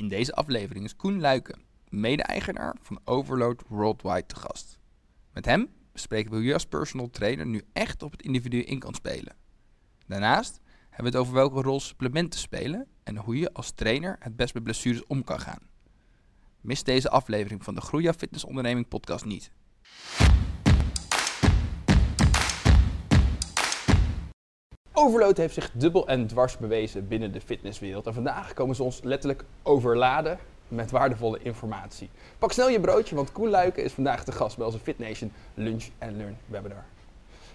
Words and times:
In 0.00 0.08
deze 0.08 0.34
aflevering 0.34 0.84
is 0.84 0.96
Koen 0.96 1.20
Luiken, 1.20 1.62
mede-eigenaar 1.88 2.76
van 2.82 3.00
Overload 3.04 3.62
Worldwide, 3.68 4.26
te 4.26 4.36
gast. 4.36 4.78
Met 5.32 5.44
hem 5.44 5.68
bespreken 5.92 6.30
we 6.30 6.36
hoe 6.36 6.46
je 6.46 6.52
als 6.52 6.66
personal 6.66 7.10
trainer 7.10 7.46
nu 7.46 7.62
echt 7.72 8.02
op 8.02 8.10
het 8.10 8.22
individu 8.22 8.62
in 8.62 8.78
kan 8.78 8.94
spelen. 8.94 9.36
Daarnaast 10.06 10.60
hebben 10.90 11.12
we 11.12 11.18
het 11.18 11.26
over 11.26 11.34
welke 11.34 11.62
rol 11.62 11.80
supplementen 11.80 12.40
spelen 12.40 12.86
en 13.02 13.16
hoe 13.16 13.38
je 13.38 13.52
als 13.52 13.70
trainer 13.70 14.16
het 14.18 14.36
best 14.36 14.54
met 14.54 14.62
blessures 14.62 15.06
om 15.06 15.24
kan 15.24 15.40
gaan. 15.40 15.68
Mis 16.60 16.84
deze 16.84 17.10
aflevering 17.10 17.64
van 17.64 17.74
de 17.74 17.80
Groeia 17.80 18.12
Fitness 18.12 18.44
Onderneming 18.44 18.88
podcast 18.88 19.24
niet. 19.24 19.52
Overload 25.00 25.36
heeft 25.36 25.54
zich 25.54 25.70
dubbel 25.72 26.06
en 26.08 26.26
dwars 26.26 26.56
bewezen 26.56 27.08
binnen 27.08 27.32
de 27.32 27.40
fitnesswereld. 27.40 28.06
En 28.06 28.14
vandaag 28.14 28.52
komen 28.52 28.76
ze 28.76 28.82
ons 28.82 29.00
letterlijk 29.02 29.44
overladen 29.62 30.38
met 30.68 30.90
waardevolle 30.90 31.38
informatie. 31.42 32.10
Pak 32.38 32.52
snel 32.52 32.68
je 32.68 32.80
broodje, 32.80 33.14
want 33.14 33.32
Koen 33.32 33.48
Luiken 33.50 33.84
is 33.84 33.92
vandaag 33.92 34.24
de 34.24 34.32
gast 34.32 34.56
bij 34.56 34.66
onze 34.66 34.78
FitNation 34.78 35.32
Lunch 35.54 35.84
and 35.98 36.12
Learn 36.16 36.36
webinar. 36.46 36.84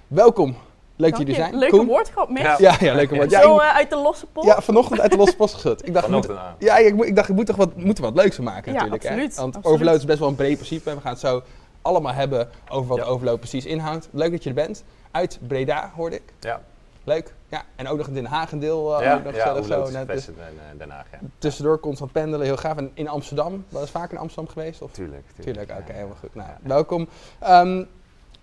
Welkom. 0.08 0.56
Leuk 0.98 1.10
dat 1.10 1.20
jullie 1.20 1.36
er 1.36 1.42
zijn. 1.42 1.56
Leuke 1.58 1.76
Koen? 1.78 1.86
woordgrap, 1.88 2.30
mis. 2.30 2.58
Ja, 2.58 2.76
ja, 2.80 2.94
leuke 2.94 3.16
woord. 3.16 3.32
Ja, 3.32 3.42
Zo 3.42 3.58
eh, 3.58 3.76
uit 3.76 3.90
de 3.90 3.96
losse 3.96 4.26
pot. 4.26 4.44
ja, 4.44 4.62
vanochtend 4.62 5.00
uit 5.02 5.12
de 5.12 5.18
losse 5.18 5.36
post 5.36 5.54
geschud. 5.54 5.88
Ik 5.88 5.94
dacht, 5.94 6.08
moet, 6.08 6.28
ja, 6.60 6.78
ik, 6.78 6.94
moet- 6.96 7.06
ik 7.06 7.16
dacht, 7.16 7.30
ik 7.30 7.36
moet 7.36 7.46
toch 7.46 7.56
wat, 7.56 7.76
moet 7.76 7.98
er 7.98 8.04
wat 8.04 8.16
leuks 8.16 8.36
van 8.36 8.44
maken 8.44 8.72
Ja, 8.72 8.78
natuurlijk. 8.78 9.04
absoluut, 9.06 9.36
Hè? 9.36 9.42
Want 9.42 9.56
absoluut. 9.56 9.76
overload 9.78 9.98
is 10.00 10.06
best 10.06 10.20
wel 10.20 10.28
een 10.28 10.36
breed 10.36 10.56
principe. 10.56 10.96
We 10.96 11.02
gaan 11.02 11.12
het 11.12 11.20
zo 11.22 11.42
allemaal 11.82 12.14
hebben 12.14 12.50
over 12.70 12.88
wat 12.88 12.98
Ja. 12.98 13.04
overload 13.04 13.40
precies 13.40 13.66
inhoudt. 13.66 14.08
Leuk 14.12 14.32
dat 14.32 14.44
je 14.44 14.50
er 14.50 14.56
bent. 14.56 14.84
Uit 15.12 15.40
Breda, 15.48 15.92
hoorde 15.96 16.16
ik. 16.16 16.24
Ja, 16.40 16.62
Leuk. 17.06 17.34
Ja, 17.48 17.64
en 17.76 17.88
ook 17.88 17.98
nog 17.98 18.08
in 18.08 18.14
Den 18.14 18.26
Haag 18.26 18.52
een 18.52 18.60
deel. 18.60 18.98
eh, 19.00 19.06
ja, 19.06 19.16
ook 19.16 19.24
nog 19.24 19.36
ja 19.36 19.62
zo. 19.62 19.90
Net, 19.92 20.08
dus 20.08 20.24
Vesten 20.24 20.36
en 20.48 20.54
eh, 20.72 20.78
Den 20.80 20.90
Haag, 20.90 21.06
ja. 21.12 21.18
tussendoor 21.38 21.80
constant 21.80 22.12
pendelen, 22.12 22.46
heel 22.46 22.58
gaaf. 22.58 22.78
En 22.78 22.92
in 22.94 23.08
Amsterdam, 23.08 23.66
wel 23.70 23.82
eens 23.82 23.92
vaker 23.92 24.14
in 24.14 24.20
Amsterdam 24.20 24.54
geweest? 24.54 24.82
Of? 24.82 24.92
Tuurlijk. 24.92 25.24
Tuurlijk, 25.40 25.72
oké, 25.72 25.84
ja. 25.88 25.94
helemaal 25.94 26.16
goed. 26.16 26.36
Nou, 26.36 26.50
Ja. 26.50 26.58
welkom. 26.64 27.08
Ehm, 27.40 27.84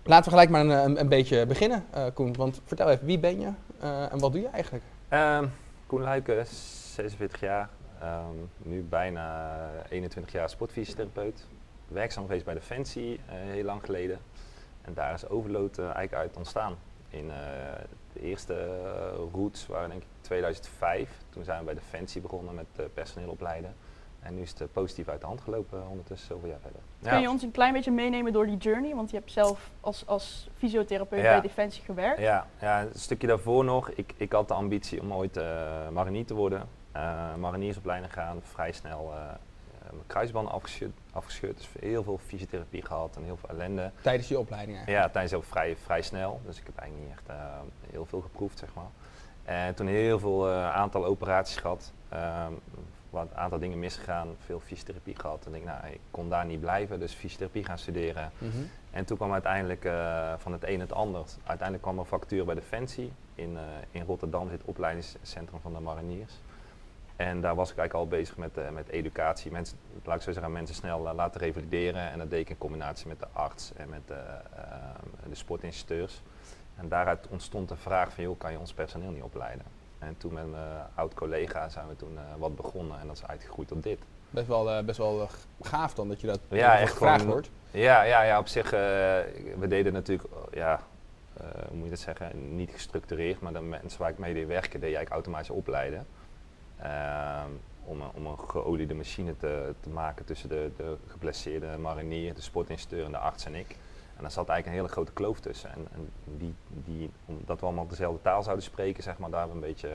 laten 0.03 0.23
we 0.23 0.29
gelijk 0.29 0.49
maar 0.49 0.61
een, 0.61 0.69
een, 0.69 0.99
een 0.99 1.09
beetje 1.09 1.45
beginnen, 1.45 1.85
eh, 1.91 2.05
Koen. 2.13 2.35
Want 2.35 2.61
vertel 2.65 2.89
even, 2.89 3.05
wie 3.05 3.19
ben 3.19 3.39
je 3.39 3.49
en 4.09 4.19
wat 4.19 4.31
doe 4.31 4.41
je 4.41 4.47
eigenlijk? 4.47 4.83
Ehm, 5.09 5.45
Koen 5.87 6.01
Luiken, 6.01 6.45
46 6.45 7.39
jaar. 7.39 7.69
Ehm, 8.01 8.35
nu 8.57 8.81
bijna 8.89 9.55
21 9.89 10.33
jaar 10.33 10.49
sportfysiotherapeut. 10.49 11.45
Werkzaam 11.87 12.25
geweest 12.25 12.45
bij 12.45 12.53
Defensie, 12.53 13.19
heel 13.25 13.63
lang 13.63 13.81
geleden. 13.85 14.17
En 14.81 14.93
daar 14.93 15.13
is 15.13 15.27
Overload 15.29 15.77
eh, 15.77 15.83
eigenlijk 15.83 16.13
uit 16.13 16.37
ontstaan. 16.37 16.75
In 17.09 17.31
de 18.13 18.21
eerste 18.21 18.53
eh, 18.53 19.19
roots 19.33 19.67
waren 19.67 19.89
denk 19.89 20.01
ik 20.01 20.07
2005. 20.21 21.09
Toen 21.29 21.43
zijn 21.43 21.59
we 21.59 21.65
bij 21.65 21.73
Defensie 21.73 22.21
begonnen 22.21 22.55
met 22.55 22.65
eh, 22.75 22.85
personeel 22.93 23.29
opleiden. 23.29 23.75
En 24.19 24.35
nu 24.35 24.41
is 24.41 24.49
het 24.49 24.61
eh, 24.61 24.67
positief 24.71 25.07
uit 25.07 25.21
de 25.21 25.25
hand 25.27 25.41
gelopen 25.41 25.87
ondertussen 25.89 26.27
zoveel 26.27 26.49
jaar 26.49 26.59
verder. 26.61 26.79
Kun 27.01 27.21
je 27.21 27.29
ons 27.29 27.43
een 27.43 27.51
klein 27.51 27.73
beetje 27.73 27.91
meenemen 27.91 28.33
door 28.33 28.45
die 28.45 28.57
journey? 28.57 28.95
Want 28.95 29.09
je 29.09 29.17
hebt 29.17 29.31
zelf 29.31 29.69
als, 29.79 30.07
als 30.07 30.49
fysiotherapeut 30.57 31.21
Ja. 31.21 31.31
bij 31.31 31.41
Defensie 31.41 31.83
gewerkt. 31.83 32.19
Ja, 32.19 32.47
ja, 32.61 32.81
een 32.81 32.89
stukje 32.93 33.27
daarvoor 33.27 33.63
nog. 33.63 33.89
Ik, 33.89 34.13
ik 34.17 34.31
had 34.31 34.47
de 34.47 34.53
ambitie 34.53 35.01
om 35.01 35.13
ooit 35.13 35.37
eh 35.37 35.89
marinier 35.89 36.25
te 36.25 36.33
worden. 36.33 36.67
Eh 36.91 37.35
mariniersopleiding 37.35 38.13
gaan, 38.13 38.39
vrij 38.43 38.71
snel 38.71 39.11
eh, 39.13 39.19
mijn 39.95 40.07
kruisband 40.07 40.49
afgescheurd, 40.49 40.91
afgescheurd. 41.13 41.57
Dus 41.57 41.69
heel 41.79 42.03
veel 42.03 42.19
fysiotherapie 42.25 42.85
gehad 42.85 43.15
en 43.15 43.23
heel 43.23 43.37
veel 43.37 43.49
ellende. 43.49 43.91
Tijdens 44.01 44.27
je 44.27 44.39
opleiding 44.39 44.77
eigenlijk. 44.77 45.05
Ja, 45.05 45.11
tijdens 45.11 45.33
ook 45.33 45.43
vrij, 45.43 45.75
vrij 45.75 46.01
snel. 46.01 46.41
Dus 46.45 46.59
ik 46.59 46.65
heb 46.65 46.77
eigenlijk 46.77 47.09
niet 47.09 47.17
echt 47.19 47.29
eh, 47.39 47.45
heel 47.91 48.05
veel 48.05 48.21
geproefd, 48.21 48.59
zeg 48.59 48.69
maar. 48.73 48.89
En 49.43 49.75
toen 49.75 49.87
heel 49.87 50.19
veel 50.19 50.49
eh, 50.49 50.75
aantal 50.75 51.05
operaties 51.05 51.55
gehad. 51.55 51.91
ehm, 52.09 52.53
wat 53.09 53.27
een 53.31 53.37
aantal 53.37 53.59
dingen 53.59 53.79
misgegaan, 53.79 54.27
veel 54.45 54.59
fysiotherapie 54.59 55.15
gehad. 55.15 55.45
En 55.45 55.55
ik, 55.55 55.63
nou, 55.63 55.87
ik 55.87 55.99
kon 56.11 56.29
daar 56.29 56.45
niet 56.45 56.59
blijven, 56.59 56.99
dus 56.99 57.13
fysiotherapie 57.13 57.65
gaan 57.65 57.77
studeren. 57.77 58.31
Mhm. 58.37 58.51
En 58.91 59.05
toen 59.05 59.17
kwam 59.17 59.33
uiteindelijk 59.33 59.85
eh, 59.85 60.33
van 60.37 60.51
het 60.51 60.63
een 60.67 60.79
het 60.79 60.93
ander. 60.93 61.25
Uiteindelijk 61.43 61.81
kwam 61.81 61.99
er 61.99 62.05
vacature 62.05 62.43
bij 62.43 62.55
Defensie. 62.55 63.11
In, 63.35 63.57
in 63.91 64.03
Rotterdam 64.03 64.49
zit 64.49 64.57
het 64.57 64.67
opleidingscentrum 64.67 65.59
van 65.59 65.73
de 65.73 65.79
mariniers. 65.79 66.33
En 67.23 67.41
daar 67.41 67.55
was 67.55 67.71
ik 67.71 67.77
eigenlijk 67.77 68.11
al 68.11 68.17
bezig 68.17 68.37
met, 68.37 68.57
eh, 68.57 68.69
met 68.69 68.87
educatie. 68.89 69.51
Mensen, 69.51 69.77
laat 70.03 70.15
ik 70.15 70.21
zo 70.21 70.31
zeggen, 70.31 70.51
mensen 70.51 70.75
snel 70.75 71.07
eh, 71.07 71.13
laten 71.13 71.41
revalideren. 71.41 72.11
En 72.11 72.17
dat 72.17 72.29
deed 72.29 72.39
ik 72.39 72.49
in 72.49 72.57
combinatie 72.57 73.07
met 73.07 73.19
de 73.19 73.27
arts 73.33 73.71
en 73.75 73.89
met 73.89 74.01
de, 74.07 74.13
eh, 74.13 74.63
de 75.29 75.35
sportinstructeurs. 75.35 76.21
En 76.75 76.87
daaruit 76.89 77.27
ontstond 77.29 77.69
de 77.69 77.75
vraag 77.75 78.13
van, 78.13 78.23
joh, 78.23 78.37
kan 78.39 78.51
je 78.51 78.59
ons 78.59 78.73
personeel 78.73 79.09
niet 79.11 79.23
opleiden? 79.23 79.65
En 79.99 80.17
toen 80.17 80.33
met 80.33 80.51
mijn 80.51 80.63
oud-collega 80.95 81.69
zijn 81.69 81.87
we 81.87 81.95
toen 81.95 82.17
wat 82.37 82.55
begonnen 82.55 82.99
en 82.99 83.07
dat 83.07 83.15
is 83.15 83.25
uitgegroeid 83.27 83.67
tot 83.67 83.83
dit. 83.83 83.99
Best 84.29 84.47
wel, 84.47 84.83
best 84.83 84.97
wel 84.97 85.27
gaaf 85.61 85.93
dan 85.93 86.07
dat 86.07 86.21
je 86.21 86.27
dat 86.27 86.39
Ja, 86.49 86.79
echt 86.79 86.91
gevraagd 86.91 87.19
gewoon- 87.19 87.33
wordt. 87.33 87.49
Ja, 87.71 88.01
ja, 88.03 88.21
ja 88.23 88.39
op 88.39 88.47
zich, 88.47 88.69
we 88.69 89.65
deden 89.67 89.93
natuurlijk, 89.93 90.27
ja, 90.51 90.79
hoe 91.67 91.75
moet 91.75 91.83
je 91.83 91.89
dat 91.89 91.99
zeggen, 91.99 92.55
niet 92.55 92.71
gestructureerd, 92.71 93.41
maar 93.41 93.53
de 93.53 93.61
mensen 93.61 93.99
waar 93.99 94.09
ik 94.09 94.17
mee 94.17 94.33
deed 94.33 94.47
werken, 94.47 94.71
deed 94.71 94.81
eigenlijk 94.81 95.11
automatisch 95.11 95.49
opleiden. 95.49 96.05
Ehm, 96.83 97.49
om, 97.85 98.01
een, 98.01 98.09
om 98.15 98.25
een 98.25 98.39
geoliede 98.39 98.93
machine 98.93 99.37
te, 99.37 99.73
te 99.79 99.89
maken 99.89 100.25
tussen 100.25 100.49
de, 100.49 100.71
de 100.77 100.95
geblesseerde 101.07 101.77
marinier, 101.77 102.33
de 102.33 102.41
sportinstructeur 102.41 103.05
en 103.05 103.11
de 103.11 103.17
arts 103.17 103.45
en 103.45 103.55
ik. 103.55 103.77
En 104.15 104.21
daar 104.21 104.31
zat 104.31 104.49
eigenlijk 104.49 104.67
een 104.67 104.83
hele 104.83 104.87
grote 104.93 105.11
kloof 105.11 105.39
tussen. 105.39 105.69
En, 105.71 105.87
en 105.95 106.09
die, 106.37 106.55
die, 106.69 107.11
omdat 107.25 107.59
we 107.59 107.65
allemaal 107.65 107.87
dezelfde 107.87 108.21
taal 108.21 108.43
zouden 108.43 108.63
spreken, 108.65 109.03
zeg 109.03 109.17
maar, 109.17 109.29
daar 109.29 109.49
een 109.49 109.59
beetje, 109.59 109.87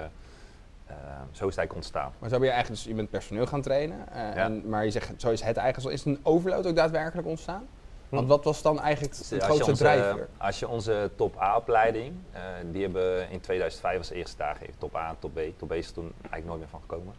eh, 0.86 0.94
zo 1.30 1.46
is 1.46 1.56
het 1.56 1.58
eigenlijk 1.58 1.74
ontstaan. 1.74 2.12
Maar 2.18 2.28
zo 2.28 2.36
ben 2.38 2.46
je 2.46 2.52
eigenlijk 2.52 2.82
dus, 2.82 2.90
je 2.90 2.96
bent 2.96 3.10
personeel 3.10 3.46
gaan 3.46 3.62
trainen. 3.62 4.08
eh, 4.12 4.20
Ja. 4.20 4.34
en, 4.34 4.68
maar 4.68 4.84
je 4.84 4.90
zegt, 4.90 5.12
zo 5.20 5.30
is 5.30 5.42
het 5.42 5.56
eigenlijk, 5.56 5.94
is 5.94 6.04
een 6.04 6.20
overload 6.22 6.66
ook 6.66 6.76
daadwerkelijk 6.76 7.28
ontstaan? 7.28 7.66
Want 8.08 8.22
Hm. 8.22 8.28
wat 8.28 8.44
was 8.44 8.62
dan 8.62 8.80
eigenlijk 8.80 9.14
het 9.16 9.28
Dus 9.28 9.32
als 9.32 9.40
je 9.40 9.46
grootste 9.46 9.70
onze- 9.70 9.82
drijfveer? 9.82 10.28
Als 10.36 10.58
je 10.58 10.68
onze 10.68 11.10
top 11.16 11.40
A-opleiding, 11.40 12.14
eh, 12.32 12.40
die 12.70 12.82
hebben 12.82 13.02
we 13.02 13.26
in 13.30 13.40
2005 13.40 13.98
als 13.98 14.10
eerste 14.10 14.36
daar 14.36 14.54
gegeven. 14.54 14.78
Top 14.78 14.96
A 14.96 15.08
en 15.08 15.16
top 15.18 15.34
B. 15.34 15.38
Top 15.56 15.68
B 15.68 15.72
is 15.72 15.86
er 15.88 15.92
toen 15.94 16.12
eigenlijk 16.20 16.46
nooit 16.46 16.58
meer 16.58 16.68
van 16.68 16.80
gekomen. 16.80 17.14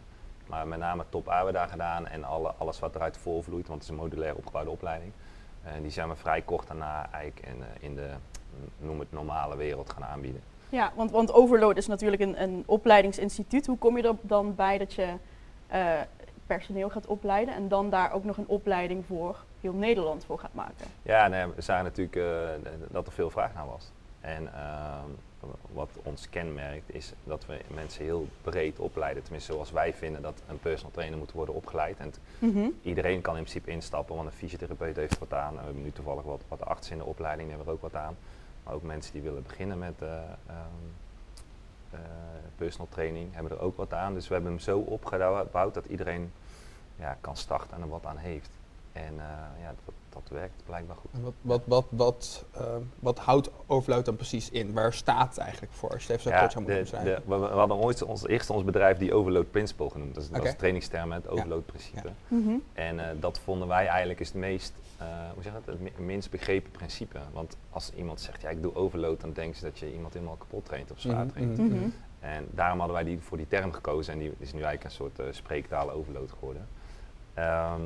Maar 0.46 0.66
met 0.66 0.78
name 0.78 1.04
top 1.08 1.28
A 1.28 1.34
hebben 1.34 1.52
we 1.52 1.58
daar 1.58 1.68
gedaan 1.68 2.06
en 2.06 2.24
alle, 2.24 2.52
alles 2.58 2.78
wat 2.78 2.94
eruit 2.94 3.16
voorvloeit, 3.16 3.66
want 3.68 3.80
het 3.82 3.90
is 3.90 3.96
een 3.96 4.02
modulair 4.02 4.34
opgebouwde 4.36 4.70
opleiding. 4.70 5.12
Eh, 5.62 5.72
die 5.82 5.90
zijn 5.90 6.08
we 6.08 6.16
vrij 6.16 6.42
kort 6.42 6.66
daarna 6.68 7.08
eigenlijk 7.12 7.46
in, 7.46 7.62
eh, 7.62 7.66
in 7.88 7.94
de, 7.94 8.08
noem 8.78 8.98
het 9.00 9.12
normale 9.12 9.56
wereld 9.56 9.90
gaan 9.90 10.04
aanbieden. 10.04 10.40
Ja, 10.68 10.92
want, 10.94 11.10
want 11.10 11.32
Overload 11.32 11.76
is 11.76 11.86
natuurlijk 11.86 12.22
een, 12.22 12.42
een 12.42 12.62
opleidingsinstituut. 12.66 13.66
Hoe 13.66 13.78
kom 13.78 13.96
je 13.96 14.02
er 14.02 14.14
dan 14.20 14.54
bij 14.54 14.78
dat 14.78 14.92
je 14.94 15.08
eh, 15.66 15.86
personeel 16.46 16.90
gaat 16.90 17.06
opleiden 17.06 17.54
en 17.54 17.68
dan 17.68 17.90
daar 17.90 18.12
ook 18.12 18.24
nog 18.24 18.36
een 18.36 18.48
opleiding 18.48 19.04
voor 19.06 19.36
heel 19.60 19.72
Nederland 19.72 20.24
voor 20.24 20.38
gaat 20.38 20.54
maken? 20.54 20.86
Ja, 21.02 21.28
nee, 21.28 21.46
we 21.46 21.60
zagen 21.62 21.84
natuurlijk 21.84 22.16
eh, 22.16 22.72
dat 22.90 23.06
er 23.06 23.12
veel 23.12 23.30
vraag 23.30 23.54
naar 23.54 23.66
was. 23.66 23.90
En 24.20 24.54
ehm, 24.54 25.08
wat 25.72 25.90
ons 26.02 26.28
kenmerkt 26.28 26.94
is 26.94 27.12
dat 27.24 27.46
we 27.46 27.60
mensen 27.74 28.04
heel 28.04 28.26
breed 28.42 28.78
opleiden. 28.78 29.22
Tenminste, 29.22 29.52
zoals 29.52 29.70
wij 29.70 29.94
vinden 29.94 30.22
dat 30.22 30.42
een 30.48 30.58
personal 30.58 30.90
trainer 30.92 31.18
moet 31.18 31.32
worden 31.32 31.54
opgeleid. 31.54 31.98
En 31.98 32.12
Mhm. 32.38 32.68
iedereen 32.82 33.20
kan 33.20 33.36
in 33.36 33.42
principe 33.42 33.70
instappen, 33.70 34.14
want 34.14 34.26
een 34.28 34.34
fysiotherapeut 34.34 34.96
heeft 34.96 35.18
wat 35.18 35.32
aan. 35.34 35.54
We 35.56 35.60
hebben 35.64 35.82
nu 35.82 35.92
toevallig 35.92 36.22
wat, 36.24 36.40
wat 36.48 36.64
artsen 36.64 36.92
in 36.92 36.98
de 36.98 37.04
opleiding, 37.04 37.48
hebben 37.48 37.66
er 37.66 37.72
ook 37.72 37.82
wat 37.82 37.94
aan. 37.94 38.16
Maar 38.64 38.74
ook 38.74 38.82
mensen 38.82 39.12
die 39.12 39.22
willen 39.22 39.42
beginnen 39.42 39.78
met 39.78 39.94
eh, 40.02 40.08
ehm, 40.46 40.58
eh, 41.90 41.98
personal 42.56 42.88
training 42.90 43.34
hebben 43.34 43.52
er 43.52 43.60
ook 43.60 43.76
wat 43.76 43.92
aan. 43.94 44.14
Dus 44.14 44.28
we 44.28 44.34
hebben 44.34 44.50
hem 44.52 44.60
zo 44.60 44.78
opgebouwd 44.78 45.74
dat 45.74 45.84
iedereen 45.86 46.32
ja, 46.96 47.16
kan 47.20 47.36
starten 47.36 47.76
en 47.76 47.82
er 47.82 47.88
wat 47.88 48.06
aan 48.06 48.16
heeft. 48.16 48.50
En 48.92 49.14
eh, 49.18 49.62
ja, 49.62 49.74
dat, 49.84 49.94
dat 50.08 50.28
werkt 50.30 50.62
blijkbaar 50.64 50.96
goed. 50.96 51.10
En 51.12 51.22
Wat, 51.22 51.32
wat, 51.42 51.62
wat, 51.66 51.86
wat, 51.90 52.44
eh, 52.52 52.62
wat 52.98 53.18
houdt 53.18 53.50
overload 53.66 54.04
dan 54.04 54.16
precies 54.16 54.50
in? 54.50 54.72
Waar 54.72 54.92
staat 54.92 55.28
het 55.28 55.38
eigenlijk 55.38 55.72
voor? 55.72 55.90
Als 55.90 56.06
je 56.06 56.12
het 56.12 56.20
even 56.20 56.22
zo 56.30 56.36
Ja, 56.36 56.40
kort 56.40 56.52
zou 56.52 56.64
moeten 56.64 56.84
de, 56.84 56.90
beschrijven. 56.90 57.22
we, 57.26 57.38
we 57.38 57.58
hadden 57.58 57.76
ooit 57.76 58.02
ons, 58.02 58.26
eerst 58.26 58.50
ons 58.50 58.64
bedrijf 58.64 58.98
die 58.98 59.14
Overload 59.14 59.50
Principle 59.50 59.90
genoemd. 59.90 60.14
Dat 60.14 60.22
is, 60.22 60.30
dat 60.30 60.38
Oké. 60.38 60.48
is 60.48 60.54
trainingsterm, 60.56 61.12
het 61.12 61.28
Overload 61.28 61.66
principe. 61.66 62.08
Mhm. 62.28 62.50
En 62.72 62.98
eh, 63.10 63.16
dat 63.20 63.38
vonden 63.38 63.68
wij 63.68 63.86
eigenlijk 63.86 64.20
is 64.20 64.26
het 64.28 64.36
meest, 64.36 64.72
eh, 64.98 65.06
hoe 65.34 65.42
zeg 65.42 65.52
dat, 65.52 65.62
het 65.66 65.80
mi- 65.80 65.92
minst 66.04 66.30
begrepen 66.30 66.70
principe. 66.70 67.18
Want 67.32 67.56
als 67.70 67.92
iemand 67.94 68.20
zegt, 68.20 68.42
ja 68.42 68.48
ik 68.48 68.62
doe 68.62 68.74
overload, 68.74 69.20
dan 69.20 69.32
denken 69.32 69.56
ze 69.58 69.64
dat 69.64 69.78
je 69.78 69.92
iemand 69.92 70.12
helemaal 70.12 70.36
kapot 70.36 70.64
traint 70.64 70.90
of 70.90 71.00
zwaar 71.00 71.24
Mhm, 71.24 71.28
traint. 71.28 71.58
mhm. 71.58 71.88
En 72.20 72.46
daarom 72.50 72.78
hadden 72.78 72.96
wij 72.96 73.04
die, 73.04 73.20
voor 73.20 73.36
die 73.36 73.48
term 73.48 73.72
gekozen 73.72 74.12
en 74.12 74.18
die 74.18 74.32
is 74.38 74.52
nu 74.52 74.62
eigenlijk 74.62 74.84
een 74.84 74.90
soort 74.90 75.34
spreektaal 75.36 75.90
overload 75.90 76.30
geworden. 76.38 76.68
Ehm, 77.34 77.80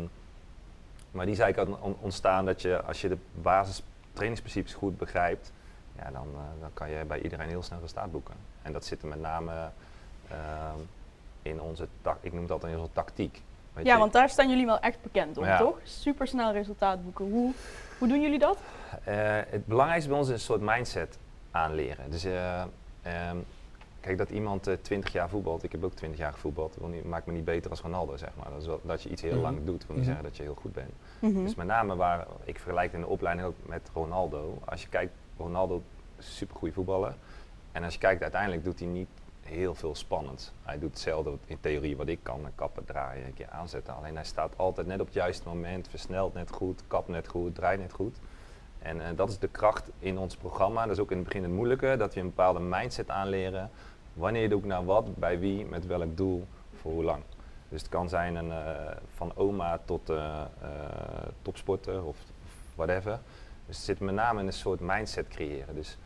maar 1.14 1.24
die 1.24 1.34
is 1.34 1.40
eigenlijk 1.40 1.82
on- 1.82 1.96
ontstaan 2.00 2.44
dat 2.44 2.62
je, 2.62 2.82
als 2.82 3.00
je 3.00 3.08
de 3.08 3.18
basis 3.34 3.82
trainingsprincipes 4.12 4.74
goed 4.74 4.98
begrijpt, 4.98 5.52
ja, 5.96 6.10
dan, 6.10 6.26
eh, 6.34 6.60
dan 6.60 6.70
kan 6.74 6.90
je 6.90 7.04
bij 7.04 7.20
iedereen 7.20 7.48
heel 7.48 7.62
snel 7.62 7.78
resultaat 7.80 8.10
boeken. 8.12 8.34
En 8.62 8.72
dat 8.72 8.84
zit 8.84 9.02
er 9.02 9.08
met 9.08 9.20
name 9.20 9.52
ehm, 10.30 10.78
in 11.42 11.60
onze, 11.60 11.88
ik 12.20 12.32
noem 12.32 12.44
in 12.44 12.78
onze 12.78 12.92
tactiek. 12.92 13.42
Weet 13.72 13.86
Ja, 13.86 13.92
je, 13.92 13.98
want 13.98 14.12
daar 14.12 14.28
staan 14.28 14.48
jullie 14.48 14.66
wel 14.66 14.78
echt 14.80 15.02
bekend 15.02 15.38
om, 15.38 15.44
Ja. 15.44 15.58
toch? 15.58 15.78
Supersnel 15.82 16.52
resultaat 16.52 17.04
boeken. 17.04 17.24
Hoe, 17.30 17.52
hoe 17.98 18.08
doen 18.08 18.20
jullie 18.20 18.38
dat? 18.38 18.58
Eh, 19.04 19.14
het 19.48 19.66
belangrijkste 19.66 20.08
bij 20.10 20.18
ons 20.18 20.28
is 20.28 20.34
een 20.34 20.40
soort 20.40 20.60
mindset 20.60 21.18
aanleren. 21.50 22.10
Dus 22.10 22.24
eh, 22.24 22.62
ehm, 23.02 23.36
kijk, 24.04 24.18
dat 24.18 24.30
iemand 24.30 24.66
eh 24.66 24.74
20 24.82 25.12
jaar 25.12 25.28
voetbalt, 25.28 25.62
ik 25.62 25.72
heb 25.72 25.84
ook 25.84 25.94
20 25.94 26.20
jaar 26.20 26.32
gevoetbald, 26.32 26.76
niet, 26.90 27.04
maakt 27.04 27.26
me 27.26 27.32
niet 27.32 27.44
beter 27.44 27.70
als 27.70 27.80
Ronaldo, 27.80 28.16
zeg 28.16 28.30
maar. 28.36 28.50
Dat, 28.50 28.60
is 28.60 28.66
wel, 28.66 28.80
dat 28.82 29.02
je 29.02 29.08
iets 29.08 29.22
heel 29.22 29.32
Mhm. 29.32 29.40
lang 29.40 29.64
doet, 29.64 29.86
wil 29.86 29.96
niet 29.96 30.04
Mhm. 30.04 30.04
zeggen 30.04 30.22
dat 30.24 30.36
je 30.36 30.42
heel 30.42 30.54
goed 30.54 30.72
bent. 30.72 30.92
Mhm. 31.18 31.42
Dus 31.44 31.54
met 31.54 31.66
name 31.66 31.96
waar, 31.96 32.26
ik 32.44 32.58
vergelijk 32.58 32.92
in 32.92 33.00
de 33.00 33.06
opleiding 33.06 33.46
ook 33.48 33.54
met 33.66 33.90
Ronaldo. 33.94 34.58
Als 34.64 34.82
je 34.82 34.88
kijkt, 34.88 35.12
Ronaldo 35.36 35.82
is 36.18 36.36
supergoeie 36.36 36.72
voetballer. 36.72 37.14
En 37.72 37.84
als 37.84 37.92
je 37.92 37.98
kijkt, 38.00 38.22
uiteindelijk 38.22 38.64
doet 38.64 38.78
hij 38.78 38.88
niet 38.88 39.08
heel 39.40 39.74
veel 39.74 39.94
spannends. 39.94 40.52
Hij 40.62 40.78
doet 40.78 40.90
hetzelfde 40.90 41.32
in 41.46 41.60
theorie 41.60 41.96
wat 41.96 42.08
ik 42.08 42.18
kan, 42.22 42.40
kappen, 42.54 42.84
draaien, 42.84 43.26
een 43.26 43.34
keer 43.34 43.48
aanzetten. 43.50 43.94
Alleen 43.96 44.14
hij 44.14 44.24
staat 44.24 44.52
altijd 44.58 44.86
net 44.86 45.00
op 45.00 45.06
het 45.06 45.14
juiste 45.14 45.48
moment, 45.48 45.88
versnelt 45.88 46.34
net 46.34 46.50
goed, 46.50 46.82
kapt 46.86 47.08
net 47.08 47.28
goed, 47.28 47.54
draait 47.54 47.80
net 47.80 47.92
goed. 47.92 48.16
En 48.78 49.00
eh, 49.00 49.06
dat 49.16 49.28
is 49.28 49.38
de 49.38 49.48
kracht 49.48 49.90
in 49.98 50.18
ons 50.18 50.36
programma. 50.36 50.82
Dat 50.86 50.96
is 50.96 51.02
ook 51.02 51.10
in 51.10 51.16
het 51.16 51.26
begin 51.26 51.42
het 51.42 51.52
moeilijke, 51.52 51.94
dat 51.98 52.14
we 52.14 52.20
een 52.20 52.26
bepaalde 52.26 52.60
mindset 52.60 53.10
aanleren. 53.10 53.70
Wanneer 54.14 54.48
doe 54.48 54.58
ik 54.58 54.64
nou 54.64 54.84
wat, 54.84 55.16
bij 55.16 55.38
wie, 55.38 55.64
met 55.64 55.86
welk 55.86 56.16
doel, 56.16 56.46
voor 56.74 56.92
hoe 56.92 57.04
lang. 57.04 57.22
Dus 57.68 57.80
het 57.80 57.90
kan 57.90 58.08
zijn 58.08 58.34
een, 58.34 58.52
eh, 58.52 58.96
van 59.14 59.32
oma 59.36 59.78
tot 59.84 60.10
eh, 60.10 60.40
eh, 60.62 60.70
topsporter 61.42 62.04
of, 62.04 62.16
whatever. 62.74 63.18
Dus 63.66 63.76
het 63.76 63.84
zit 63.84 64.00
met 64.00 64.14
name 64.14 64.40
in 64.40 64.46
een 64.46 64.52
soort 64.52 64.80
mindset 64.80 65.28
creëren. 65.28 65.74
Dus 65.74 65.98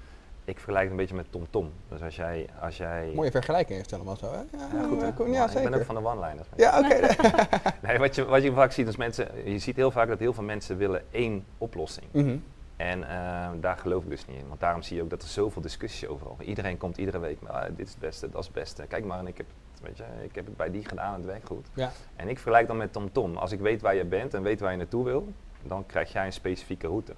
ik 0.45 0.55
vergelijk 0.55 0.83
het 0.83 0.91
een 0.91 0.97
beetje 0.97 1.15
met 1.15 1.27
TomTom. 1.31 1.51
Tom. 1.51 1.73
Dus 1.89 2.03
als 2.03 2.17
jij... 2.17 2.49
Als 2.61 2.77
jij 2.77 3.13
Mooie 3.15 3.31
vergelijking 3.31 3.77
heeft 3.79 3.91
helemaal 3.91 4.17
zo. 4.17 4.33
Hè? 4.33 4.39
Ja, 4.39 4.69
ja, 4.75 4.89
goed, 4.89 5.01
hè? 5.01 5.07
ja, 5.07 5.33
ja, 5.33 5.47
ik 5.47 5.53
ben 5.53 5.63
zeker. 5.63 5.79
ook 5.79 5.85
van 5.85 5.95
de 5.95 6.05
one-liners. 6.05 6.49
Ja, 6.57 6.79
oké. 6.79 7.01
Nee, 7.87 7.99
wat, 7.99 8.15
je, 8.15 8.25
wat 8.25 8.43
je 8.43 8.53
vaak 8.53 8.73
ziet 8.73 8.89
is 8.89 8.97
mensen... 8.97 9.29
Je 9.45 9.59
ziet 9.59 9.77
heel 9.77 9.91
vaak 9.91 10.09
dat 10.09 10.19
heel 10.19 10.33
veel 10.33 10.45
mensen 10.45 10.77
willen 10.77 11.03
één 11.11 11.45
oplossing. 11.59 12.07
Mhm. 12.11 12.37
En 12.79 13.09
eh, 13.09 13.49
daar 13.61 13.77
geloof 13.77 14.03
ik 14.03 14.11
dus 14.11 14.27
niet 14.27 14.37
in. 14.37 14.49
Want 14.49 14.61
daarom 14.61 14.83
zie 14.83 14.97
je 14.97 15.03
ook 15.03 15.11
dat 15.11 15.23
er 15.23 15.29
zoveel 15.29 15.63
discussies 15.63 16.09
overal. 16.09 16.37
Iedereen 16.41 16.77
komt 16.77 16.97
iedere 16.97 17.19
week 17.19 17.41
met, 17.41 17.53
ah, 17.53 17.65
dit 17.77 17.87
is 17.87 17.91
het 17.91 18.01
beste, 18.01 18.31
dat 18.31 18.41
is 18.41 18.47
het 18.47 18.55
beste. 18.55 18.87
Kijk 18.87 19.05
maar, 19.05 19.19
en 19.19 19.27
ik 19.27 19.37
heb, 19.37 19.47
het, 19.47 19.83
weet 19.83 19.97
je, 19.97 20.05
ik 20.23 20.35
heb 20.35 20.47
het 20.47 20.57
bij 20.57 20.71
die 20.71 20.85
gedaan 20.85 21.13
en 21.13 21.21
het 21.21 21.27
werkt 21.27 21.47
goed. 21.47 21.67
Ja. 21.75 21.91
En 22.17 22.29
ik 22.29 22.39
vergelijk 22.39 22.67
dan 22.67 22.77
met 22.77 22.93
TomTom. 22.93 23.37
Als 23.37 23.53
ik 23.53 23.61
weet 23.61 23.81
waar 23.81 23.95
je 23.95 24.05
bent 24.05 24.35
en 24.35 24.43
weet 24.43 24.61
waar 24.61 24.71
je 24.71 24.77
naartoe 24.77 25.05
wil, 25.05 25.33
dan 25.63 25.87
krijg 25.87 26.13
jij 26.13 26.27
een 26.27 26.33
specifieke 26.33 26.87
route. 26.87 27.15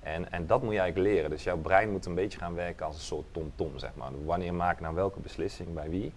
En, 0.00 0.32
en 0.32 0.46
dat 0.46 0.62
moet 0.62 0.72
je 0.72 0.78
eigenlijk 0.78 1.14
leren. 1.14 1.30
Dus 1.30 1.44
jouw 1.44 1.58
brein 1.58 1.90
moet 1.90 2.06
een 2.06 2.14
beetje 2.14 2.38
gaan 2.38 2.54
werken 2.54 2.86
als 2.86 2.94
een 2.94 3.02
soort 3.02 3.26
TomTom, 3.30 3.78
zeg 3.78 3.94
maar. 3.94 4.24
Wanneer 4.24 4.54
maak 4.54 4.72
ik 4.72 4.80
nou 4.80 4.94
welke 4.94 5.20
beslissing 5.20 5.74
bij 5.74 5.90
wie? 5.90 6.12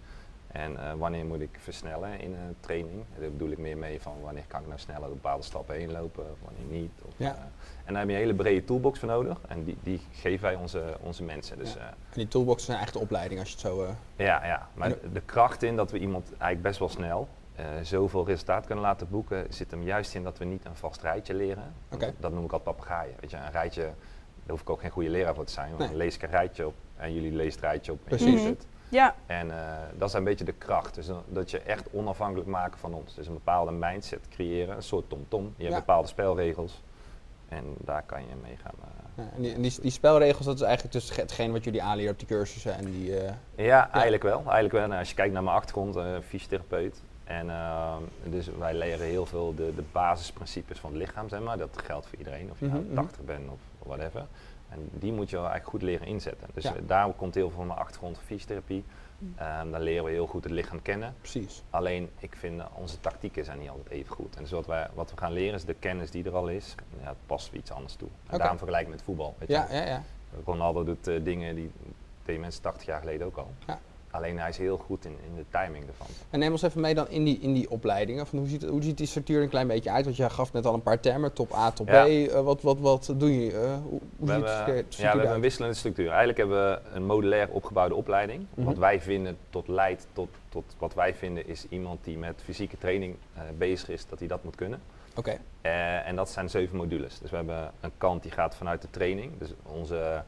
En 0.52 0.76
eh, 0.76 0.92
wanneer 0.98 1.24
moet 1.26 1.40
ik 1.40 1.58
versnellen 1.60 2.20
in 2.20 2.32
een 2.34 2.56
training? 2.60 3.04
Daar 3.18 3.30
bedoel 3.30 3.50
ik 3.50 3.58
meer 3.58 3.78
mee 3.78 4.00
van 4.00 4.20
wanneer 4.22 4.44
kan 4.46 4.60
ik 4.60 4.66
nou 4.66 4.78
sneller 4.78 5.08
bepaalde 5.08 5.42
stappen 5.42 5.74
heen 5.74 5.92
lopen 5.92 6.24
wanneer 6.44 6.80
niet. 6.80 6.90
Of, 7.06 7.12
Ja. 7.16 7.26
eh, 7.34 7.40
en 7.84 7.92
daar 7.92 7.98
heb 7.98 8.08
je 8.08 8.14
een 8.14 8.20
hele 8.20 8.34
brede 8.34 8.64
toolbox 8.64 8.98
voor 8.98 9.08
nodig 9.08 9.38
en 9.48 9.64
die, 9.64 9.76
die 9.82 10.00
geven 10.12 10.42
wij 10.44 10.54
onze, 10.54 10.96
onze 11.00 11.22
mensen. 11.22 11.58
Dus, 11.58 11.72
Ja. 11.72 11.78
eh, 11.80 11.86
En 11.86 11.94
die 12.14 12.28
toolboxen 12.28 12.66
zijn 12.66 12.78
echt 12.84 12.92
de 12.92 12.98
opleiding 12.98 13.40
als 13.40 13.48
je 13.48 13.54
het 13.54 13.64
zo... 13.66 13.82
eh, 13.84 13.90
ja, 14.16 14.46
ja, 14.46 14.68
maar 14.74 14.88
de, 14.88 14.98
de 15.12 15.20
kracht 15.20 15.62
in 15.62 15.76
dat 15.76 15.90
we 15.90 15.98
iemand 15.98 16.26
eigenlijk 16.28 16.62
best 16.62 16.78
wel 16.78 16.88
snel 16.88 17.28
eh, 17.54 17.64
zoveel 17.82 18.26
resultaat 18.26 18.66
kunnen 18.66 18.84
laten 18.84 19.08
boeken, 19.10 19.46
zit 19.48 19.70
hem 19.70 19.82
juist 19.82 20.14
in 20.14 20.22
dat 20.24 20.38
we 20.38 20.44
niet 20.44 20.64
een 20.64 20.76
vast 20.76 21.02
rijtje 21.02 21.34
leren. 21.34 21.72
Dat, 21.88 22.12
dat 22.18 22.32
noem 22.32 22.44
ik 22.44 22.52
altijd 22.52 22.76
papegaaien. 22.76 23.14
Weet 23.20 23.30
je, 23.30 23.36
een 23.36 23.50
rijtje, 23.50 23.82
daar 23.82 23.92
hoef 24.50 24.60
ik 24.60 24.70
ook 24.70 24.80
geen 24.80 24.90
goede 24.90 25.08
leraar 25.10 25.34
voor 25.34 25.44
te 25.44 25.52
zijn. 25.52 25.68
Want 25.68 25.78
Nee. 25.78 25.88
dan 25.88 25.96
lees 25.96 26.14
ik 26.14 26.22
een 26.22 26.30
rijtje 26.30 26.66
op 26.66 26.74
en 26.96 27.12
jullie 27.14 27.32
lezen 27.32 27.52
het 27.60 27.70
rijtje 27.70 27.92
op 27.92 27.98
en 28.04 28.18
je 28.18 28.24
Precies. 28.24 28.44
het. 28.44 28.66
Ja, 28.90 29.14
En 29.26 29.50
eh, 29.50 29.72
dat 29.98 30.08
is 30.08 30.14
een 30.14 30.24
beetje 30.24 30.44
de 30.44 30.52
kracht. 30.52 30.94
Dus 30.94 31.08
dat 31.26 31.50
je 31.50 31.58
echt 31.60 31.88
onafhankelijk 31.92 32.48
maken 32.48 32.78
van 32.78 32.94
ons. 32.94 33.14
Dus 33.14 33.26
een 33.26 33.32
bepaalde 33.34 33.70
mindset 33.72 34.28
creëren, 34.30 34.76
een 34.76 34.82
soort 34.82 35.08
tom-tom. 35.08 35.44
Je 35.56 35.62
hebt 35.62 35.74
Ja. 35.74 35.80
bepaalde 35.80 36.08
spelregels 36.08 36.82
en 37.48 37.64
daar 37.78 38.02
kan 38.06 38.20
je 38.20 38.34
mee 38.42 38.56
gaan. 38.62 38.74
eh, 38.82 39.24
ja, 39.24 39.30
en 39.36 39.42
die, 39.42 39.54
en 39.54 39.62
die, 39.62 39.80
die 39.80 39.90
spelregels, 39.90 40.46
dat 40.46 40.54
is 40.54 40.60
eigenlijk 40.62 40.92
dus 40.92 41.16
hetgeen 41.16 41.52
wat 41.52 41.64
jullie 41.64 41.82
aanleren 41.82 42.12
op 42.12 42.18
die 42.18 42.28
cursussen 42.28 42.74
en 42.74 42.84
die... 42.84 43.16
eh, 43.18 43.32
Ja, 43.54 43.90
eigenlijk 43.92 44.22
wel. 44.22 44.36
Eigenlijk 44.38 44.72
wel. 44.72 44.86
Nou, 44.86 44.98
als 44.98 45.08
je 45.08 45.14
kijkt 45.14 45.32
naar 45.32 45.42
mijn 45.42 45.56
achtergrond, 45.56 45.96
eh 45.96 46.04
fysiotherapeut. 46.28 47.02
En 47.24 47.50
ehm, 47.50 48.02
dus 48.24 48.48
wij 48.58 48.74
leren 48.74 49.06
heel 49.06 49.26
veel 49.26 49.54
de, 49.54 49.74
de 49.74 49.82
basisprincipes 49.92 50.78
van 50.78 50.90
het 50.90 50.98
lichaam, 51.00 51.28
zeg 51.28 51.40
maar. 51.40 51.58
Dat 51.58 51.82
geldt 51.84 52.06
voor 52.06 52.18
iedereen, 52.18 52.50
of 52.50 52.60
je 52.60 52.66
nou 52.66 52.78
Mhm, 52.80 52.86
mhm. 52.92 53.00
80 53.02 53.24
bent 53.24 53.48
of 53.50 53.58
whatever. 53.86 54.26
En 54.70 54.88
die 54.92 55.12
moet 55.12 55.30
je 55.30 55.36
wel 55.36 55.44
eigenlijk 55.48 55.70
goed 55.76 55.82
leren 55.82 56.06
inzetten. 56.06 56.48
Dus 56.54 56.62
Ja. 56.64 56.74
daar 56.86 57.12
komt 57.12 57.34
heel 57.34 57.48
veel 57.48 57.58
van 57.58 57.66
mijn 57.66 57.78
achtergrond 57.78 58.16
van 58.16 58.26
fysiotherapie. 58.26 58.84
Ehm, 59.36 59.70
dan 59.70 59.80
leren 59.80 60.04
we 60.04 60.10
heel 60.10 60.26
goed 60.26 60.44
het 60.44 60.52
lichaam 60.52 60.82
kennen. 60.82 61.14
precies. 61.20 61.62
Alleen, 61.70 62.10
ik 62.18 62.36
vind 62.36 62.62
onze 62.74 63.00
tactieken 63.00 63.44
zijn 63.44 63.58
niet 63.58 63.68
altijd 63.68 63.88
even 63.88 64.14
goed. 64.14 64.36
En 64.36 64.42
dus 64.42 64.50
wat, 64.50 64.66
wij, 64.66 64.88
wat 64.94 65.10
we 65.10 65.16
gaan 65.16 65.32
leren 65.32 65.54
is 65.54 65.64
de 65.64 65.74
kennis 65.74 66.10
die 66.10 66.24
er 66.24 66.34
al 66.34 66.48
is. 66.48 66.74
Ja, 67.02 67.08
het 67.08 67.16
past 67.26 67.50
weer 67.50 67.60
iets 67.60 67.70
anders 67.70 67.94
toe. 67.94 68.08
En 68.08 68.26
Oké. 68.28 68.36
daarom 68.38 68.56
vergelijk 68.58 68.84
ik 68.84 68.90
met 68.92 69.02
voetbal. 69.02 69.34
Weet 69.38 69.48
je. 69.48 69.54
Ja, 69.54 69.66
ja, 69.70 69.86
ja. 69.86 70.02
Ronaldo 70.44 70.84
doet 70.84 71.06
eh, 71.08 71.24
dingen 71.24 71.54
die 71.54 71.70
deden 72.24 72.40
mensen 72.40 72.62
80 72.62 72.86
jaar 72.86 73.00
geleden 73.00 73.26
ook 73.26 73.36
al. 73.36 73.50
Ja. 73.66 73.78
Alleen 74.10 74.38
hij 74.38 74.48
is 74.48 74.56
heel 74.58 74.76
goed 74.76 75.04
in, 75.04 75.16
in 75.26 75.36
de 75.36 75.44
timing 75.50 75.86
ervan. 75.86 76.06
En 76.30 76.38
neem 76.38 76.52
ons 76.52 76.62
even 76.62 76.80
mee 76.80 76.94
dan 76.94 77.08
in 77.08 77.24
die, 77.24 77.38
in 77.40 77.52
die 77.52 77.70
opleidingen. 77.70 78.26
Van 78.26 78.38
hoe, 78.38 78.48
ziet, 78.48 78.64
hoe 78.64 78.82
ziet 78.82 78.96
die 78.96 79.06
structuur 79.06 79.42
een 79.42 79.48
klein 79.48 79.66
beetje 79.66 79.90
uit? 79.90 80.04
Want 80.04 80.16
jij 80.16 80.30
gaf 80.30 80.52
net 80.52 80.66
al 80.66 80.74
een 80.74 80.82
paar 80.82 81.00
termen, 81.00 81.32
top 81.32 81.54
A, 81.54 81.70
top 81.70 81.88
Ja. 81.88 82.04
B. 82.04 82.08
Eh, 82.08 82.40
wat, 82.40 82.62
wat, 82.62 82.78
wat 82.78 83.14
doe 83.16 83.44
je? 83.44 83.52
eh, 83.52 83.58
hoe 83.60 83.80
hoe 83.90 84.00
We 84.16 84.26
ziet 84.26 84.28
hebben, 84.28 84.48
de 84.48 84.84
structuur 84.88 85.04
ja, 85.04 85.12
we 85.12 85.18
hebben 85.18 85.34
een 85.34 85.40
wisselende 85.40 85.74
structuur. 85.76 86.08
Eigenlijk 86.08 86.38
hebben 86.38 86.56
we 86.70 86.80
een 86.92 87.06
modulair 87.06 87.48
opgebouwde 87.48 87.94
opleiding. 87.94 88.46
Mhm. 88.54 88.66
Wat 88.66 88.78
wij 88.78 89.00
vinden 89.00 89.36
tot 89.50 89.68
leidt 89.68 90.06
tot, 90.12 90.28
tot 90.48 90.64
wat 90.78 90.94
wij 90.94 91.14
vinden 91.14 91.48
is 91.48 91.66
iemand 91.68 92.04
die 92.04 92.18
met 92.18 92.40
fysieke 92.44 92.78
training 92.78 93.16
eh, 93.34 93.42
bezig 93.58 93.88
is, 93.88 94.06
dat 94.08 94.18
hij 94.18 94.28
dat 94.28 94.44
moet 94.44 94.56
kunnen. 94.56 94.80
Oké, 95.16 95.38
en 96.04 96.16
dat 96.16 96.30
zijn 96.30 96.50
zeven 96.50 96.76
modules. 96.76 97.18
Dus 97.18 97.30
we 97.30 97.36
hebben 97.36 97.70
een 97.80 97.90
kant 97.98 98.22
die 98.22 98.30
gaat 98.32 98.54
vanuit 98.54 98.82
de 98.82 98.90
training. 98.90 99.32
Dus 99.38 99.48
onze, 99.62 100.22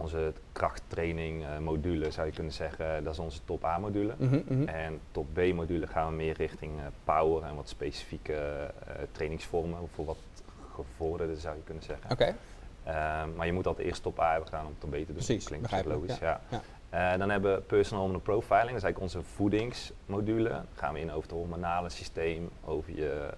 onze 0.00 0.32
krachttraining 0.52 1.44
eh, 1.44 1.58
module 1.58 2.10
zou 2.10 2.26
je 2.26 2.32
kunnen 2.32 2.52
zeggen, 2.52 3.04
dat 3.04 3.12
is 3.12 3.18
onze 3.18 3.40
top 3.44 3.64
A 3.64 3.78
module. 3.78 4.14
Mhm, 4.18 4.40
mhm. 4.48 4.68
En 4.68 5.00
top 5.10 5.26
B-module 5.32 5.86
gaan 5.86 6.08
we 6.08 6.14
meer 6.14 6.34
richting 6.36 6.72
eh, 6.78 6.84
power 7.04 7.42
en 7.42 7.54
wat 7.54 7.68
specifieke 7.68 8.34
eh, 8.34 8.94
trainingsvormen, 9.12 9.78
voor 9.94 10.04
wat 10.04 10.16
gevorderde 10.74 11.36
zou 11.36 11.56
je 11.56 11.62
kunnen 11.62 11.82
zeggen. 11.82 12.10
Oké, 12.10 12.34
Ehm, 12.84 13.34
maar 13.36 13.46
je 13.46 13.52
moet 13.52 13.66
altijd 13.66 13.86
eerst 13.86 14.02
top 14.02 14.20
A 14.20 14.28
hebben 14.30 14.48
gedaan 14.48 14.66
om 14.66 14.74
top 14.78 14.90
B 14.90 14.92
te 14.94 15.04
doen. 15.04 15.14
Precies, 15.14 15.44
Klinkt 15.44 15.62
begrijpelijk, 15.64 16.00
logisch, 16.00 16.18
ja, 16.18 16.40
ja. 16.90 17.16
Dan 17.16 17.30
hebben 17.30 17.54
we 17.54 17.60
personal 17.60 18.08
profiling, 18.08 18.66
dat 18.68 18.76
is 18.76 18.82
eigenlijk 18.82 19.00
onze 19.00 19.22
voedingsmodule. 19.22 20.48
Dan 20.48 20.64
gaan 20.74 20.94
we 20.94 21.00
in 21.00 21.10
over 21.10 21.22
het 21.22 21.30
hormonale 21.30 21.88
systeem, 21.88 22.50
over 22.64 22.96
je 22.96 23.28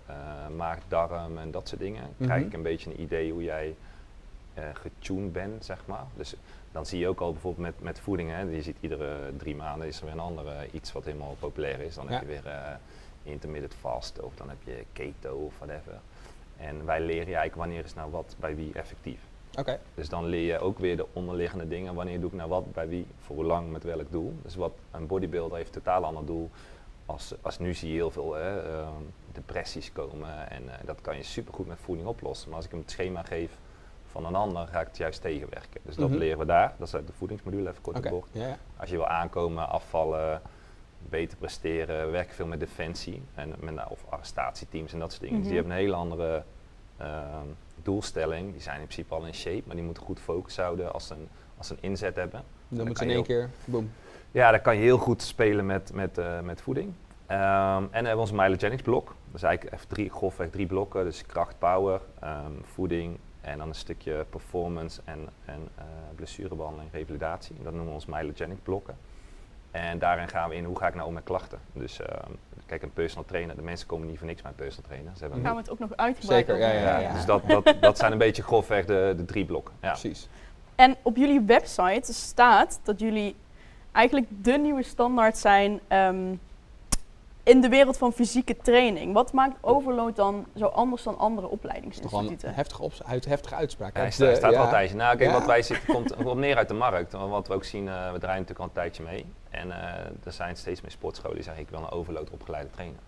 maag, 0.56 0.78
darm 0.88 1.38
en 1.38 1.50
dat 1.50 1.68
soort 1.68 1.80
dingen. 1.80 2.02
Dan 2.02 2.26
krijg 2.26 2.38
Mhm. 2.40 2.48
ik 2.48 2.54
een 2.56 2.62
beetje 2.62 2.90
een 2.90 3.00
idee 3.00 3.32
hoe 3.32 3.42
jij 3.42 3.74
getuned 4.72 5.32
bent, 5.32 5.64
zeg 5.64 5.86
maar. 5.86 6.04
Dus 6.16 6.34
dan 6.72 6.86
zie 6.86 6.98
je 6.98 7.08
ook 7.08 7.20
al 7.20 7.32
bijvoorbeeld 7.32 7.66
met, 7.66 7.82
met 7.82 8.00
voeding, 8.00 8.30
hè, 8.30 8.40
je 8.40 8.62
ziet 8.62 8.76
iedere 8.80 9.36
drie 9.36 9.56
maanden 9.56 9.88
is 9.88 9.98
er 9.98 10.04
weer 10.04 10.12
een 10.14 10.20
andere 10.20 10.70
iets 10.72 10.92
wat 10.92 11.04
helemaal 11.04 11.36
populair 11.38 11.80
is. 11.80 11.94
Dan 11.94 12.04
Ja. 12.04 12.10
heb 12.12 12.20
je 12.20 12.26
weer 12.26 12.46
eh, 12.46 12.72
intermittent 13.22 13.74
fast 13.74 14.20
of 14.20 14.34
dan 14.34 14.48
heb 14.48 14.58
je 14.64 14.84
keto 14.92 15.36
of 15.36 15.58
whatever. 15.58 15.98
En 16.56 16.84
wij 16.84 17.00
leren 17.00 17.28
je 17.28 17.34
eigenlijk 17.36 17.54
wanneer 17.54 17.84
is 17.84 17.94
nou 17.94 18.10
wat 18.10 18.36
bij 18.38 18.56
wie 18.56 18.72
effectief. 18.74 19.20
oké. 19.58 19.80
Dus 19.94 20.08
dan 20.08 20.24
leer 20.24 20.46
je 20.52 20.58
ook 20.58 20.78
weer 20.78 20.96
de 20.96 21.06
onderliggende 21.12 21.68
dingen. 21.68 21.94
Wanneer 21.94 22.20
doe 22.20 22.30
ik 22.30 22.36
nou 22.36 22.48
wat, 22.48 22.72
bij 22.72 22.88
wie, 22.88 23.06
voor 23.18 23.36
hoe 23.36 23.44
lang, 23.44 23.70
met 23.70 23.84
welk 23.84 24.10
doel. 24.10 24.34
Dus 24.42 24.54
wat 24.54 24.72
een 24.90 25.06
bodybuilder 25.06 25.56
heeft 25.56 25.72
totaal 25.72 26.04
ander 26.04 26.26
doel. 26.26 26.50
Als, 27.06 27.34
als 27.40 27.58
nu 27.58 27.74
zie 27.74 27.88
je 27.88 27.94
heel 27.94 28.10
veel 28.10 28.34
hè, 28.34 28.60
ehm, 28.72 28.92
depressies 29.32 29.92
komen 29.92 30.50
en 30.50 30.68
eh, 30.68 30.74
dat 30.84 31.00
kan 31.00 31.16
je 31.16 31.22
supergoed 31.22 31.66
met 31.66 31.78
voeding 31.80 32.08
oplossen. 32.08 32.48
Maar 32.48 32.56
als 32.56 32.64
ik 32.66 32.70
hem 32.70 32.80
het 32.80 32.90
schema 32.90 33.22
geef 33.22 33.50
van 34.10 34.26
een 34.26 34.34
ander, 34.34 34.66
ga 34.66 34.80
ik 34.80 34.86
het 34.86 34.96
juist 34.96 35.20
tegenwerken. 35.20 35.80
Dus 35.82 35.96
dat 35.96 36.08
Mhm. 36.08 36.18
leren 36.18 36.38
we 36.38 36.44
daar. 36.44 36.74
Dat 36.78 36.86
is 36.86 36.94
uit 36.94 37.06
de 37.06 37.12
voedingsmodule, 37.12 37.68
even 37.70 37.82
kort 37.82 37.96
op 37.96 38.02
bocht. 38.10 38.28
ja. 38.32 38.56
Als 38.76 38.90
je 38.90 38.96
wil 38.96 39.06
aankomen, 39.06 39.68
afvallen, 39.68 40.42
beter 41.08 41.38
presteren, 41.38 42.04
we 42.06 42.10
werken 42.12 42.34
veel 42.34 42.46
met 42.46 42.60
defensie 42.60 43.22
en 43.34 43.54
met, 43.60 43.74
nou, 43.74 43.88
of 43.90 44.04
arrestatieteams 44.08 44.92
en 44.92 44.98
dat 44.98 45.10
soort 45.10 45.22
dingen. 45.22 45.38
Dus 45.40 45.48
die 45.48 45.58
Mhm. 45.58 45.68
hebben 45.68 45.78
een 45.78 45.84
hele 45.92 45.96
andere 46.02 46.42
ehm, 46.96 47.46
doelstelling. 47.82 48.52
Die 48.52 48.60
zijn 48.60 48.80
in 48.80 48.86
principe 48.86 49.14
al 49.14 49.24
in 49.24 49.34
shape, 49.34 49.62
maar 49.66 49.74
die 49.76 49.84
moeten 49.84 50.02
goed 50.02 50.20
focus 50.20 50.56
houden 50.56 50.92
als 50.92 51.06
ze 51.06 51.14
een, 51.14 51.28
als 51.58 51.66
ze 51.66 51.72
een 51.72 51.78
inzet 51.82 52.16
hebben. 52.16 52.42
Dan 52.68 52.78
dan 52.78 52.86
moet 52.86 52.98
ze 52.98 53.04
in 53.04 53.10
één 53.10 53.22
keer, 53.22 53.50
boom. 53.64 53.90
Ja, 54.30 54.50
daar 54.50 54.60
kan 54.60 54.76
je 54.76 54.82
heel 54.82 54.98
goed 54.98 55.22
spelen 55.22 55.66
met, 55.66 55.92
met, 55.94 56.18
eh, 56.18 56.40
met 56.40 56.60
voeding. 56.60 56.92
Ehm, 57.26 57.40
en 57.76 57.80
dan 57.82 57.90
hebben 57.92 58.12
we 58.14 58.20
onze 58.20 58.34
Mylogenics 58.34 58.82
blok. 58.82 59.06
Dat 59.06 59.34
is 59.34 59.42
eigenlijk 59.42 59.74
even 59.76 59.88
drie, 59.88 60.10
grofweg 60.10 60.50
drie 60.50 60.66
blokken. 60.66 61.04
Dus 61.04 61.26
kracht, 61.26 61.58
power, 61.58 62.00
ehm, 62.20 62.52
voeding 62.62 63.18
en 63.40 63.58
dan 63.58 63.68
een 63.68 63.74
stukje 63.74 64.26
performance 64.30 65.00
en, 65.04 65.28
en 65.44 65.68
eh, 65.74 65.84
blessurebehandeling, 66.14 66.92
revalidatie. 66.92 67.56
Dat 67.62 67.72
noemen 67.72 67.88
we 67.88 67.94
ons 67.94 68.06
Mylogenic 68.06 68.62
blokken. 68.62 68.96
En 69.70 69.98
daarin 69.98 70.28
gaan 70.28 70.48
we 70.48 70.54
in 70.54 70.64
hoe 70.64 70.78
ga 70.78 70.86
ik 70.86 70.94
nou 70.94 71.06
om 71.06 71.14
met 71.14 71.24
klachten. 71.24 71.58
Dus 71.72 72.00
ehm, 72.00 72.30
kijk, 72.66 72.82
een 72.82 72.92
personal 72.92 73.24
trainer, 73.24 73.56
de 73.56 73.62
mensen 73.62 73.86
komen 73.86 74.06
niet 74.06 74.18
voor 74.18 74.26
niks 74.26 74.42
een 74.44 74.54
personal 74.54 74.86
trainer. 74.86 75.12
Ze 75.14 75.20
hebben 75.22 75.42
gaan 75.42 75.54
we 75.54 75.60
het 75.60 75.70
ook 75.70 75.78
nog 75.78 75.96
uitgebreid 75.96 76.46
Zeker, 76.46 76.60
ja, 76.60 76.72
ja, 76.72 76.98
ja. 76.98 77.12
Dus 77.12 77.24
dat, 77.24 77.42
dat, 77.46 77.74
dat 77.80 77.98
zijn 77.98 78.12
een 78.12 78.18
beetje 78.18 78.42
grofweg 78.42 78.84
de, 78.84 79.14
de 79.16 79.24
drie 79.24 79.44
blokken. 79.44 79.74
Ja. 79.80 79.88
Precies. 79.88 80.28
En 80.74 80.96
op 81.02 81.16
jullie 81.16 81.40
website 81.40 82.12
staat 82.12 82.80
dat 82.82 83.00
jullie 83.00 83.36
eigenlijk 83.92 84.26
de 84.42 84.58
nieuwe 84.58 84.82
standaard 84.82 85.38
zijn 85.38 85.80
ehm, 85.88 86.34
in 87.42 87.60
de 87.60 87.68
wereld 87.68 87.96
van 87.96 88.12
fysieke 88.12 88.56
training, 88.56 89.12
wat 89.14 89.32
maakt 89.32 89.56
overload 89.60 90.16
dan 90.16 90.46
zo 90.56 90.66
anders 90.66 91.02
dan 91.02 91.18
andere 91.18 91.48
opleidingsinstituten? 91.48 92.54
heftige, 92.54 92.82
op, 92.82 92.92
uit, 93.06 93.24
heftige 93.24 93.54
uitspraak. 93.54 93.94
Ja, 93.96 94.00
hij 94.00 94.10
staat, 94.10 94.52
ja. 94.52 94.68
tijdje. 94.68 94.96
Nou, 94.96 95.16
kijk, 95.16 95.30
Ja. 95.30 95.36
wat 95.38 95.46
wij 95.46 95.62
zitten 95.72 95.94
komt 95.94 96.14
komt 96.16 96.38
neer 96.38 96.56
uit 96.56 96.68
de 96.68 96.74
markt. 96.74 97.12
Want 97.12 97.30
Wat 97.30 97.48
we 97.48 97.54
ook 97.54 97.64
zien, 97.64 97.88
eh, 97.88 98.12
we 98.12 98.18
draaien 98.18 98.40
natuurlijk 98.40 98.58
al 98.58 98.64
een 98.64 98.72
tijdje 98.72 99.02
mee. 99.02 99.26
En 99.50 99.70
eh, 99.70 100.04
er 100.24 100.32
zijn 100.32 100.56
steeds 100.56 100.80
meer 100.80 100.90
sportscholen 100.90 101.34
die 101.34 101.44
zeggen, 101.44 101.62
ik 101.62 101.68
wil 101.70 101.78
een 101.78 101.90
overload 101.90 102.30
opgeleide 102.30 102.70
trainer. 102.70 102.98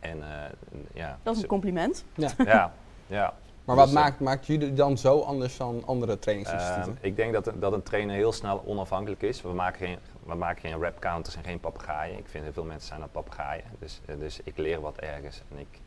En 0.00 0.22
eh, 0.22 0.50
ja, 0.94 1.18
Dat 1.22 1.36
is 1.36 1.42
een 1.42 1.48
compliment. 1.48 2.04
ja, 2.36 2.72
ja. 3.06 3.34
Maar 3.64 3.76
wat 3.76 3.84
Dus, 3.84 3.94
maakt, 3.94 4.20
maakt 4.20 4.46
jullie 4.46 4.72
dan 4.72 4.98
zo 4.98 5.20
anders 5.20 5.56
dan 5.56 5.82
andere 5.86 6.12
Ehm, 6.12 6.20
trainingsinstituten? 6.20 6.98
ik 7.00 7.16
denk 7.16 7.32
dat, 7.32 7.46
een- 7.46 7.60
dat 7.60 7.72
een 7.72 7.82
trainer 7.82 8.14
heel 8.16 8.32
snel 8.32 8.62
onafhankelijk 8.66 9.22
is. 9.22 9.42
We 9.42 9.48
maken 9.52 9.86
geen, 9.86 9.98
we 10.26 10.34
maken 10.34 10.60
geen 10.60 10.80
rap 10.80 11.00
counters 11.00 11.36
en 11.36 11.44
geen 11.44 11.60
papegaaien. 11.60 12.18
Ik 12.18 12.28
vind 12.28 12.44
heel 12.44 12.52
veel 12.52 12.64
mensen 12.64 12.88
zijn 12.88 13.02
aan 13.02 13.10
papegaaien. 13.10 13.64
Dus, 13.78 14.00
eh, 14.06 14.18
dus 14.18 14.40
ik 14.44 14.56
leer 14.56 14.80
wat 14.80 14.98
ergens 14.98 15.42
en 15.50 15.58
ik 15.58 15.80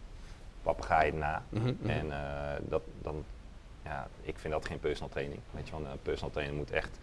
papegaaien 0.62 1.18
na. 1.18 1.44
Mhm, 1.50 1.74
mhm. 1.80 1.90
En 1.90 2.12
eh, 2.12 2.62
dat, 2.70 2.82
dan, 3.02 3.24
ja, 3.84 4.08
ik 4.22 4.38
vind 4.38 4.54
dat 4.54 4.66
geen 4.66 4.80
personal 4.80 5.10
training. 5.10 5.40
Weet 5.52 5.68
je, 5.68 5.78
wel, 5.78 5.92
een 5.92 6.02
personal 6.02 6.34
trainer 6.34 6.56
moet 6.56 6.72
echt, 6.72 7.00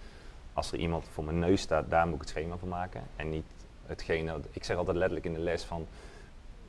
als 0.52 0.72
er 0.72 0.78
iemand 0.78 1.08
voor 1.08 1.24
mijn 1.24 1.38
neus 1.38 1.60
staat, 1.60 1.90
daar 1.90 2.06
moet 2.06 2.14
ik 2.14 2.20
het 2.20 2.28
schema 2.28 2.56
van 2.56 2.68
maken. 2.68 3.02
En 3.16 3.30
niet 3.30 3.46
hetgene, 3.86 4.40
ik 4.50 4.64
zeg 4.64 4.76
altijd 4.76 4.96
letterlijk 4.96 5.26
in 5.26 5.34
de 5.34 5.40
les 5.40 5.64
van, 5.64 5.86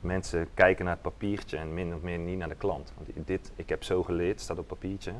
mensen 0.00 0.48
kijken 0.54 0.84
naar 0.84 0.94
het 0.94 1.02
papiertje 1.02 1.56
en 1.56 1.74
min 1.74 1.94
of 1.94 2.00
meer 2.00 2.18
niet 2.18 2.38
naar 2.38 2.48
de 2.48 2.54
klant. 2.54 2.92
Want 2.96 3.26
dit, 3.26 3.52
ik 3.56 3.68
heb 3.68 3.82
zo 3.82 4.02
geleerd, 4.02 4.40
staat 4.40 4.58
op 4.58 4.66
papiertje. 4.66 5.12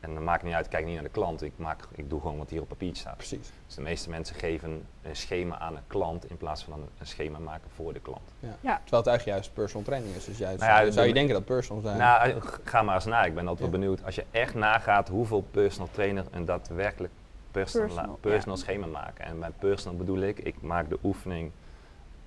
En 0.00 0.14
dan 0.14 0.24
maakt 0.24 0.36
het 0.40 0.46
niet 0.46 0.54
uit, 0.54 0.64
ik 0.64 0.70
kijk 0.70 0.84
niet 0.84 0.94
naar 0.94 1.02
de 1.02 1.08
klant, 1.10 1.42
ik, 1.42 1.52
maak, 1.56 1.82
ik 1.94 2.10
doe 2.10 2.20
gewoon 2.20 2.38
wat 2.38 2.50
hier 2.50 2.60
op 2.60 2.68
papiertje 2.68 3.00
staat. 3.00 3.16
Precies. 3.16 3.50
Dus 3.66 3.74
de 3.74 3.82
meeste 3.82 4.10
mensen 4.10 4.36
geven 4.36 4.86
een 5.02 5.16
schema 5.16 5.58
aan 5.58 5.76
een 5.76 5.82
klant 5.86 6.30
in 6.30 6.36
plaats 6.36 6.64
van 6.64 6.72
een, 6.72 7.06
schema 7.06 7.38
maken 7.38 7.70
voor 7.74 7.92
de 7.92 8.00
klant. 8.00 8.32
Terwijl 8.40 8.78
het 8.88 8.90
eigenlijk 9.06 9.24
juist 9.24 9.52
personal 9.52 9.84
training 9.86 10.14
is. 10.14 10.24
Dus 10.24 10.38
juist, 10.38 10.60
Nou 10.60 10.84
ja, 10.86 10.90
zou 10.90 11.06
je 11.06 11.12
de- 11.12 11.18
denken 11.18 11.34
dat 11.34 11.44
personal 11.44 11.82
zijn. 11.82 11.98
Nou, 11.98 12.30
eh, 12.30 12.36
ga 12.64 12.82
maar 12.82 12.94
eens 12.94 13.04
na. 13.04 13.24
Ik 13.24 13.34
ben 13.34 13.48
altijd 13.48 13.70
wel 13.70 13.80
Ja. 13.80 13.84
benieuwd. 13.86 14.04
Als 14.04 14.14
je 14.14 14.24
echt 14.30 14.54
nagaat 14.54 15.08
hoeveel 15.08 15.42
personal 15.50 15.88
trainer 15.92 16.24
een 16.30 16.44
daadwerkelijk 16.44 17.12
personal, 17.50 17.86
Personal, 17.86 18.14
personal 18.20 18.56
ja. 18.56 18.62
schema 18.62 18.86
maken. 18.86 19.24
En 19.24 19.38
bij 19.40 19.50
personal 19.58 19.96
bedoel 19.98 20.18
ik, 20.20 20.38
ik 20.38 20.60
maak 20.62 20.88
de 20.88 20.98
oefening, 21.04 21.50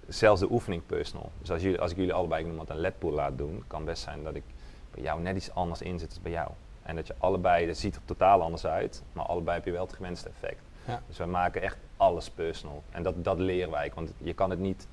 zelfs 0.07 0.39
de 0.41 0.51
oefening 0.51 0.85
personal. 0.85 1.31
Dus 1.39 1.51
als, 1.51 1.61
jullie, 1.61 1.79
als 1.81 1.91
ik 1.91 1.97
jullie 1.97 2.13
allebei 2.13 2.41
ik 2.41 2.47
noem 2.47 2.57
wat 2.57 2.69
een 2.69 2.79
ledpool 2.79 3.11
laat 3.11 3.37
doen, 3.37 3.63
kan 3.67 3.85
best 3.85 4.03
zijn 4.03 4.23
dat 4.23 4.35
ik 4.35 4.43
bij 4.91 5.03
jou 5.03 5.21
net 5.21 5.35
iets 5.35 5.53
anders 5.53 5.81
inzet 5.81 6.09
dan 6.13 6.19
bij 6.23 6.31
jou. 6.31 6.49
En 6.89 6.95
dat 6.95 7.07
je 7.07 7.15
allebei, 7.17 7.67
dat 7.67 7.77
ziet 7.77 7.95
er 7.95 8.01
totaal 8.05 8.41
anders 8.41 8.65
uit, 8.65 9.03
maar 9.13 9.25
allebei 9.25 9.57
heb 9.57 9.65
je 9.65 9.71
wel 9.71 9.85
het 9.85 9.93
gewenste 9.93 10.29
effect. 10.29 10.61
Ja. 10.85 11.01
Dus 11.07 11.17
wij 11.17 11.27
maken 11.27 11.61
echt 11.61 11.77
alles 11.97 12.29
personal. 12.29 12.83
En 12.89 13.03
dat, 13.03 13.23
dat 13.23 13.39
leren 13.39 13.71
wij, 13.71 13.91
want 13.95 14.13
je 14.17 14.33
kan 14.33 14.49
het 14.49 14.59
niet 14.59 14.87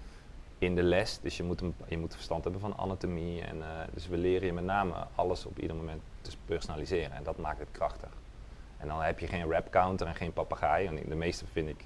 in 0.59 0.75
de 0.75 0.83
les, 0.83 1.21
dus 1.21 1.37
je 1.37 1.43
moet, 1.43 1.61
een, 1.61 1.75
je 1.89 1.99
moet 1.99 2.15
verstand 2.15 2.43
hebben 2.43 2.61
van 2.61 2.77
anatomie. 2.77 3.43
En, 3.43 3.63
eh, 3.63 3.69
dus 3.93 4.09
we 4.09 4.17
leren 4.17 4.47
je 4.47 4.53
met 4.53 4.65
name 4.65 4.95
alles 5.15 5.47
op 5.47 5.59
ieder 5.59 5.77
moment 5.77 6.03
te 6.21 6.31
personaliseren 6.45 7.13
en 7.13 7.23
dat 7.23 7.39
maakt 7.39 7.59
het 7.59 7.71
krachtig. 7.71 8.11
En 8.77 8.89
dan 8.89 9.03
heb 9.03 9.19
je 9.19 9.27
geen 9.27 9.51
rap 9.51 9.71
counter 9.71 10.07
en 10.07 10.15
geen 10.15 10.33
papegaai. 10.33 10.87
En 10.87 11.09
de 11.09 11.15
meeste 11.15 11.45
vind 11.53 11.69
ik, 11.69 11.85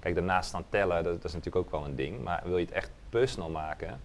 kijk 0.00 0.14
daarnaast 0.14 0.48
staan 0.48 0.64
tellen, 0.68 1.04
dat, 1.04 1.14
dat 1.14 1.24
is 1.24 1.32
natuurlijk 1.32 1.66
ook 1.66 1.70
wel 1.70 1.84
een 1.84 1.96
ding. 1.96 2.22
Maar 2.22 2.42
wil 2.44 2.58
je 2.58 2.64
het 2.64 2.74
echt 2.74 2.90
personal 3.08 3.50
maken, 3.50 4.00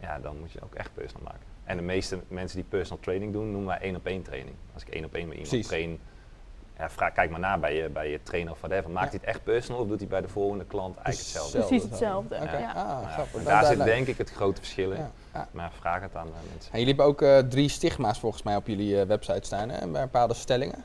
ja, 0.00 0.18
dan 0.18 0.38
moet 0.38 0.52
je 0.52 0.62
ook 0.62 0.74
echt 0.74 0.94
personal 0.94 1.24
maken. 1.24 1.51
En 1.64 1.76
de 1.76 1.82
meeste 1.82 2.18
mensen 2.28 2.56
die 2.56 2.66
personal 2.68 3.02
training 3.02 3.32
doen, 3.32 3.50
noemen 3.50 3.68
wij 3.68 3.78
één 3.80 3.96
op 3.96 4.06
één 4.06 4.22
training. 4.22 4.56
Als 4.74 4.82
ik 4.82 4.88
één 4.88 5.04
op 5.04 5.14
één 5.14 5.24
met 5.28 5.32
iemand 5.36 5.48
Precies. 5.50 5.66
train, 5.68 6.00
ja, 6.78 6.90
vraag, 6.90 7.12
kijk 7.12 7.30
maar 7.30 7.40
na 7.40 7.58
bij 7.58 7.74
je, 7.76 7.88
bij 7.88 8.10
je 8.10 8.22
trainer 8.22 8.52
of 8.52 8.58
whatever. 8.60 8.90
Maakt 8.90 9.04
Ja. 9.04 9.10
hij 9.10 9.18
het 9.20 9.28
echt 9.36 9.44
personal 9.44 9.80
of 9.82 9.88
doet 9.88 9.98
hij 10.00 10.08
bij 10.08 10.20
de 10.20 10.28
volgende 10.28 10.64
klant 10.64 10.96
eigenlijk 10.96 11.16
hetzelfde? 11.18 11.50
zelf- 11.50 11.66
Precies 11.68 11.88
hetzelfde. 11.88 12.34
Ja. 12.34 12.72
ah, 12.72 12.86
Nou 13.16 13.26
en 13.38 13.44
daar 13.44 13.64
zit 13.64 13.84
denk 13.84 14.06
ik 14.06 14.18
het 14.18 14.30
grote 14.30 14.60
verschil 14.60 14.90
in. 14.90 14.96
Ja, 14.98 15.10
ja. 15.34 15.48
Maar 15.50 15.70
vraag 15.80 16.00
het 16.00 16.16
aan 16.16 16.26
eh, 16.26 16.32
mensen. 16.50 16.72
En 16.72 16.78
jullie 16.78 16.86
hebben 16.94 17.04
ook 17.06 17.22
eh, 17.22 17.38
drie 17.38 17.68
stigma's 17.68 18.18
volgens 18.20 18.42
mij 18.42 18.56
op 18.56 18.66
jullie 18.66 19.00
eh, 19.00 19.06
website 19.06 19.46
staan, 19.46 19.68
hè? 19.68 19.88
Bij 19.88 20.02
bepaalde 20.02 20.34
stellingen. 20.34 20.84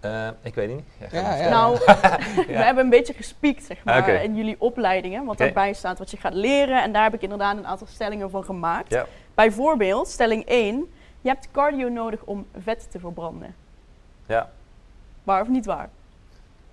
Eh, 0.00 0.28
ik 0.42 0.54
weet 0.54 0.68
het 0.70 0.76
niet. 0.76 1.10
Ja. 1.12 1.48
Nou, 1.48 1.78
we 2.46 2.52
hebben 2.52 2.84
een 2.84 2.90
beetje 2.90 3.12
gespiekt 3.14 3.64
zeg 3.64 3.84
maar, 3.84 4.08
in 4.22 4.36
jullie 4.36 4.56
opleidingen. 4.58 5.24
Wat 5.24 5.38
daarbij 5.38 5.72
staat 5.72 5.98
wat 5.98 6.10
je 6.10 6.16
gaat 6.16 6.34
leren. 6.34 6.82
En 6.82 6.92
daar 6.92 7.02
heb 7.02 7.14
ik 7.14 7.22
inderdaad 7.22 7.56
een 7.56 7.66
aantal 7.66 7.86
stellingen 7.86 8.30
van 8.30 8.44
gemaakt. 8.44 8.96
Bijvoorbeeld, 9.40 10.08
stelling 10.08 10.44
1. 10.44 10.92
Je 11.20 11.28
hebt 11.28 11.48
cardio 11.52 11.88
nodig 11.88 12.22
om 12.24 12.46
vet 12.62 12.90
te 12.90 12.98
verbranden. 12.98 13.54
Ja, 14.26 14.50
Waar 15.24 15.40
of 15.40 15.48
niet 15.48 15.66
waar? 15.66 15.88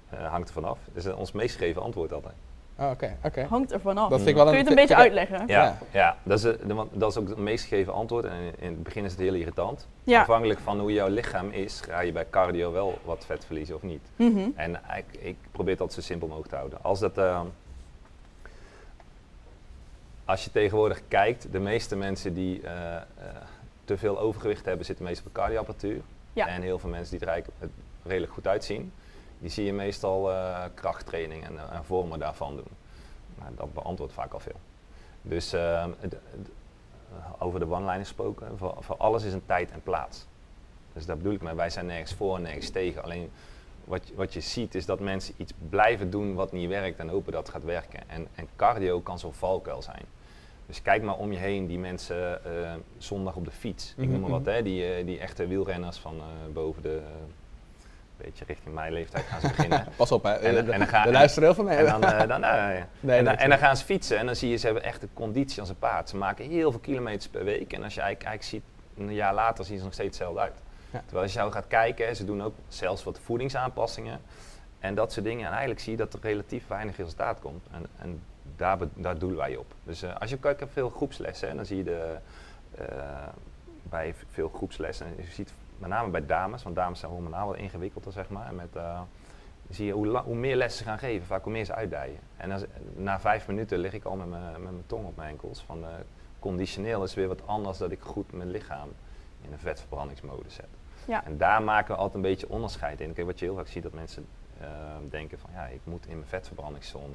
eh, 0.10 0.26
hangt 0.32 0.48
er 0.48 0.54
vanaf. 0.54 0.80
Dat 0.94 1.06
is 1.06 1.14
ons 1.14 1.32
meest 1.32 1.56
gegeven 1.58 1.82
antwoord 1.82 2.14
altijd. 2.14 2.34
Oh, 2.80 2.90
Oké, 2.90 3.18
oké. 3.24 3.44
Hangt 3.44 3.72
er 3.72 3.80
vanaf. 3.80 4.10
Dat 4.10 4.18
vind 4.18 4.30
ik 4.30 4.36
wel 4.36 4.44
Kun 4.46 4.54
je 4.54 4.60
het 4.60 4.70
een 4.70 4.76
beetje 4.76 4.96
uitleggen? 4.96 5.38
Ja, 5.48 5.64
Ja. 5.64 5.78
ja. 5.92 6.18
dat, 6.24 6.38
is, 6.38 6.44
eh, 6.46 6.68
de- 6.68 6.74
want 6.74 6.90
dat 6.94 7.10
is 7.12 7.18
ook 7.18 7.28
het 7.30 7.38
meest 7.38 7.64
gegeven 7.66 7.94
antwoord. 7.94 8.26
En 8.26 8.32
in, 8.42 8.54
in 8.60 8.68
het 8.72 8.84
begin 8.84 9.04
is 9.06 9.12
het 9.12 9.20
heel 9.20 9.34
irritant. 9.34 9.88
Ja. 10.04 10.22
Afhankelijk 10.22 10.60
van 10.60 10.80
hoe 10.80 10.94
jouw 10.94 11.08
lichaam 11.08 11.50
is, 11.50 11.82
ga 11.82 12.00
je 12.02 12.12
bij 12.12 12.26
cardio 12.30 12.72
wel 12.72 12.98
wat 13.06 13.26
vet 13.26 13.46
verliezen 13.46 13.76
of 13.76 13.82
niet. 13.82 14.02
Mhm. 14.16 14.50
En 14.56 14.82
ik, 14.98 15.06
ik 15.20 15.36
probeer 15.52 15.74
altijd 15.74 15.94
zo 15.94 16.02
simpel 16.02 16.28
mogelijk 16.28 16.52
te 16.52 16.58
houden. 16.58 16.80
Als, 16.84 17.00
dat, 17.00 17.18
eh, 17.18 17.42
als 20.26 20.44
je 20.44 20.52
tegenwoordig 20.52 21.02
kijkt, 21.08 21.52
de 21.52 21.60
meeste 21.60 21.96
mensen 21.96 22.34
die 22.34 22.62
eh, 22.62 22.96
eh, 22.96 23.02
te 23.86 23.98
veel 23.98 24.20
overgewicht 24.20 24.66
hebben, 24.66 24.86
zitten 24.86 25.06
meestal 25.06 25.28
op 25.28 25.34
cardioapparatuur. 25.34 26.02
Ja. 26.34 26.48
En 26.48 26.62
heel 26.62 26.80
veel 26.80 26.90
mensen 26.90 27.12
die 27.18 27.28
er 27.28 27.34
eigenlijk 27.34 27.74
redelijk 28.04 28.34
goed 28.34 28.48
uitzien, 28.48 28.94
die 29.40 29.50
zie 29.50 29.66
je 29.66 29.74
meestal 29.74 30.32
eh, 30.32 30.64
krachttraining 30.74 31.44
en, 31.46 31.72
en 31.72 31.86
vormen 31.86 32.20
daarvan 32.20 32.56
doen. 32.56 32.68
Maar 33.38 33.50
dat 33.56 33.74
beantwoordt 33.74 34.14
vaak 34.14 34.34
al 34.34 34.40
veel. 34.40 34.60
Dus 35.22 35.52
het- 35.52 36.18
over 37.40 37.60
de 37.60 37.66
one-line 37.72 38.00
gesproken, 38.00 38.58
voor, 38.58 38.76
voor 38.80 38.98
alles 38.98 39.24
is 39.24 39.34
een 39.34 39.46
tijd 39.46 39.72
en 39.72 39.82
plaats. 39.84 40.26
Dus 40.94 41.06
daar 41.06 41.18
bedoel 41.18 41.34
ik 41.34 41.42
mee, 41.42 41.54
wij 41.54 41.70
zijn 41.70 41.86
nergens 41.86 42.14
voor 42.14 42.36
en 42.36 42.42
nergens 42.42 42.70
tegen. 42.70 43.04
Alleen 43.04 43.32
wat, 43.86 44.08
je- 44.08 44.14
wat 44.16 44.34
je 44.34 44.40
ziet 44.42 44.76
is 44.76 44.86
dat 44.86 45.00
mensen 45.00 45.34
iets 45.38 45.54
blijven 45.70 46.10
doen 46.10 46.34
wat 46.34 46.52
niet 46.52 46.70
werkt 46.70 47.00
en 47.00 47.10
hopen 47.10 47.32
dat 47.32 47.42
het 47.42 47.56
gaat 47.56 47.64
werken. 47.64 48.00
En, 48.10 48.28
en 48.36 48.48
cardio 48.56 49.00
kan 49.02 49.20
zo'n 49.20 49.34
valkuil 49.34 49.82
zijn. 49.82 50.06
Dus 50.66 50.82
kijk 50.82 51.04
maar 51.04 51.16
om 51.18 51.32
je 51.32 51.38
heen, 51.38 51.68
die 51.68 51.80
mensen 51.80 52.46
eh, 52.46 52.72
zondag 52.98 53.36
op 53.36 53.46
de 53.46 53.52
fiets. 53.52 53.94
Ik 53.98 54.10
noem 54.10 54.20
maar 54.20 54.30
wat, 54.30 54.46
hè, 54.46 54.62
die, 54.64 54.94
eh, 54.94 55.06
die 55.06 55.20
echte 55.20 55.48
wielrenners 55.48 55.98
van 55.98 56.16
eh, 56.18 56.54
boven 56.54 56.82
de, 56.82 57.02
beetje 58.18 58.46
richting 58.46 58.74
mijn 58.76 58.94
leeftijd 58.94 59.24
gaan 59.26 59.42
ze 59.42 59.48
beginnen. 59.56 59.88
Pas 59.96 60.12
op, 60.12 60.24
hè. 60.24 60.32
En 60.34 60.54
dan- 60.56 60.70
en 60.74 60.80
dan 60.80 60.88
gaan- 60.88 61.12
luisteren 61.12 61.44
heel 61.48 61.56
veel 61.56 61.64
mee. 61.64 61.76
En 61.78 62.02
dan, 62.02 62.28
dan, 62.28 62.42
ja. 62.42 62.88
Nee, 63.00 63.18
en, 63.18 63.26
dan, 63.26 63.36
en 63.36 63.50
dan 63.50 63.58
gaan 63.58 63.78
ze 63.78 63.86
fietsen 63.86 64.18
en 64.18 64.26
dan 64.26 64.36
zie 64.36 64.50
je 64.50 64.56
ze 64.58 64.66
hebben 64.66 64.84
echt 64.84 65.02
de 65.02 65.08
conditie 65.14 65.60
als 65.60 65.70
een 65.70 65.78
paard. 65.80 66.10
Ze 66.10 66.18
maken 66.18 66.50
heel 66.50 66.72
veel 66.72 66.80
kilometers 66.80 67.28
per 67.28 67.44
week 67.44 67.74
en 67.74 67.84
als 67.84 67.94
je 67.94 68.02
eigenlijk, 68.02 68.30
eigenlijk 68.30 68.44
ziet, 68.98 69.06
een 69.08 69.14
jaar 69.14 69.34
later 69.34 69.66
zien 69.66 69.78
ze 69.78 69.84
nog 69.84 69.94
steeds 69.94 70.18
hetzelfde 70.18 70.40
uit. 70.42 70.54
Terwijl 71.02 71.24
als 71.24 71.34
je 71.34 71.40
jou 71.40 71.52
gaat 71.52 71.68
kijken, 71.68 72.16
ze 72.16 72.26
doen 72.26 72.44
ook 72.44 72.54
zelfs 72.68 73.04
wat 73.04 73.20
voedingsaanpassingen 73.20 74.22
en 74.80 74.96
dat 74.96 75.12
soort 75.12 75.26
dingen. 75.26 75.46
En 75.46 75.52
eigenlijk 75.52 75.80
zie 75.80 75.92
je 75.92 75.98
dat 75.98 76.14
er 76.14 76.20
relatief 76.22 76.68
weinig 76.68 76.98
resultaat 76.98 77.40
komt. 77.40 77.68
En, 77.72 77.86
en 77.98 78.22
daar, 78.56 78.78
daar 78.94 79.18
doelen 79.18 79.38
wij 79.38 79.56
op. 79.56 79.74
Dus 79.84 80.02
eh, 80.02 80.16
als 80.16 80.30
je 80.30 80.38
kijkt 80.38 80.60
naar 80.60 80.70
veel 80.70 80.90
groepslessen, 80.90 81.56
dan 81.56 81.66
zie 81.66 81.78
je 81.78 81.84
de, 81.84 82.18
eh, 82.78 82.88
bij 83.84 84.16
veel 84.32 84.50
groepslessen, 84.50 85.08
je 85.18 85.24
ziet 85.24 85.54
met 85.78 85.90
name 85.90 86.10
bij 86.10 86.26
dames, 86.26 86.64
want 86.64 86.76
dames 86.76 87.00
zijn 87.00 87.12
hormonaal 87.12 87.48
wel 87.48 87.58
ingewikkelder, 87.58 88.12
zeg 88.12 88.30
maar. 88.30 88.48
En 88.48 88.56
met, 88.56 88.76
eh, 88.76 89.02
zie 89.70 89.86
je 89.86 89.92
hoe, 89.92 90.18
hoe 90.18 90.36
meer 90.36 90.56
lessen 90.56 90.84
ze 90.84 90.90
gaan 90.90 91.00
geven, 91.00 91.28
vaak 91.28 91.44
hoe 91.44 91.52
meer 91.52 91.66
ze 91.66 91.74
uitdijen. 91.74 92.20
En 92.38 92.68
na 92.96 93.20
vijf 93.20 93.48
minuten 93.48 93.80
lig 93.80 93.94
ik 93.94 94.04
al 94.04 94.16
met 94.16 94.30
mijn 94.64 94.84
tong 94.86 95.06
op 95.06 95.16
mijn 95.16 95.30
enkels. 95.30 95.64
Van, 95.64 95.86
conditioneel 96.40 97.04
is 97.04 97.14
weer 97.14 97.28
wat 97.28 97.48
anders 97.48 97.78
dat 97.78 97.92
ik 97.92 98.02
goed 98.02 98.34
mijn 98.34 98.52
lichaam 98.52 98.90
in 99.42 99.52
een 99.52 99.60
vetverbrandingsmodus 99.60 100.54
zet. 100.54 100.68
Ja. 101.06 101.26
En 101.26 101.38
daar 101.38 101.64
maken 101.64 101.88
we 101.94 101.98
altijd 101.98 102.16
een 102.16 102.30
beetje 102.30 102.50
onderscheid 102.50 103.02
in. 103.02 103.14
Kijk, 103.14 103.28
wat 103.28 103.40
je 103.40 103.46
heel 103.46 103.56
vaak 103.56 103.68
ziet, 103.68 103.84
dat 103.84 103.94
mensen 103.94 104.26
eh, 104.62 104.68
denken 105.10 105.40
van 105.40 105.50
ja, 105.54 105.66
ik 105.66 105.80
moet 105.84 106.06
in 106.08 106.16
mijn 106.18 106.30
vetverbrandingszone. 106.30 107.14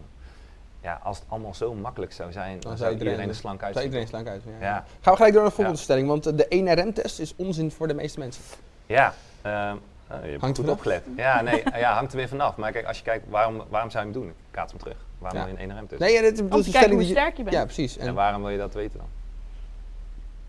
Ja, 0.80 1.00
als 1.02 1.18
het 1.18 1.26
allemaal 1.28 1.54
zo 1.54 1.74
makkelijk 1.74 2.12
zou 2.12 2.32
zijn, 2.32 2.60
dan, 2.60 2.76
zou 2.76 2.92
iedereen, 2.92 3.28
er 3.28 3.34
slank 3.34 3.62
uit. 3.62 3.72
Zou 3.72 3.84
iedereen 3.84 4.06
slank 4.06 4.28
uit. 4.28 4.42
Ja. 4.60 4.66
Ja. 4.66 4.84
Gaan 5.00 5.12
we 5.12 5.16
gelijk 5.16 5.32
door 5.32 5.42
naar 5.42 5.50
de 5.50 5.56
volgende 5.56 5.78
Ja. 5.78 5.84
stelling, 5.84 6.08
want 6.08 6.26
eh, 6.26 6.36
de 6.36 6.46
1RM-test 6.86 7.18
is 7.18 7.34
onzin 7.36 7.70
voor 7.70 7.88
de 7.88 7.94
meeste 7.94 8.18
mensen. 8.18 8.42
Ja, 8.86 9.14
ehm, 9.42 9.76
eh, 10.08 10.24
je 10.24 10.28
hebt 10.30 10.40
Hangt 10.40 10.58
goed 10.58 10.68
opgelet. 10.68 11.02
Ja, 11.16 11.40
nee, 11.40 11.62
ja, 11.84 11.94
hangt 11.94 12.10
er 12.12 12.18
weer 12.18 12.28
vanaf. 12.28 12.56
Maar 12.56 12.72
kijk, 12.72 12.86
als 12.86 12.96
je 12.98 13.02
kijkt, 13.04 13.28
waarom, 13.28 13.62
waarom 13.68 13.90
zou 13.90 14.06
je 14.06 14.12
hem 14.12 14.20
doen? 14.20 14.28
Ik 14.30 14.34
kaats 14.50 14.72
hem 14.72 14.80
terug. 14.80 14.96
Waarom 15.18 15.38
Ja. 15.40 15.46
wil 15.46 15.54
je 15.56 15.62
een 15.62 15.70
1RM 15.70 15.88
tussen? 15.88 16.06
Nee, 16.06 16.14
ja, 16.16 16.20
dit, 16.22 16.36
dat 16.36 16.52
Om 16.52 16.58
is 16.58 16.64
te 16.64 16.66
een 16.66 16.72
kijken 16.72 16.80
stelling 16.80 17.00
hoe 17.00 17.10
sterk 17.10 17.36
je 17.36 17.42
bent. 17.42 17.56
Ja, 17.56 17.64
precies. 17.64 17.96
En 17.96 18.06
En, 18.06 18.14
waarom 18.14 18.42
wil 18.42 18.50
je 18.50 18.58
dat 18.58 18.74
weten 18.74 18.98
dan? 18.98 19.08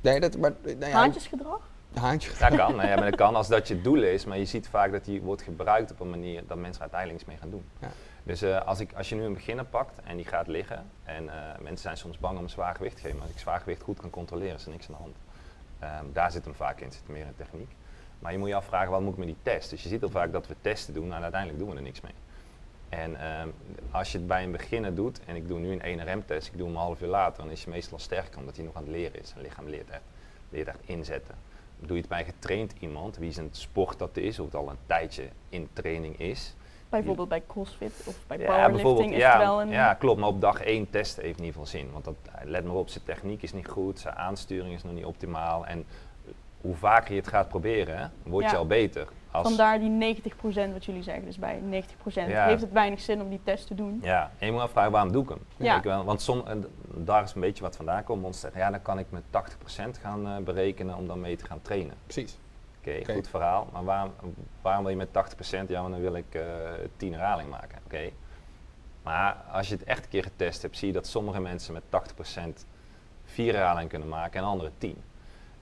nee, 0.02 0.20
dat, 0.20 0.38
maar, 0.38 0.54
nou 0.64 0.80
ja, 0.80 0.90
Haantjesgedrag? 0.90 1.60
Haantje. 1.94 2.32
Dat 2.40 2.56
kan, 2.56 2.76
ja, 2.76 2.96
maar 2.96 3.10
dat 3.10 3.16
kan 3.16 3.36
als 3.36 3.48
dat 3.48 3.68
je 3.68 3.82
doel 3.82 4.04
is, 4.04 4.26
maar 4.26 4.38
je 4.38 4.46
ziet 4.46 4.68
vaak 4.68 4.92
dat 4.92 5.06
die 5.06 5.22
wordt 5.22 5.42
gebruikt 5.42 5.92
op 5.92 6.00
een 6.00 6.10
manier 6.10 6.44
dat 6.48 6.58
mensen 6.58 6.76
er 6.76 6.82
uiteindelijk 6.82 7.20
iets 7.20 7.30
mee 7.30 7.38
gaan 7.38 7.50
doen. 7.50 7.66
Ja. 7.80 7.90
Dus 8.24 8.42
eh, 8.42 8.66
als, 8.66 8.80
ik, 8.80 8.94
als 8.94 9.10
je 9.10 9.16
nu 9.16 9.24
een 9.24 9.34
beginner 9.34 9.66
pakt 9.66 10.00
en 10.04 10.16
die 10.16 10.26
gaat 10.26 10.48
liggen, 10.48 10.86
en 11.04 11.30
eh, 11.30 11.60
mensen 11.60 11.82
zijn 11.82 11.98
soms 11.98 12.18
bang 12.18 12.38
om 12.38 12.44
een 12.44 12.50
zwaar 12.50 12.76
gewicht 12.76 12.96
te 12.96 13.02
geven, 13.02 13.18
maar 13.18 13.26
als 13.26 13.36
ik 13.36 13.42
zwaar 13.42 13.60
gewicht 13.60 13.82
goed 13.82 14.00
kan 14.00 14.10
controleren, 14.10 14.56
is 14.56 14.66
er 14.66 14.72
niks 14.72 14.88
aan 14.88 14.96
de 14.96 15.02
hand. 15.02 15.16
Ehm, 15.80 16.14
daar 16.14 16.32
zit 16.32 16.46
hem 16.46 16.56
vaak 16.56 16.80
in, 16.80 16.92
zit 16.92 17.08
meer 17.08 17.26
in 17.26 17.36
techniek. 17.36 17.72
Maar 18.20 18.32
je 18.32 18.38
moet 18.38 18.48
je 18.48 18.56
afvragen, 18.56 18.92
wat 18.92 19.02
moet 19.02 19.12
ik 19.12 19.18
met 19.18 19.28
die 19.28 19.38
test? 19.42 19.70
Dus 19.70 19.84
je 19.84 19.90
ziet 19.90 20.04
al 20.04 20.10
vaak 20.10 20.32
dat 20.32 20.48
we 20.48 20.56
testen 20.62 20.94
doen 20.94 21.14
en 21.14 21.22
uiteindelijk 21.22 21.60
doen 21.60 21.70
we 21.70 21.76
er 21.76 21.82
niks 21.82 22.02
mee. 22.02 22.14
En 22.90 23.22
ehm, 23.22 23.48
als 23.92 24.12
je 24.12 24.18
het 24.18 24.28
bij 24.28 24.44
een 24.44 24.52
beginner 24.52 24.96
doet, 24.96 25.20
en 25.26 25.36
ik 25.36 25.48
doe 25.48 25.60
nu 25.60 25.72
een 25.72 25.82
1 25.82 26.04
remtest, 26.04 26.48
ik 26.48 26.58
doe 26.58 26.68
hem 26.68 26.76
een 26.76 26.82
half 26.82 27.02
uur 27.02 27.08
later, 27.08 27.44
dan 27.44 27.52
is 27.52 27.64
je 27.64 27.70
meestal 27.70 28.00
sterker 28.00 28.40
omdat 28.40 28.56
hij 28.56 28.66
nog 28.66 28.76
aan 28.76 28.84
het 28.84 28.92
leren 28.92 29.20
is. 29.20 29.30
Zijn 29.30 29.42
lichaam 29.42 29.68
leert 29.68 29.90
echt, 29.90 30.02
leert 30.50 30.68
echt 30.68 30.80
inzetten. 30.82 31.36
Doe 31.80 31.96
je 31.96 32.02
het 32.02 32.10
bij 32.10 32.26
getraind 32.26 32.74
iemand, 32.80 33.18
wie 33.18 33.32
zijn 33.32 33.48
sport 33.52 34.00
dat 34.00 34.18
is, 34.18 34.40
of 34.40 34.46
het 34.46 34.56
al 34.56 34.70
een 34.70 34.78
tijdje 34.86 35.30
in 35.50 35.70
training 35.74 36.20
is. 36.20 36.56
Bijvoorbeeld 36.90 37.30
bij 37.30 37.44
CrossFit 37.48 38.04
of 38.06 38.20
bij 38.28 38.38
Ja, 38.38 38.46
powerlifting 38.46 39.12
is 39.12 39.18
ja, 39.18 39.32
het 39.32 39.42
wel 39.42 39.62
een... 39.62 39.70
ja, 39.70 39.94
klopt. 39.94 40.20
Maar 40.20 40.30
op 40.30 40.42
dag 40.42 40.62
1 40.62 40.90
testen 40.90 41.24
heeft 41.24 41.40
in 41.40 41.46
ieder 41.46 41.60
geval 41.60 41.80
zin. 41.80 41.92
Want 41.92 42.06
dat, 42.06 42.16
let 42.44 42.66
maar 42.66 42.76
op, 42.76 42.90
zijn 42.90 43.04
techniek 43.04 43.42
is 43.42 43.54
niet 43.54 43.68
goed, 43.68 44.00
zijn 44.00 44.16
aansturing 44.16 44.74
is 44.74 44.84
nog 44.84 44.94
niet 44.94 45.06
optimaal. 45.06 45.66
En 45.66 45.86
hoe 46.62 46.76
vaker 46.76 47.14
je 47.14 47.20
het 47.20 47.30
gaat 47.30 47.48
proberen, 47.48 48.12
word 48.24 48.46
je 48.46 48.52
Ja. 48.52 48.58
al 48.58 48.66
beter. 48.68 49.08
Als, 49.32 49.48
Vandaar 49.48 49.80
die 49.80 49.90
90% 49.90 50.74
wat 50.74 50.86
jullie 50.86 51.04
zeggen. 51.04 51.26
Dus 51.26 51.38
bij 51.38 51.60
90% 51.60 52.30
Ja. 52.30 52.46
heeft 52.46 52.62
het 52.62 52.72
weinig 52.72 53.00
zin 53.02 53.22
om 53.22 53.30
die 53.30 53.40
test 53.44 53.68
te 53.68 53.76
doen. 53.76 54.00
Ja, 54.04 54.32
en 54.38 54.46
je 54.46 54.52
moet 54.52 54.62
afvragen 54.62 54.92
waarom 54.92 55.12
doe 55.12 55.24
ik 55.24 55.30
hem? 55.30 55.40
Ja. 55.58 55.82
Wel, 55.82 56.04
want 56.04 56.22
som, 56.22 56.44
daar 56.96 57.24
is 57.24 57.34
een 57.34 57.42
beetje 57.42 57.64
wat 57.64 57.76
vandaan 57.76 58.04
komt. 58.04 58.24
Ons 58.26 58.40
zeggen, 58.40 58.60
ja, 58.62 58.70
dan 58.70 58.82
kan 58.82 59.00
ik 59.00 59.06
met 59.10 59.24
80% 59.32 59.98
gaan 60.02 60.28
eh, 60.28 60.38
berekenen 60.38 60.96
om 60.96 61.08
dan 61.08 61.20
mee 61.22 61.36
te 61.36 61.46
gaan 61.46 61.62
trainen. 61.62 61.94
Precies. 62.04 62.38
Oké, 62.80 63.14
goed 63.14 63.28
verhaal. 63.30 63.68
Maar 63.72 63.84
waarom, 63.84 64.12
waarom 64.62 64.84
wil 64.84 64.92
je 64.92 64.98
met 64.98 65.12
80%? 65.12 65.70
Ja, 65.70 65.82
want 65.82 65.94
dan 65.94 66.02
wil 66.02 66.16
ik 66.16 66.34
eh 66.36 66.42
10 66.98 67.14
herhaling 67.14 67.50
maken. 67.50 67.78
Oké. 67.86 68.10
Maar 69.04 69.38
als 69.52 69.68
je 69.68 69.74
het 69.74 69.84
echt 69.84 70.04
een 70.04 70.10
keer 70.10 70.24
getest 70.24 70.62
hebt, 70.62 70.78
zie 70.78 70.88
je 70.88 70.94
dat 70.94 71.08
sommige 71.08 71.40
mensen 71.42 71.74
met 71.74 71.84
80% 71.90 72.66
4 73.26 73.54
herhalingen 73.54 73.90
kunnen 73.90 74.08
maken 74.08 74.40
en 74.42 74.46
anderen 74.48 74.72
10. 74.78 75.04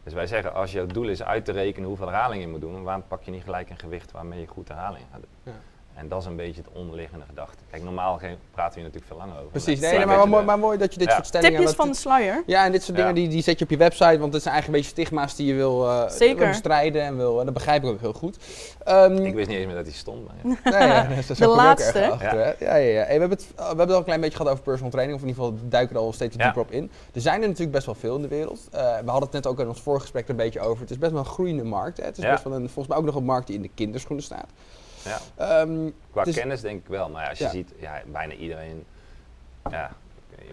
Dus 0.08 0.16
wij 0.16 0.28
zeggen, 0.28 0.54
als 0.54 0.72
jouw 0.72 0.86
doel 0.86 1.08
is 1.08 1.24
uit 1.24 1.46
te 1.46 1.52
rekenen 1.52 1.88
hoeveel 1.88 2.08
herhalingen 2.08 2.46
je 2.46 2.52
moet 2.52 2.62
doen, 2.62 2.84
waarom 2.84 3.04
pak 3.08 3.24
je 3.24 3.32
niet 3.32 3.44
gelijk 3.44 3.70
een 3.70 3.80
gewicht 3.80 4.12
waarmee 4.12 4.40
je 4.40 4.48
goed 4.48 4.68
herhalingen 4.68 5.08
gaat 5.12 5.22
doen? 5.22 5.54
Ja. 5.54 5.60
En 5.98 6.08
dat 6.08 6.22
is 6.22 6.26
een 6.28 6.36
beetje 6.36 6.62
het 6.62 6.70
onderliggende 6.74 7.26
gedachte. 7.26 7.58
Kijk, 7.72 7.84
normaal 7.84 8.18
praten 8.18 8.34
we 8.54 8.80
hier 8.80 8.84
natuurlijk 8.84 9.06
veel 9.06 9.18
langer 9.18 9.36
over. 9.38 9.50
Precies. 9.50 9.80
Maar 9.80 9.90
Nee, 9.90 10.00
dat 10.00 10.08
nee, 10.08 10.16
is 10.16 10.22
maar, 10.22 10.28
mooi, 10.30 10.30
beetje 10.32 10.46
maar 10.46 10.60
mooi 10.60 10.78
dat 10.78 10.94
je 10.94 11.00
dit 11.00 11.08
Ja. 11.08 11.14
soort 11.14 11.26
stellingen... 11.28 11.52
Tipjes 11.56 11.76
dat- 11.76 11.86
van 11.86 11.94
de 11.94 12.00
sluier. 12.00 12.44
Ja, 12.46 12.66
en 12.66 12.72
dit 12.72 12.84
soort 12.84 12.98
Ja. 12.98 13.04
dingen 13.04 13.22
die, 13.22 13.28
die 13.30 13.44
zet 13.44 13.58
je 13.60 13.64
op 13.66 13.72
je 13.72 13.78
website, 13.78 14.18
want 14.20 14.34
het 14.34 14.42
zijn 14.42 14.54
eigenlijk 14.54 14.66
een 14.68 14.72
beetje 14.72 14.90
stigma's 14.90 15.36
die 15.36 15.48
je 15.48 15.54
wil, 15.54 15.90
eh, 15.90 16.10
Zeker. 16.10 16.38
wil 16.38 16.48
bestrijden 16.48 17.02
en 17.02 17.18
wil, 17.18 17.40
en 17.40 17.46
dat 17.46 17.54
begrijp 17.54 17.84
ik 17.84 17.90
ook 17.90 18.00
heel 18.00 18.14
goed. 18.14 18.38
Ehm, 18.84 19.16
Ik 19.26 19.34
wist 19.34 19.48
niet 19.48 19.58
eens 19.58 19.66
meer 19.66 19.76
dat 19.76 19.86
hij 19.86 19.94
stond. 19.94 20.26
Maar 20.26 20.36
ja. 20.44 20.48
nee, 20.80 20.88
ja, 20.88 21.04
daar 21.28 21.38
De 21.38 21.48
ook 21.48 21.56
laatste. 21.56 22.00
erg 22.00 22.12
achter, 22.12 22.30
hè? 22.40 22.54
Ja, 22.66 22.76
ja, 22.76 22.76
ja. 22.76 23.04
Hey, 23.04 23.14
we, 23.14 23.20
hebben 23.20 23.30
het, 23.30 23.42
uh, 23.52 23.58
we 23.58 23.64
hebben 23.66 23.80
het 23.86 23.92
al 23.92 23.98
een 23.98 24.04
klein 24.04 24.22
beetje 24.22 24.38
gehad 24.38 24.52
over 24.52 24.64
personal 24.64 24.92
training, 24.92 25.18
of 25.18 25.24
in 25.24 25.30
ieder 25.30 25.44
geval 25.44 25.60
we 25.60 25.68
duiken 25.68 25.96
er 25.96 26.02
al 26.02 26.14
steeds 26.14 26.36
Ja. 26.36 26.44
dieper 26.44 26.62
op 26.62 26.72
in. 26.72 26.92
Er 27.14 27.22
zijn 27.22 27.42
er 27.42 27.48
natuurlijk 27.48 27.72
best 27.72 27.86
wel 27.86 27.96
veel 27.96 28.16
in 28.16 28.22
de 28.22 28.28
wereld. 28.28 28.60
Eh, 28.72 28.80
we 28.82 29.10
hadden 29.10 29.22
het 29.24 29.32
net 29.32 29.48
ook 29.48 29.60
in 29.60 29.68
ons 29.68 29.82
vorige 29.82 30.02
gesprek 30.02 30.24
er 30.24 30.30
een 30.30 30.36
beetje 30.36 30.60
over. 30.60 30.82
Het 30.82 30.90
is 30.92 30.98
best 30.98 31.12
wel 31.12 31.20
een 31.22 31.26
groeiende 31.28 31.64
markt. 31.64 31.98
Hè? 31.98 32.06
Het 32.06 32.18
is 32.18 32.24
Ja. 32.24 32.32
best 32.32 32.44
wel 32.44 32.54
een, 32.54 32.60
volgens 32.70 32.88
mij 32.88 32.98
ook 32.98 33.06
nog 33.06 33.16
een 33.16 33.24
markt 33.26 33.48
die 33.48 33.56
in 33.56 33.62
de 33.62 33.70
kinderschoenen 33.76 34.24
staat. 34.26 34.48
Ja. 35.08 35.20
Ehm, 35.62 35.90
Qua 36.12 36.24
Dus- 36.24 36.36
kennis 36.36 36.62
denk 36.62 36.80
ik 36.82 36.88
wel, 36.88 37.10
maar 37.10 37.30
als 37.30 37.38
je 37.38 37.44
Ja. 37.44 37.50
ziet, 37.50 37.72
ja, 37.80 38.02
bijna 38.12 38.34
iedereen, 38.34 38.84
ja, 39.72 39.92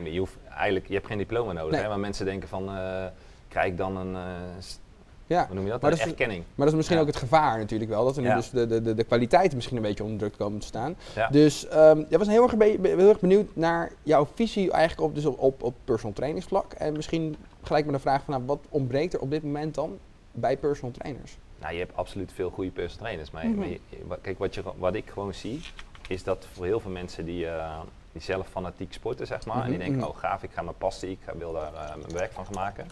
je, 0.05 0.19
hoeft, 0.19 0.37
eigenlijk, 0.55 0.87
je 0.89 0.95
hebt 0.95 1.07
geen 1.07 1.19
diploma 1.19 1.53
nodig, 1.53 1.73
Nee. 1.73 1.83
hè, 1.83 1.89
maar 1.89 1.99
mensen 2.01 2.25
denken 2.25 2.49
van, 2.49 2.69
eh, 2.69 3.05
krijg 3.49 3.67
ik 3.67 3.77
dan 3.77 3.97
een, 3.97 4.17
s- 4.63 4.79
ja. 5.27 5.47
hoe 5.47 5.55
noem 5.55 5.65
je 5.65 5.71
dat, 5.71 5.81
Maar 5.81 5.91
dat 5.91 5.99
is- 6.01 6.07
erkenning. 6.07 6.39
Maar 6.41 6.57
dat 6.57 6.69
is 6.69 6.75
misschien 6.75 6.97
Ja. 6.97 7.03
ook 7.03 7.09
het 7.09 7.19
gevaar 7.19 7.59
natuurlijk 7.59 7.91
wel, 7.91 8.05
dat 8.05 8.17
er 8.17 8.23
nu 8.23 8.29
Ja. 8.29 8.35
dus 8.35 8.51
de, 8.51 8.67
de, 8.67 8.83
de, 8.83 8.95
de 8.95 9.05
kwaliteiten 9.05 9.55
misschien 9.57 9.77
een 9.77 9.83
beetje 9.83 10.03
onder 10.05 10.19
druk 10.19 10.35
komen 10.39 10.59
te 10.61 10.67
staan. 10.67 10.97
Ja. 11.15 11.29
Dus 11.29 11.69
ehm 11.69 12.03
jij 12.09 12.19
was 12.19 12.29
heel 12.29 12.43
erg, 12.43 12.57
be- 12.57 12.77
be- 12.81 12.89
heel 12.89 13.09
erg 13.09 13.21
benieuwd 13.21 13.49
naar 13.57 13.93
jouw 14.03 14.27
visie 14.35 14.71
eigenlijk 14.73 15.09
op, 15.09 15.15
dus 15.15 15.25
op, 15.27 15.39
op, 15.39 15.63
op 15.63 15.75
personal 15.85 16.15
trainingsvlak. 16.15 16.73
En 16.73 16.93
misschien 16.93 17.37
gelijk 17.63 17.85
met 17.85 17.95
de 17.95 18.01
vraag 18.01 18.23
van 18.25 18.35
nou, 18.35 18.47
wat 18.47 18.59
ontbreekt 18.69 19.15
er 19.15 19.21
op 19.21 19.31
dit 19.31 19.43
moment 19.43 19.75
dan 19.75 19.99
bij 20.33 20.57
personal 20.57 20.91
trainers? 20.91 21.39
Nou, 21.65 21.77
je 21.77 21.83
hebt 21.83 21.97
absoluut 21.97 22.33
veel 22.33 22.51
goede 22.51 22.71
personal 22.71 23.03
trainers, 23.05 23.31
maar, 23.31 23.47
Mhm. 23.47 23.63
je- 23.63 23.81
kijk, 24.23 24.39
wat, 24.39 24.55
je, 24.55 24.63
wat 24.77 24.95
ik 24.95 25.11
gewoon 25.11 25.35
zie, 25.35 25.61
is 26.09 26.25
dat 26.25 26.47
voor 26.53 26.65
heel 26.65 26.81
veel 26.81 26.91
mensen 26.91 27.25
die, 27.25 27.47
eh, 27.49 27.81
die 28.13 28.23
zelf 28.23 28.49
fanatiek 28.49 28.93
sporten, 28.93 29.27
zeg 29.27 29.45
maar, 29.47 29.57
en 29.57 29.63
die 29.71 29.71
Mhm, 29.79 29.79
denken, 29.83 30.01
mhm. 30.01 30.09
oh 30.11 30.17
gaaf, 30.17 30.43
ik 30.43 30.51
ga 30.53 30.63
mijn 30.63 30.77
passie, 30.79 31.11
ik 31.11 31.19
ga, 31.25 31.37
wil 31.37 31.53
daar 31.53 31.75
eh, 31.75 31.95
mijn 31.95 32.13
werk 32.13 32.33
van 32.33 32.45
gaan 32.45 32.55
maken. 32.55 32.87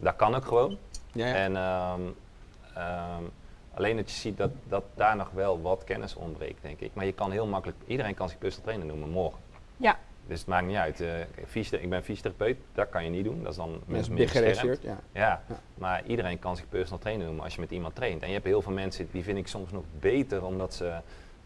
Dat 0.00 0.16
kan 0.16 0.34
ook 0.34 0.44
gewoon. 0.44 0.78
Ja, 1.12 1.26
ja. 1.26 1.34
En 1.34 1.56
ehm, 1.56 2.00
ehm, 2.74 3.22
alleen 3.74 3.96
dat 3.96 4.10
je 4.10 4.16
ziet 4.16 4.36
dat, 4.36 4.50
dat 4.64 4.84
daar 4.94 5.16
nog 5.16 5.30
wel 5.30 5.60
wat 5.62 5.84
kennis 5.84 6.14
ontbreekt, 6.14 6.62
denk 6.62 6.80
ik. 6.80 6.90
Maar 6.94 7.04
je 7.04 7.12
kan 7.12 7.30
heel 7.30 7.46
makkelijk, 7.46 7.78
iedereen 7.86 8.14
kan 8.14 8.28
zich 8.28 8.38
personal 8.38 8.64
trainer 8.66 8.86
noemen 8.86 9.10
morgen. 9.10 9.40
Ja. 9.76 9.98
Dus 10.26 10.38
het 10.38 10.48
maakt 10.48 10.66
niet 10.66 10.76
uit. 10.76 11.00
eh, 11.00 11.20
ik 11.80 11.88
ben 11.90 12.02
fysiotherapeut, 12.04 12.56
dat 12.74 12.88
kan 12.88 13.04
je 13.04 13.10
niet 13.10 13.24
doen. 13.24 13.42
Dat 13.42 13.50
is 13.50 13.56
dan 13.56 13.70
is 13.74 13.80
mensen 13.86 14.14
meer. 14.14 14.78
Ja. 14.82 14.98
Ja, 15.12 15.42
Ja. 15.48 15.56
maar 15.74 16.02
iedereen 16.06 16.38
kan 16.38 16.56
zich 16.56 16.68
personal 16.68 16.98
trainer 16.98 17.26
noemen 17.26 17.44
als 17.44 17.54
je 17.54 17.60
met 17.60 17.70
iemand 17.70 17.94
traint. 17.94 18.22
En 18.22 18.26
je 18.28 18.34
hebt 18.34 18.46
heel 18.46 18.62
veel 18.62 18.72
mensen, 18.72 19.08
die 19.10 19.22
vind 19.22 19.38
ik 19.38 19.46
soms 19.46 19.70
nog 19.72 19.82
beter 20.00 20.44
omdat 20.44 20.74
ze 20.74 20.94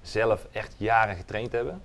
zelf 0.02 0.46
echt 0.52 0.74
jaren 0.76 1.16
getraind 1.16 1.52
hebben. 1.52 1.80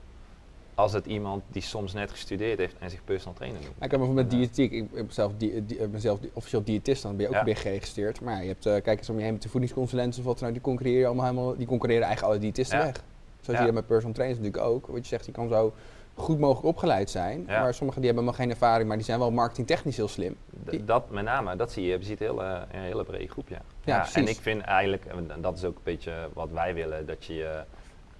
Als 0.75 0.93
het 0.93 1.05
iemand 1.05 1.43
die 1.47 1.61
soms 1.61 1.93
net 1.93 2.11
gestudeerd 2.11 2.57
heeft 2.57 2.75
en 2.79 2.89
zich 2.89 3.03
personal 3.03 3.33
trainer 3.35 3.61
noemt. 3.61 3.75
Ik 3.75 3.81
heb 3.81 3.89
bijvoorbeeld 3.99 4.31
met 4.31 4.39
Ja. 4.39 4.45
diëtiek, 4.45 4.71
ik 4.71 4.91
ben 4.91 5.07
zelf, 5.09 5.31
di, 5.37 5.65
di- 5.65 5.75
ik 5.77 5.91
ben 5.91 6.01
zelf 6.01 6.19
officieel 6.33 6.63
diëtist, 6.63 7.01
dan 7.03 7.11
ben 7.15 7.21
je 7.21 7.27
ook 7.31 7.37
Ja. 7.37 7.43
big 7.43 7.61
geregistreerd. 7.61 8.21
Maar 8.21 8.33
ja, 8.35 8.39
je 8.41 8.47
hebt, 8.47 8.65
eh, 8.65 8.81
kijk 8.81 8.97
eens 8.97 9.09
om 9.09 9.17
je 9.17 9.23
heen 9.23 9.33
met 9.33 9.41
de 9.41 9.49
voedingsconsulenten 9.49 10.19
of 10.19 10.25
wat 10.25 10.39
dan 10.39 10.47
ook, 10.47 10.53
die 10.53 10.63
concurreren 10.63 11.05
allemaal 11.07 11.25
helemaal, 11.25 11.55
die 11.57 11.67
concurreren 11.67 12.03
eigenlijk 12.05 12.33
alle 12.33 12.41
diëtisten 12.43 12.77
Ja. 12.77 12.83
weg. 12.85 12.95
Zo 12.95 13.01
zie 13.41 13.53
Ja. 13.53 13.59
je 13.59 13.65
dat 13.65 13.73
met 13.75 13.87
personal 13.87 14.13
trainers 14.13 14.39
natuurlijk 14.41 14.67
ook. 14.69 14.87
Wat 14.87 14.97
je 14.97 15.03
zegt, 15.07 15.25
je 15.25 15.31
kan 15.31 15.49
zo 15.49 15.73
goed 16.15 16.39
mogelijk 16.39 16.65
opgeleid 16.67 17.09
zijn, 17.09 17.43
Ja. 17.47 17.61
maar 17.61 17.73
sommigen 17.73 18.01
die 18.01 18.11
hebben 18.11 18.23
helemaal 18.29 18.33
geen 18.33 18.49
ervaring, 18.49 18.87
maar 18.87 18.97
die 18.97 19.05
zijn 19.05 19.19
wel 19.19 19.31
marketingtechnisch 19.31 19.97
heel 19.97 20.07
slim. 20.07 20.35
Die- 20.49 20.85
Dat 20.85 21.09
met 21.09 21.23
name, 21.23 21.55
dat 21.55 21.71
zie 21.71 21.83
je. 21.85 21.97
Je 21.97 22.03
ziet 22.03 22.21
een 22.21 22.27
hele, 22.27 22.65
een 22.71 22.79
hele 22.79 23.03
brede 23.03 23.27
groep, 23.27 23.47
ja. 23.49 23.61
Ja, 23.83 24.05
en 24.05 24.11
precies. 24.11 24.29
ik 24.37 24.41
vind 24.43 24.61
eigenlijk, 24.61 25.05
en 25.05 25.41
dat 25.41 25.57
is 25.57 25.63
ook 25.63 25.75
een 25.75 25.81
beetje 25.83 26.29
wat 26.33 26.49
wij 26.51 26.73
willen, 26.73 27.05
dat 27.05 27.25
je, 27.25 27.43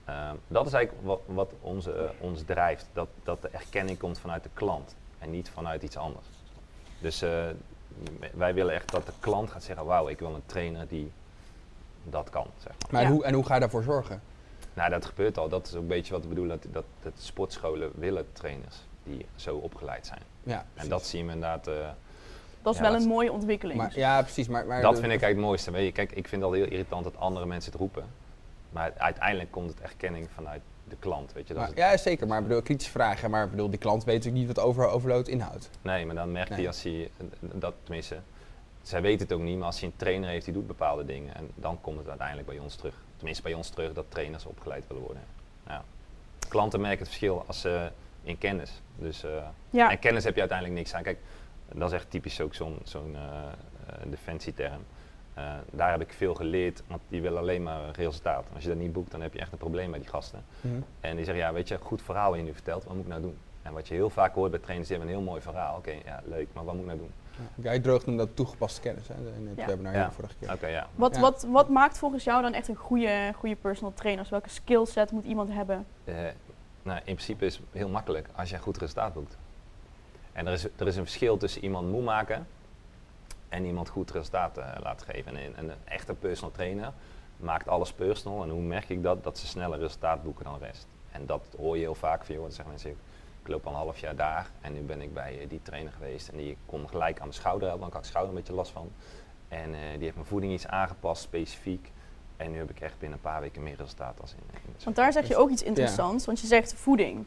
eh, 0.05 0.15
ehm, 0.29 0.35
dat 0.47 0.65
is 0.67 0.73
eigenlijk 0.73 1.05
wat, 1.07 1.19
wat 1.25 1.51
onze, 1.61 1.91
eh, 1.93 2.09
ons 2.19 2.43
drijft. 2.45 2.87
Dat, 2.93 3.07
dat 3.23 3.41
de 3.41 3.47
erkenning 3.51 3.97
komt 3.97 4.19
vanuit 4.19 4.43
de 4.43 4.49
klant 4.53 4.95
en 5.19 5.31
niet 5.31 5.49
vanuit 5.49 5.83
iets 5.83 5.97
anders. 5.97 6.25
Dus 6.99 7.21
eh, 7.21 7.43
wij 8.33 8.53
willen 8.53 8.73
echt 8.73 8.91
dat 8.91 9.05
de 9.05 9.11
klant 9.19 9.49
gaat 9.51 9.63
zeggen, 9.63 9.85
wauw, 9.85 10.07
ik 10.07 10.19
wil 10.19 10.33
een 10.33 10.45
trainer 10.45 10.87
die 10.87 11.11
dat 12.03 12.29
kan. 12.29 12.47
Zeg. 12.57 12.71
maar. 12.79 12.87
Maar 12.91 13.01
Ja. 13.01 13.09
hoe, 13.09 13.23
en 13.25 13.33
hoe 13.33 13.45
ga 13.45 13.53
je 13.53 13.59
daarvoor 13.59 13.83
zorgen? 13.83 14.21
Nou, 14.75 14.89
dat 14.89 15.05
gebeurt 15.05 15.37
al. 15.37 15.49
Dat 15.49 15.67
is 15.67 15.73
ook 15.75 15.81
een 15.81 15.87
beetje 15.87 16.13
wat 16.13 16.21
we 16.21 16.27
bedoelen, 16.27 16.59
dat, 16.61 16.73
dat, 16.73 16.83
dat 17.03 17.13
sportscholen 17.17 17.91
willen 17.95 18.25
trainers 18.33 18.75
die 19.03 19.25
zo 19.35 19.55
opgeleid 19.55 20.07
zijn. 20.07 20.21
Ja, 20.43 20.65
En 20.73 20.89
dat 20.89 21.05
zien 21.05 21.25
we 21.25 21.31
inderdaad... 21.33 21.67
eh, 21.67 21.73
Dat 22.61 22.73
is 22.73 22.79
Ja, 22.79 22.85
wel 22.85 22.93
dat- 22.93 23.01
een 23.01 23.07
mooie 23.07 23.31
ontwikkeling. 23.31 23.79
Maar, 23.79 23.91
ja, 23.95 24.21
precies. 24.21 24.47
Maar, 24.47 24.65
maar 24.65 24.81
Dat 24.81 24.93
vind 24.93 25.03
ik 25.05 25.09
eigenlijk 25.09 25.35
het 25.35 25.45
mooiste. 25.45 25.71
Weet 25.71 25.85
je, 25.85 25.91
kijk, 25.91 26.11
ik 26.11 26.27
vind 26.27 26.41
het 26.41 26.51
al 26.51 26.57
heel 26.57 26.65
irritant 26.67 27.03
dat 27.03 27.17
andere 27.17 27.45
mensen 27.45 27.71
het 27.71 27.79
roepen. 27.79 28.05
Maar 28.69 28.93
uiteindelijk 28.97 29.51
komt 29.51 29.69
het 29.69 29.79
erkenning 29.81 30.27
vanuit 30.33 30.61
de 30.89 30.95
klant. 30.99 31.33
Weet 31.33 31.47
je, 31.47 31.53
dat 31.53 31.63
maar- 31.63 31.71
is 31.71 31.77
ja, 31.77 31.97
zeker. 31.97 32.27
Maar 32.27 32.39
ik 32.41 32.47
bedoel, 32.47 32.61
kritische 32.61 32.91
vragen. 32.91 33.29
Maar 33.29 33.43
ik 33.43 33.49
bedoel, 33.51 33.69
die 33.69 33.79
klant 33.79 34.03
weet 34.03 34.15
natuurlijk 34.15 34.45
niet 34.45 34.55
wat 34.55 34.65
over, 34.65 34.87
overload 34.87 35.27
inhoudt. 35.27 35.69
Nee, 35.81 36.05
maar 36.05 36.15
dan 36.15 36.31
merkt 36.31 36.49
Nee. 36.49 36.57
hij 36.59 36.67
als 36.67 36.83
hij, 36.83 37.11
dat 37.39 37.73
tenminste, 37.83 38.17
zij 38.81 39.01
weten 39.01 39.27
het 39.27 39.35
ook 39.35 39.41
niet, 39.41 39.57
maar 39.57 39.65
als 39.67 39.79
hij 39.79 39.89
een 39.89 39.95
trainer 39.97 40.29
heeft 40.29 40.45
die 40.45 40.53
doet 40.53 40.67
bepaalde 40.67 41.05
dingen, 41.05 41.35
en 41.35 41.51
dan 41.55 41.81
komt 41.81 41.97
het 41.97 42.07
uiteindelijk 42.09 42.47
bij 42.47 42.59
ons 42.59 42.75
terug. 42.75 42.95
Tenminste 43.25 43.49
bij 43.49 43.57
ons 43.57 43.69
terug 43.69 43.93
dat 43.93 44.05
trainers 44.09 44.45
opgeleid 44.45 44.87
willen 44.87 45.03
worden. 45.03 45.23
Ja. 45.67 45.83
Klanten 46.47 46.81
merken 46.81 46.99
het 46.99 47.07
verschil 47.07 47.43
als 47.47 47.61
ze 47.61 47.91
in 48.23 48.37
kennis. 48.37 48.81
Dus, 48.95 49.23
eh, 49.23 49.31
ja. 49.69 49.91
En 49.91 49.99
kennis 49.99 50.23
heb 50.23 50.33
je 50.33 50.39
uiteindelijk 50.39 50.79
niks 50.79 50.93
aan. 50.93 51.03
Kijk, 51.03 51.17
dat 51.73 51.89
is 51.89 51.95
echt 51.95 52.09
typisch 52.09 52.41
ook 52.41 52.53
zo'n 52.53 52.77
zo'n 52.83 53.15
eh, 53.15 53.21
eh, 53.21 54.09
defensieterm. 54.09 54.85
Eh, 55.33 55.53
daar 55.71 55.91
heb 55.91 56.01
ik 56.01 56.13
veel 56.13 56.35
geleerd, 56.35 56.83
want 56.87 57.01
die 57.07 57.21
willen 57.21 57.39
alleen 57.39 57.63
maar 57.63 57.91
resultaat. 57.91 58.45
Als 58.53 58.63
je 58.63 58.69
dat 58.69 58.77
niet 58.77 58.93
boekt, 58.93 59.11
dan 59.11 59.21
heb 59.21 59.33
je 59.33 59.39
echt 59.39 59.51
een 59.51 59.57
probleem 59.57 59.91
bij 59.91 59.99
die 59.99 60.09
gasten. 60.09 60.43
En 60.99 61.15
die 61.15 61.25
zeggen, 61.25 61.43
ja, 61.43 61.53
weet 61.53 61.67
je, 61.67 61.77
goed 61.77 62.01
verhaal 62.01 62.29
wat 62.29 62.39
je 62.39 62.45
nu 62.45 62.53
vertelt, 62.53 62.83
wat 62.83 62.93
moet 62.93 63.03
ik 63.03 63.09
nou 63.09 63.21
doen? 63.21 63.37
En 63.61 63.73
wat 63.73 63.87
je 63.87 63.93
heel 63.93 64.09
vaak 64.09 64.33
hoort 64.33 64.51
bij 64.51 64.59
trainers, 64.59 64.87
die 64.87 64.97
hebben 64.97 65.15
een 65.15 65.21
heel 65.21 65.31
mooi 65.31 65.41
verhaal. 65.41 65.77
Oké, 65.77 65.91
ja, 66.05 66.21
leuk, 66.25 66.47
maar 66.53 66.65
wat 66.65 66.73
moet 66.73 66.83
ik 66.83 66.89
nou 66.89 66.99
doen? 66.99 67.11
Jij 67.55 67.79
droog 67.79 68.05
noemde 68.05 68.25
dat 68.25 68.35
toegepaste 68.35 68.81
kennis. 68.81 69.07
Hè, 69.07 69.13
in 69.37 69.47
het 69.47 69.57
Ja. 69.57 69.65
webinar 69.65 69.93
Ja. 69.93 70.11
vorige 70.11 70.33
keer. 70.39 70.51
Oké, 70.53 70.67
ja. 70.67 70.87
Wat, 70.95 71.15
Ja. 71.15 71.21
wat, 71.21 71.45
wat 71.49 71.69
maakt 71.69 71.97
volgens 71.97 72.23
jou 72.23 72.41
dan 72.41 72.53
echt 72.53 72.67
een 72.67 72.75
goede, 72.75 73.31
goede 73.35 73.55
personal 73.55 73.93
trainer? 73.93 74.21
Dus 74.21 74.31
welke 74.31 74.49
skillset 74.49 75.11
moet 75.11 75.25
iemand 75.25 75.49
hebben? 75.51 75.85
Eh, 76.03 76.15
nou, 76.83 76.97
in 76.97 77.03
principe 77.15 77.45
is 77.45 77.55
het 77.55 77.65
heel 77.71 77.89
makkelijk 77.89 78.27
als 78.35 78.49
je 78.49 78.55
een 78.55 78.61
goed 78.61 78.77
resultaat 78.77 79.13
boekt. 79.13 79.37
En 80.33 80.47
er 80.47 80.53
is, 80.53 80.63
er 80.75 80.87
is 80.87 80.95
een 80.95 81.03
verschil 81.03 81.37
tussen 81.37 81.63
iemand 81.63 81.91
moe 81.91 82.01
maken 82.03 82.47
en 83.49 83.65
iemand 83.65 83.89
goed 83.89 84.11
resultaat 84.11 84.57
eh, 84.57 84.67
laten 84.83 85.07
geven. 85.13 85.35
En 85.37 85.43
een, 85.45 85.69
een 85.69 85.75
echte 85.83 86.13
personal 86.13 86.51
trainer 86.53 86.91
maakt 87.37 87.67
alles 87.67 87.93
personal. 87.93 88.43
En 88.43 88.49
hoe 88.49 88.61
merk 88.61 88.89
ik 88.89 89.03
dat? 89.03 89.23
Dat 89.23 89.37
ze 89.37 89.47
sneller 89.47 89.79
resultaat 89.79 90.23
boeken 90.23 90.43
dan 90.45 90.59
de 90.59 90.65
rest. 90.65 90.87
En 91.11 91.25
dat 91.25 91.45
hoor 91.57 91.75
je 91.75 91.81
heel 91.81 91.95
vaak 91.95 92.25
van, 92.25 92.35
joh, 92.35 92.43
dan 92.43 92.51
zeggen 92.51 92.69
mensen, 92.73 92.95
ik 93.45 93.51
loop 93.51 93.65
al 93.65 93.71
een 93.71 93.77
half 93.77 93.99
jaar 93.99 94.15
daar 94.15 94.49
en 94.61 94.73
nu 94.73 94.79
ben 94.79 95.01
ik 95.01 95.13
bij 95.13 95.39
eh, 95.41 95.49
die 95.49 95.61
trainer 95.61 95.91
geweest. 95.91 96.29
En 96.29 96.37
die 96.37 96.57
kon 96.65 96.89
gelijk 96.89 97.15
aan 97.15 97.27
mijn 97.27 97.33
schouder 97.33 97.67
helpen, 97.67 97.79
want 97.79 97.91
ik 97.91 97.97
had 97.97 98.05
schouder 98.05 98.33
een 98.33 98.39
beetje 98.39 98.53
last 98.53 98.71
van. 98.71 98.91
En 99.47 99.73
eh, 99.73 99.79
die 99.93 100.03
heeft 100.03 100.15
mijn 100.15 100.27
voeding 100.27 100.53
iets 100.53 100.67
aangepast, 100.67 101.21
specifiek. 101.21 101.91
En 102.37 102.51
nu 102.51 102.57
heb 102.57 102.69
ik 102.69 102.79
echt 102.79 102.99
binnen 102.99 103.17
een 103.17 103.31
paar 103.31 103.41
weken 103.41 103.63
meer 103.63 103.75
resultaat 103.75 104.21
als 104.21 104.33
in. 104.33 104.39
in 104.51 104.75
Want 104.83 104.95
daar 104.95 105.13
zeg 105.13 105.27
je 105.27 105.35
ook 105.35 105.49
iets 105.49 105.63
interessants, 105.63 106.25
want 106.25 106.39
je 106.39 106.47
zegt 106.47 106.73
voeding. 106.73 107.25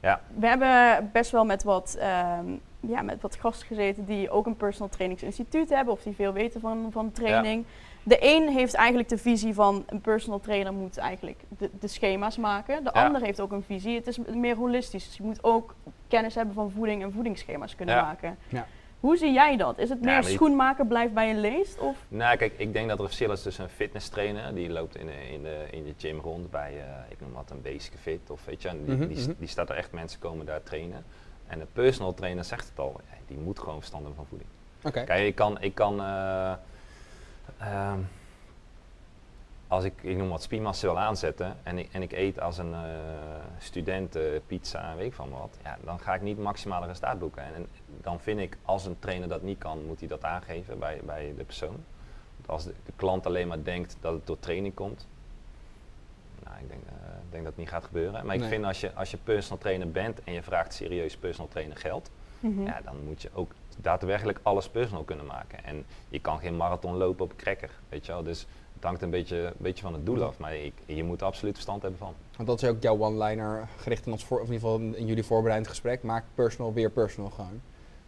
Ja. 0.00 0.20
We 0.34 0.46
hebben 0.46 1.10
best 1.12 1.30
wel 1.30 1.44
met 1.44 1.62
wat, 1.62 1.96
ehm, 1.98 2.46
ja, 2.88 3.02
met 3.02 3.20
wat 3.20 3.36
gasten 3.36 3.66
gezeten 3.66 4.04
die 4.04 4.30
ook 4.30 4.46
een 4.46 4.56
personal 4.56 4.88
trainingsinstituut 4.88 5.68
hebben 5.68 5.92
of 5.94 6.02
die 6.02 6.14
veel 6.14 6.32
weten 6.32 6.60
van, 6.60 6.88
van 6.92 7.12
training. 7.12 7.64
De 8.02 8.16
een 8.20 8.48
heeft 8.48 8.74
eigenlijk 8.74 9.08
de 9.08 9.18
visie 9.18 9.54
van 9.54 9.84
een 9.86 10.00
personal 10.00 10.40
trainer 10.40 10.72
moet 10.72 10.96
eigenlijk 10.98 11.40
de, 11.58 11.70
de 11.80 11.88
schema's 11.88 12.36
maken. 12.36 12.84
De 12.84 12.90
Ja. 12.94 13.04
ander 13.04 13.22
heeft 13.22 13.40
ook 13.40 13.52
een 13.52 13.62
visie. 13.62 13.94
Het 13.96 14.06
is 14.06 14.18
meer 14.18 14.56
holistisch. 14.56 15.04
Dus 15.06 15.16
je 15.16 15.22
moet 15.22 15.44
ook 15.44 15.74
kennis 16.08 16.34
hebben 16.34 16.54
van 16.54 16.70
voeding 16.70 17.02
en 17.02 17.12
voedingsschema's 17.12 17.74
kunnen 17.76 17.94
Ja. 17.94 18.02
maken. 18.02 18.38
Ja. 18.48 18.66
Hoe 19.00 19.16
zie 19.16 19.32
jij 19.32 19.56
dat? 19.56 19.78
Is 19.78 19.88
het 19.88 19.98
Ja, 20.02 20.04
meer 20.12 20.24
schoenmaker 20.24 20.86
blijft 20.86 21.14
bij 21.14 21.28
je 21.28 21.34
leest? 21.34 21.78
Of? 21.78 21.96
Nou, 22.08 22.36
kijk, 22.36 22.52
ik 22.56 22.72
denk 22.72 22.88
dat 22.88 22.96
er 22.98 23.02
een 23.04 23.10
verschil 23.10 23.32
is 23.32 23.42
tussen 23.42 23.64
een 23.64 23.70
fitness 23.70 24.08
trainer, 24.08 24.54
die 24.54 24.70
loopt 24.70 24.96
in 24.96 25.06
de, 25.06 25.28
in 25.32 25.42
de, 25.42 25.66
in 25.70 25.84
de 25.84 25.94
gym 25.96 26.20
rond 26.20 26.50
bij, 26.50 26.72
eh, 26.76 26.84
ik 27.12 27.20
noem 27.20 27.32
wat, 27.32 27.50
een 27.50 27.62
basic 27.62 27.92
fit 28.00 28.30
of 28.30 28.44
weet 28.44 28.62
je, 28.62 28.68
en 28.68 28.84
die, 28.84 28.94
Mhm, 28.96 29.08
die, 29.08 29.22
mhm. 29.22 29.32
die 29.38 29.48
staat 29.48 29.70
er 29.70 29.76
echt, 29.76 29.92
mensen 29.92 30.18
komen 30.20 30.46
daar 30.46 30.62
trainen. 30.62 31.04
En 31.46 31.58
de 31.58 31.66
personal 31.72 32.14
trainer 32.14 32.44
zegt 32.44 32.68
het 32.68 32.78
al, 32.78 33.00
die 33.26 33.38
moet 33.38 33.58
gewoon 33.58 33.78
verstand 33.78 34.04
hebben 34.04 34.24
van 34.24 34.26
voeding. 34.28 34.50
Oké. 34.82 35.04
Kijk, 35.04 35.26
ik 35.26 35.34
kan, 35.34 35.60
ik 35.60 35.74
kan 35.74 36.00
eh, 36.00 36.52
ehm, 37.58 37.98
als 39.68 39.84
ik, 39.84 40.02
ik 40.02 40.16
noem 40.16 40.28
wat 40.28 40.42
spiermassa 40.42 40.86
wil 40.86 40.98
aanzetten 40.98 41.56
en 41.62 41.78
ik, 41.78 41.88
en 41.92 42.02
ik 42.02 42.12
eet 42.12 42.40
als 42.40 42.58
een 42.58 42.74
eh, 42.74 42.80
student 43.58 44.16
eh, 44.16 44.22
pizza 44.46 44.90
en 44.90 44.96
weet 44.96 45.06
ik 45.06 45.14
van 45.14 45.30
wat, 45.30 45.58
ja, 45.62 45.78
dan 45.84 46.00
ga 46.00 46.14
ik 46.14 46.22
niet 46.22 46.38
maximale 46.38 46.86
resultaat 46.86 47.18
boeken. 47.18 47.42
En, 47.42 47.54
en 47.54 47.68
dan 47.86 48.20
vind 48.20 48.40
ik, 48.40 48.56
als 48.62 48.86
een 48.86 48.98
trainer 48.98 49.28
dat 49.28 49.42
niet 49.42 49.58
kan, 49.58 49.86
moet 49.86 49.98
hij 49.98 50.08
dat 50.08 50.24
aangeven 50.24 50.78
bij, 50.78 51.00
bij 51.04 51.34
de 51.36 51.44
persoon. 51.44 51.84
Want 52.36 52.48
als 52.48 52.64
de, 52.64 52.74
de 52.84 52.92
klant 52.96 53.26
alleen 53.26 53.48
maar 53.48 53.62
denkt 53.62 53.96
dat 54.00 54.12
het 54.12 54.26
door 54.26 54.38
training 54.38 54.74
komt, 54.74 55.06
nou, 56.44 56.56
ik 56.60 56.68
denk, 56.68 56.82
ik 57.26 57.32
denk 57.32 57.44
dat 57.44 57.52
het 57.52 57.56
niet 57.62 57.68
gaat 57.72 57.84
gebeuren. 57.84 58.26
Maar 58.26 58.34
ik 58.34 58.40
Nee. 58.40 58.50
vind 58.50 58.64
als 58.64 58.80
je, 58.80 58.92
als 58.94 59.10
je 59.10 59.16
personal 59.16 59.58
trainer 59.58 59.90
bent 59.90 60.24
en 60.24 60.32
je 60.32 60.42
vraagt 60.42 60.74
serieus 60.74 61.16
personal 61.16 61.48
trainer 61.48 61.76
geld, 61.76 62.10
Mhm. 62.40 62.62
ja, 62.62 62.80
dan 62.84 62.94
moet 63.04 63.22
je 63.22 63.28
ook 63.34 63.52
daadwerkelijk 63.76 64.38
alles 64.42 64.68
personal 64.68 65.02
kunnen 65.02 65.26
maken. 65.26 65.64
En 65.64 65.84
je 66.08 66.20
kan 66.20 66.38
geen 66.38 66.56
marathon 66.56 66.96
lopen 66.96 67.24
op 67.24 67.30
een 67.30 67.36
cracker, 67.36 67.70
weet 67.88 68.06
je 68.06 68.12
wel. 68.12 68.22
Dus 68.22 68.46
het 68.74 68.84
hangt 68.84 69.02
een 69.02 69.10
beetje, 69.10 69.36
een 69.36 69.52
beetje 69.56 69.82
van 69.82 69.92
het 69.92 70.06
doel 70.06 70.22
af. 70.22 70.38
Maar 70.38 70.54
ik, 70.56 70.72
je 70.86 71.04
moet 71.04 71.20
er 71.20 71.26
absoluut 71.26 71.52
verstand 71.54 71.82
hebben 71.82 71.98
van. 72.00 72.14
Want 72.36 72.48
dat 72.48 72.62
is 72.62 72.68
ook 72.68 72.82
jouw 72.82 72.98
one-liner 72.98 73.68
gericht 73.76 74.06
in 74.06 74.12
ons 74.12 74.24
voor, 74.24 74.40
of 74.40 74.46
in 74.46 74.52
ieder 74.52 74.68
geval 74.68 74.80
in 74.94 75.06
jullie 75.06 75.24
voorbereidend 75.24 75.68
gesprek. 75.70 76.02
Maak 76.02 76.24
personal 76.34 76.72
weer 76.72 76.90
personal 76.90 77.30
gewoon. 77.30 77.60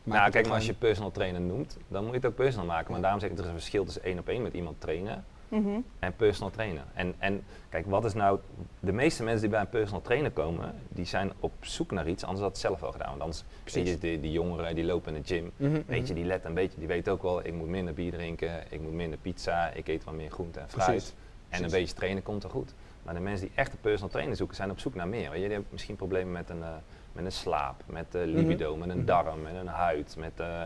Maak 0.02 0.18
nou, 0.18 0.30
kijk, 0.30 0.46
maar 0.46 0.54
als 0.54 0.66
je 0.66 0.74
personal 0.74 1.10
trainer 1.10 1.40
noemt, 1.40 1.76
dan 1.88 2.02
moet 2.02 2.10
je 2.10 2.16
het 2.16 2.26
ook 2.26 2.34
personal 2.34 2.66
maken. 2.66 2.86
Maar 2.86 2.96
Ja. 2.96 3.02
daarom 3.02 3.20
zeg 3.20 3.30
ik, 3.30 3.36
er 3.38 3.42
is 3.44 3.50
een 3.50 3.56
verschil 3.56 3.84
tussen 3.84 4.02
één 4.02 4.18
op 4.18 4.28
één 4.28 4.42
met 4.42 4.52
iemand 4.54 4.80
trainen 4.80 5.24
Mhm. 5.48 5.80
en 5.98 6.16
personal 6.16 6.50
trainen. 6.50 6.84
En, 6.94 7.14
en 7.18 7.44
kijk, 7.68 7.86
wat 7.86 8.04
is 8.04 8.14
nou, 8.14 8.38
de 8.80 8.92
meeste 8.92 9.22
mensen 9.22 9.40
die 9.40 9.50
bij 9.50 9.60
een 9.60 9.68
personal 9.68 10.02
trainer 10.02 10.30
komen, 10.30 10.74
die 10.88 11.04
zijn 11.04 11.32
op 11.40 11.52
zoek 11.60 11.90
naar 11.90 12.08
iets, 12.08 12.22
anders 12.24 12.40
had 12.42 12.50
het 12.50 12.60
zelf 12.60 12.80
wel 12.80 12.92
gedaan. 12.92 13.08
Want 13.08 13.20
anders, 13.20 13.44
zie 13.64 13.84
je, 13.84 13.98
die, 13.98 14.20
die 14.20 14.32
jongeren 14.32 14.74
die 14.74 14.84
lopen 14.84 15.14
in 15.14 15.22
de 15.22 15.28
gym, 15.28 15.50
Mhm, 15.56 15.82
Weet 15.86 16.06
je, 16.06 16.12
mhm. 16.12 16.14
die 16.14 16.24
let 16.24 16.44
een 16.44 16.54
beetje, 16.54 16.78
die 16.78 16.88
weet 16.88 17.08
ook 17.08 17.22
wel, 17.22 17.46
ik 17.46 17.54
moet 17.54 17.68
minder 17.68 17.94
bier 17.94 18.12
drinken, 18.12 18.64
ik 18.68 18.80
moet 18.80 18.92
minder 18.92 19.18
pizza, 19.22 19.70
ik 19.70 19.88
eet 19.88 20.04
wat 20.04 20.14
meer 20.14 20.30
groente 20.30 20.60
en 20.60 20.68
fruit. 20.68 20.88
Precies. 20.88 21.14
En 21.48 21.64
een 21.64 21.70
beetje 21.70 21.94
trainen 21.94 22.22
komt 22.22 22.44
er 22.44 22.50
goed. 22.50 22.74
Maar 23.02 23.14
de 23.14 23.20
mensen 23.20 23.46
die 23.46 23.56
echt 23.56 23.72
een 23.72 23.80
personal 23.80 24.10
trainer 24.10 24.36
zoeken, 24.36 24.56
zijn 24.56 24.70
op 24.70 24.78
zoek 24.78 24.94
naar 24.94 25.08
meer. 25.08 25.30
Weet 25.30 25.40
je, 25.40 25.44
die 25.44 25.52
hebben 25.52 25.68
misschien 25.70 25.96
problemen 25.96 26.32
met 26.32 26.50
een, 26.50 26.62
eh, 26.62 26.68
met 27.12 27.24
een 27.24 27.32
slaap, 27.32 27.82
met 27.86 28.14
eh, 28.14 28.22
libido, 28.24 28.76
met 28.76 28.88
een 28.88 29.04
darm, 29.04 29.42
met 29.42 29.54
een 29.54 29.66
huid. 29.66 30.14
Met, 30.18 30.32
eh, 30.40 30.62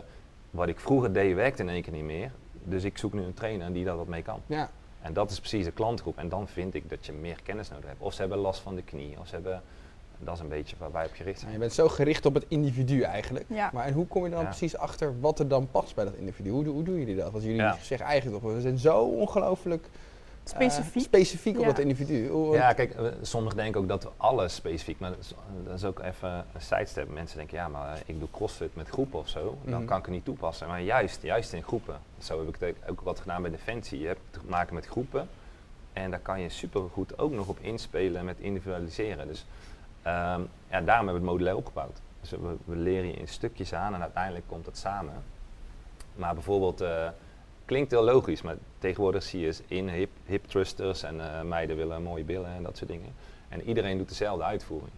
wat 0.49 0.67
ik 0.67 0.79
vroeger 0.79 1.13
deed, 1.13 1.35
werkt 1.35 1.59
in 1.59 1.69
één 1.69 1.81
keer 1.81 1.93
niet 1.93 2.03
meer. 2.03 2.31
Dus 2.65 2.83
ik 2.83 2.97
zoek 2.97 3.13
nu 3.13 3.21
een 3.21 3.33
trainer 3.33 3.73
die 3.73 3.85
daar 3.85 3.95
wat 3.97 4.07
mee 4.07 4.21
kan. 4.21 4.39
Ja, 4.45 4.69
En 5.01 5.13
dat 5.13 5.31
is 5.31 5.39
precies 5.39 5.65
de 5.65 5.71
klantgroep. 5.71 6.17
En 6.17 6.29
dan 6.29 6.47
vind 6.47 6.73
ik 6.73 6.89
dat 6.89 7.05
je 7.05 7.11
meer 7.11 7.37
kennis 7.43 7.69
nodig 7.69 7.85
hebt. 7.87 8.01
Of 8.01 8.13
ze 8.13 8.19
hebben 8.19 8.37
last 8.37 8.59
van 8.61 8.75
de 8.75 8.81
knie, 8.83 9.19
of 9.19 9.27
ze 9.27 9.33
hebben... 9.33 9.61
Dat 10.19 10.33
is 10.35 10.39
een 10.39 10.47
beetje 10.47 10.75
waar 10.79 10.91
wij 10.91 11.05
op 11.05 11.11
gericht 11.11 11.25
nou, 11.25 11.39
zijn. 11.39 11.51
je 11.53 11.59
bent 11.59 11.73
zo 11.73 11.87
gericht 11.89 12.25
op 12.25 12.33
het 12.33 12.45
individu 12.47 13.01
eigenlijk. 13.01 13.45
Ja. 13.47 13.69
Maar 13.73 13.85
en 13.85 13.93
hoe 13.93 14.07
kom 14.07 14.23
je 14.23 14.29
dan 14.29 14.39
Ja. 14.39 14.45
precies 14.45 14.77
achter 14.77 15.19
wat 15.19 15.39
er 15.39 15.47
dan 15.47 15.67
past 15.71 15.95
bij 15.95 16.03
dat 16.05 16.13
individu? 16.13 16.49
Hoe, 16.49 16.65
hoe 16.67 16.83
doen 16.83 16.99
jullie 16.99 17.15
dat? 17.15 17.31
Want 17.31 17.43
jullie 17.43 17.57
Ja. 17.59 17.77
zeggen 17.81 18.07
eigenlijk 18.07 18.41
toch, 18.43 18.53
we 18.53 18.61
zijn 18.61 18.77
zo 18.77 18.99
ongelooflijk 19.03 19.87
eh, 20.43 20.49
Specifiek. 20.49 21.03
specifiek 21.03 21.55
op 21.55 21.61
Ja. 21.61 21.67
dat 21.67 21.79
individu. 21.79 22.27
Hoe- 22.27 22.55
Ja, 22.55 22.73
kijk, 22.73 22.93
eh, 22.93 23.05
sommigen 23.21 23.57
denken 23.57 23.81
ook 23.81 23.87
dat 23.87 24.03
we 24.03 24.09
alles 24.17 24.55
specifiek, 24.55 24.99
maar 24.99 25.09
dat 25.09 25.19
is, 25.19 25.33
dat 25.67 25.85
ook 25.85 25.99
even 25.99 26.29
een 26.53 26.61
sidestep. 26.61 27.09
Mensen 27.13 27.37
denken, 27.37 27.57
ja, 27.57 27.67
maar 27.67 28.01
ik 28.05 28.19
doe 28.19 28.27
crossfit 28.31 28.75
met 28.75 28.89
groepen 28.89 29.19
of 29.19 29.27
zo, 29.29 29.57
dan 29.63 29.73
Mhm. 29.79 29.85
kan 29.85 29.97
ik 29.97 30.05
het 30.05 30.13
niet 30.13 30.25
toepassen. 30.25 30.67
Maar 30.67 30.81
juist, 30.81 31.21
juist 31.21 31.53
in 31.53 31.63
groepen. 31.63 31.95
Zo 32.17 32.39
heb 32.45 32.55
ik 32.55 32.55
het 32.59 32.89
ook 32.89 33.01
wat 33.01 33.19
gedaan 33.19 33.41
bij 33.41 33.51
Defensie. 33.51 33.99
Je 33.99 34.07
hebt 34.07 34.19
te 34.29 34.39
maken 34.45 34.73
met 34.73 34.85
groepen 34.85 35.27
en 35.93 36.11
daar 36.11 36.19
kan 36.19 36.41
je 36.41 36.49
supergoed 36.49 37.17
ook 37.19 37.31
nog 37.31 37.47
op 37.47 37.57
inspelen 37.59 38.25
met 38.25 38.39
individualiseren. 38.39 39.27
Dus 39.27 39.45
ehm, 40.01 40.41
ja, 40.69 40.81
daarom 40.81 40.85
hebben 40.87 41.13
we 41.13 41.13
het 41.13 41.23
modulair 41.23 41.55
opgebouwd. 41.55 42.01
Dus 42.21 42.29
we, 42.31 42.55
we 42.65 42.75
leren 42.75 43.07
je 43.07 43.13
in 43.13 43.27
stukjes 43.27 43.73
aan 43.73 43.93
en 43.93 44.01
uiteindelijk 44.01 44.45
komt 44.47 44.65
het 44.65 44.77
samen. 44.77 45.13
Maar 46.15 46.33
bijvoorbeeld, 46.33 46.81
eh, 46.81 47.07
klinkt 47.65 47.91
heel 47.91 48.03
logisch, 48.03 48.41
maar 48.41 48.55
tegenwoordig 48.79 49.23
zie 49.23 49.39
je 49.39 49.45
eens 49.45 49.61
in 49.67 49.89
hip, 49.89 50.09
hip 50.25 50.45
thrusters 50.45 51.03
en 51.03 51.21
eh, 51.37 51.41
meiden 51.41 51.75
willen 51.75 52.03
mooie 52.03 52.23
billen 52.23 52.49
en 52.55 52.63
dat 52.63 52.77
soort 52.77 52.89
dingen. 52.89 53.13
En 53.49 53.61
iedereen 53.61 53.97
doet 53.97 54.09
dezelfde 54.09 54.43
uitvoering. 54.43 54.91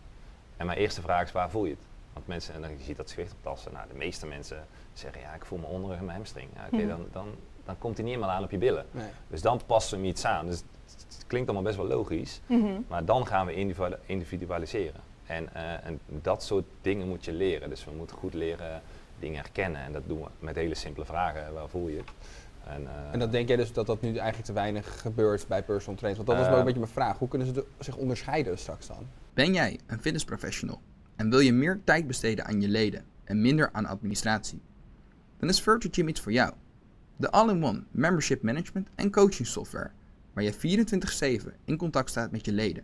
En 0.57 0.65
mijn 0.65 0.77
eerste 0.77 1.01
vraag 1.01 1.23
is, 1.23 1.31
waar 1.31 1.49
voel 1.49 1.65
je 1.65 1.71
het? 1.71 1.79
Want 2.13 2.27
mensen, 2.27 2.53
en 2.53 2.61
dan 2.61 2.69
je 2.69 2.83
ziet 2.83 2.97
dat 2.97 3.11
gewicht 3.11 3.31
op 3.31 3.37
tassen. 3.41 3.73
Nou, 3.73 3.87
de 3.91 3.97
meeste 3.97 4.27
mensen 4.27 4.65
zeggen, 4.93 5.21
ja, 5.21 5.33
ik 5.33 5.45
voel 5.45 5.57
mijn 5.59 5.71
onderrug 5.71 5.97
en 5.99 6.05
mijn 6.05 6.17
hamstring. 6.17 6.49
Ja, 6.55 6.65
Oké, 6.65 6.75
Mhm. 6.75 6.87
dan, 6.87 7.05
dan, 7.11 7.27
dan 7.65 7.77
komt 7.77 7.95
hij 7.97 8.05
niet 8.05 8.13
helemaal 8.15 8.35
aan 8.35 8.43
op 8.43 8.51
je 8.51 8.57
billen. 8.57 8.85
Nee. 8.91 9.07
Dus 9.27 9.41
dan 9.41 9.61
passen 9.65 9.97
we 9.97 10.01
hem 10.03 10.11
iets 10.11 10.25
aan. 10.25 10.45
Dus 10.45 10.63
het, 10.91 11.23
klinkt 11.27 11.49
allemaal 11.49 11.65
best 11.73 11.77
wel 11.77 11.97
logisch. 11.97 12.41
Mhm. 12.45 12.81
Maar 12.87 13.05
dan 13.05 13.27
gaan 13.27 13.45
we 13.45 13.53
individu- 13.53 13.97
individualiseren. 14.05 15.01
En, 15.25 15.53
eh, 15.53 15.85
en 15.85 15.99
dat 16.07 16.43
soort 16.43 16.65
dingen 16.81 17.07
moet 17.07 17.25
je 17.25 17.33
leren. 17.33 17.69
Dus 17.69 17.85
we 17.85 17.91
moeten 17.91 18.15
goed 18.15 18.33
leren 18.33 18.81
dingen 19.19 19.37
herkennen. 19.41 19.81
En 19.81 19.91
dat 19.91 20.03
doen 20.07 20.19
we 20.21 20.27
met 20.39 20.55
hele 20.55 20.75
simpele 20.75 21.05
vragen. 21.05 21.53
Waar 21.53 21.69
voel 21.69 21.87
je 21.87 21.97
het? 21.97 22.09
En, 22.65 22.87
eh, 22.87 22.93
En 23.13 23.19
dat 23.19 23.31
denk 23.31 23.47
jij 23.47 23.57
dus 23.57 23.73
dat 23.73 23.85
dat 23.85 24.01
nu 24.01 24.07
eigenlijk 24.07 24.45
te 24.45 24.53
weinig 24.53 25.01
gebeurt 25.01 25.47
bij 25.47 25.63
personal 25.63 25.97
trainers? 25.99 26.25
Want 26.25 26.27
dat 26.27 26.35
was 26.37 26.45
wel 26.45 26.53
Eh, 26.53 26.59
een 26.59 26.65
beetje 26.65 26.79
mijn 26.79 26.91
vraag. 26.91 27.17
Hoe 27.17 27.27
kunnen 27.27 27.47
ze 27.47 27.53
de- 27.53 27.65
zich 27.79 27.95
onderscheiden 27.95 28.57
straks 28.57 28.87
dan? 28.87 29.07
Ben 29.33 29.53
jij 29.53 29.79
een 29.85 29.99
fitnessprofessional 29.99 30.81
en 31.15 31.29
wil 31.29 31.39
je 31.39 31.53
meer 31.53 31.81
tijd 31.83 32.07
besteden 32.07 32.45
aan 32.45 32.61
je 32.61 32.67
leden 32.67 33.05
en 33.23 33.41
minder 33.41 33.69
aan 33.71 33.85
administratie? 33.85 34.61
Dan 35.37 35.49
is 35.49 35.61
Virtual 35.61 35.93
Gym 35.93 36.07
iets 36.07 36.21
voor 36.21 36.31
jou. 36.31 36.53
De 37.17 37.31
all-in-one 37.31 37.83
membership 37.91 38.41
management 38.41 38.87
en 38.95 39.11
coaching 39.11 39.47
software, 39.47 39.91
waar 40.33 40.43
je 40.43 40.53
24/7 40.53 41.53
in 41.65 41.77
contact 41.77 42.09
staat 42.09 42.31
met 42.31 42.45
je 42.45 42.51
leden. 42.51 42.83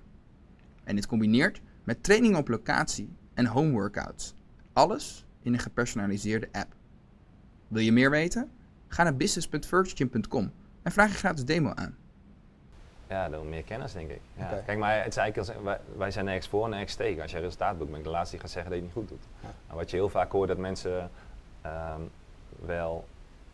En 0.84 0.96
dit 0.96 1.08
combineert 1.08 1.62
met 1.84 2.04
training 2.04 2.36
op 2.36 2.48
locatie 2.48 3.10
en 3.34 3.46
home 3.46 3.72
workouts. 3.72 4.34
Alles 4.74 5.26
in 5.41 5.54
een 5.54 5.60
gepersonaliseerde 5.60 6.48
app. 6.52 6.76
Wil 7.67 7.82
je 7.82 7.91
meer 7.91 8.10
weten? 8.10 8.50
Ga 8.91 9.04
naar 9.04 9.15
business.virtualgym.com 9.15 10.51
en 10.84 10.91
vraag 10.91 11.12
je 11.12 11.17
gratis 11.17 11.45
demo 11.45 11.71
aan. 11.75 11.97
Ja, 13.08 13.30
dan 13.30 13.49
meer 13.49 13.63
kennis, 13.63 13.93
denk 13.93 14.10
ik. 14.10 14.19
Ja. 14.38 14.62
Kijk, 14.65 14.77
maar 14.77 14.97
het 14.97 15.08
is 15.08 15.17
eigenlijk 15.17 15.38
als, 15.58 15.63
wij, 15.63 15.80
wij 15.97 16.12
zijn 16.12 16.25
nergens 16.25 16.47
voor, 16.47 16.69
nergens 16.69 16.95
tegen. 16.95 17.21
Als 17.21 17.32
je 17.32 17.39
resultaat 17.39 17.77
boekt, 17.77 17.89
ben 17.89 17.99
ik 17.99 18.06
de 18.06 18.12
laatste 18.12 18.32
die 18.32 18.39
gaat 18.45 18.51
zeggen 18.54 18.71
dat 18.71 18.80
je 18.80 18.86
het 18.86 18.95
niet 18.95 19.06
goed 19.06 19.17
doet. 19.17 19.27
Ja. 19.41 19.49
Maar 19.67 19.75
wat 19.77 19.89
je 19.89 19.95
heel 19.95 20.10
vaak 20.10 20.32
hoort, 20.32 20.47
dat 20.47 20.58
mensen 20.58 21.10
ehm, 21.62 22.01
wel 22.65 23.08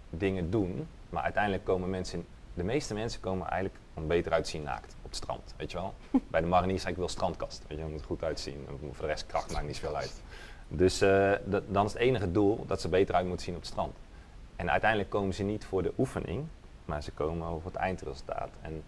dingen 0.09 0.49
doen, 0.51 0.87
maar 1.09 1.23
uiteindelijk 1.23 1.63
komen 1.63 1.89
mensen, 1.89 2.25
de 2.53 2.63
meeste 2.63 2.93
mensen 2.93 3.19
komen 3.19 3.47
eigenlijk 3.47 3.81
om 3.93 4.07
beter 4.07 4.31
uit 4.31 4.43
te 4.43 4.49
zien 4.49 4.63
naakt 4.63 4.95
op 4.97 5.03
het 5.09 5.15
strand, 5.15 5.53
weet 5.57 5.71
je 5.71 5.77
wel. 5.77 5.93
Bij 6.31 6.41
de 6.41 6.47
mariniers 6.47 6.81
zeg 6.81 6.91
ik 6.91 6.97
wil 6.97 7.07
strandkast, 7.09 7.63
weet 7.67 7.77
je, 7.77 7.85
moet 7.85 8.03
goed 8.05 8.23
uitzien. 8.23 8.65
En 8.67 8.77
Voor 8.93 9.05
de 9.05 9.11
rest 9.11 9.25
kracht 9.25 9.51
maakt 9.53 9.65
niet 9.65 9.75
zoveel 9.75 9.95
uit. 9.97 10.21
Dus 10.67 11.01
eh, 11.01 11.31
dat- 11.45 11.63
dan 11.67 11.85
is 11.85 11.93
het 11.93 12.01
enige 12.01 12.31
doel 12.31 12.65
dat 12.67 12.81
ze 12.81 12.89
beter 12.89 13.15
uit 13.15 13.25
moeten 13.27 13.45
zien 13.45 13.55
op 13.55 13.61
het 13.61 13.69
strand. 13.69 13.95
En 14.57 14.71
uiteindelijk 14.71 15.09
komen 15.09 15.33
ze 15.33 15.43
niet 15.43 15.65
voor 15.65 15.83
de 15.83 15.93
oefening, 15.97 16.45
maar 16.85 17.03
ze 17.03 17.11
komen 17.11 17.47
over 17.47 17.67
het 17.67 17.75
eindresultaat. 17.75 18.49
En 18.61 18.83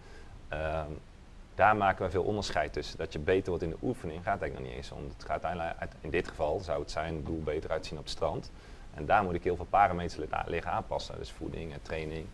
ehm, 0.48 0.90
daar 1.54 1.76
maken 1.76 2.04
we 2.04 2.10
veel 2.10 2.22
onderscheid 2.22 2.72
tussen. 2.72 2.98
Dat 2.98 3.12
je 3.12 3.18
beter 3.18 3.48
wordt 3.48 3.64
in 3.64 3.70
de 3.70 3.76
oefening 3.82 4.22
gaat 4.22 4.40
eigenlijk 4.40 4.60
nog 4.60 4.68
niet 4.68 4.76
eens 4.76 4.90
om. 4.92 5.04
Het 5.04 5.24
gaat 5.24 5.44
uiteindelijk, 5.44 5.80
uit- 5.80 5.94
in 6.00 6.10
dit 6.10 6.28
geval 6.28 6.60
zou 6.60 6.80
het 6.80 6.90
zijn, 6.90 7.24
doel 7.24 7.42
beter 7.42 7.70
uitzien 7.70 7.98
op 7.98 8.04
het 8.04 8.12
strand. 8.12 8.50
En 8.94 9.06
daar 9.06 9.22
moet 9.24 9.34
ik 9.34 9.44
heel 9.44 9.56
veel 9.56 9.66
parameters 9.70 10.16
li- 10.16 10.28
liggen 10.46 10.72
aanpassen. 10.72 11.18
Dus 11.18 11.30
voeding 11.30 11.72
en 11.72 11.82
training. 11.82 12.26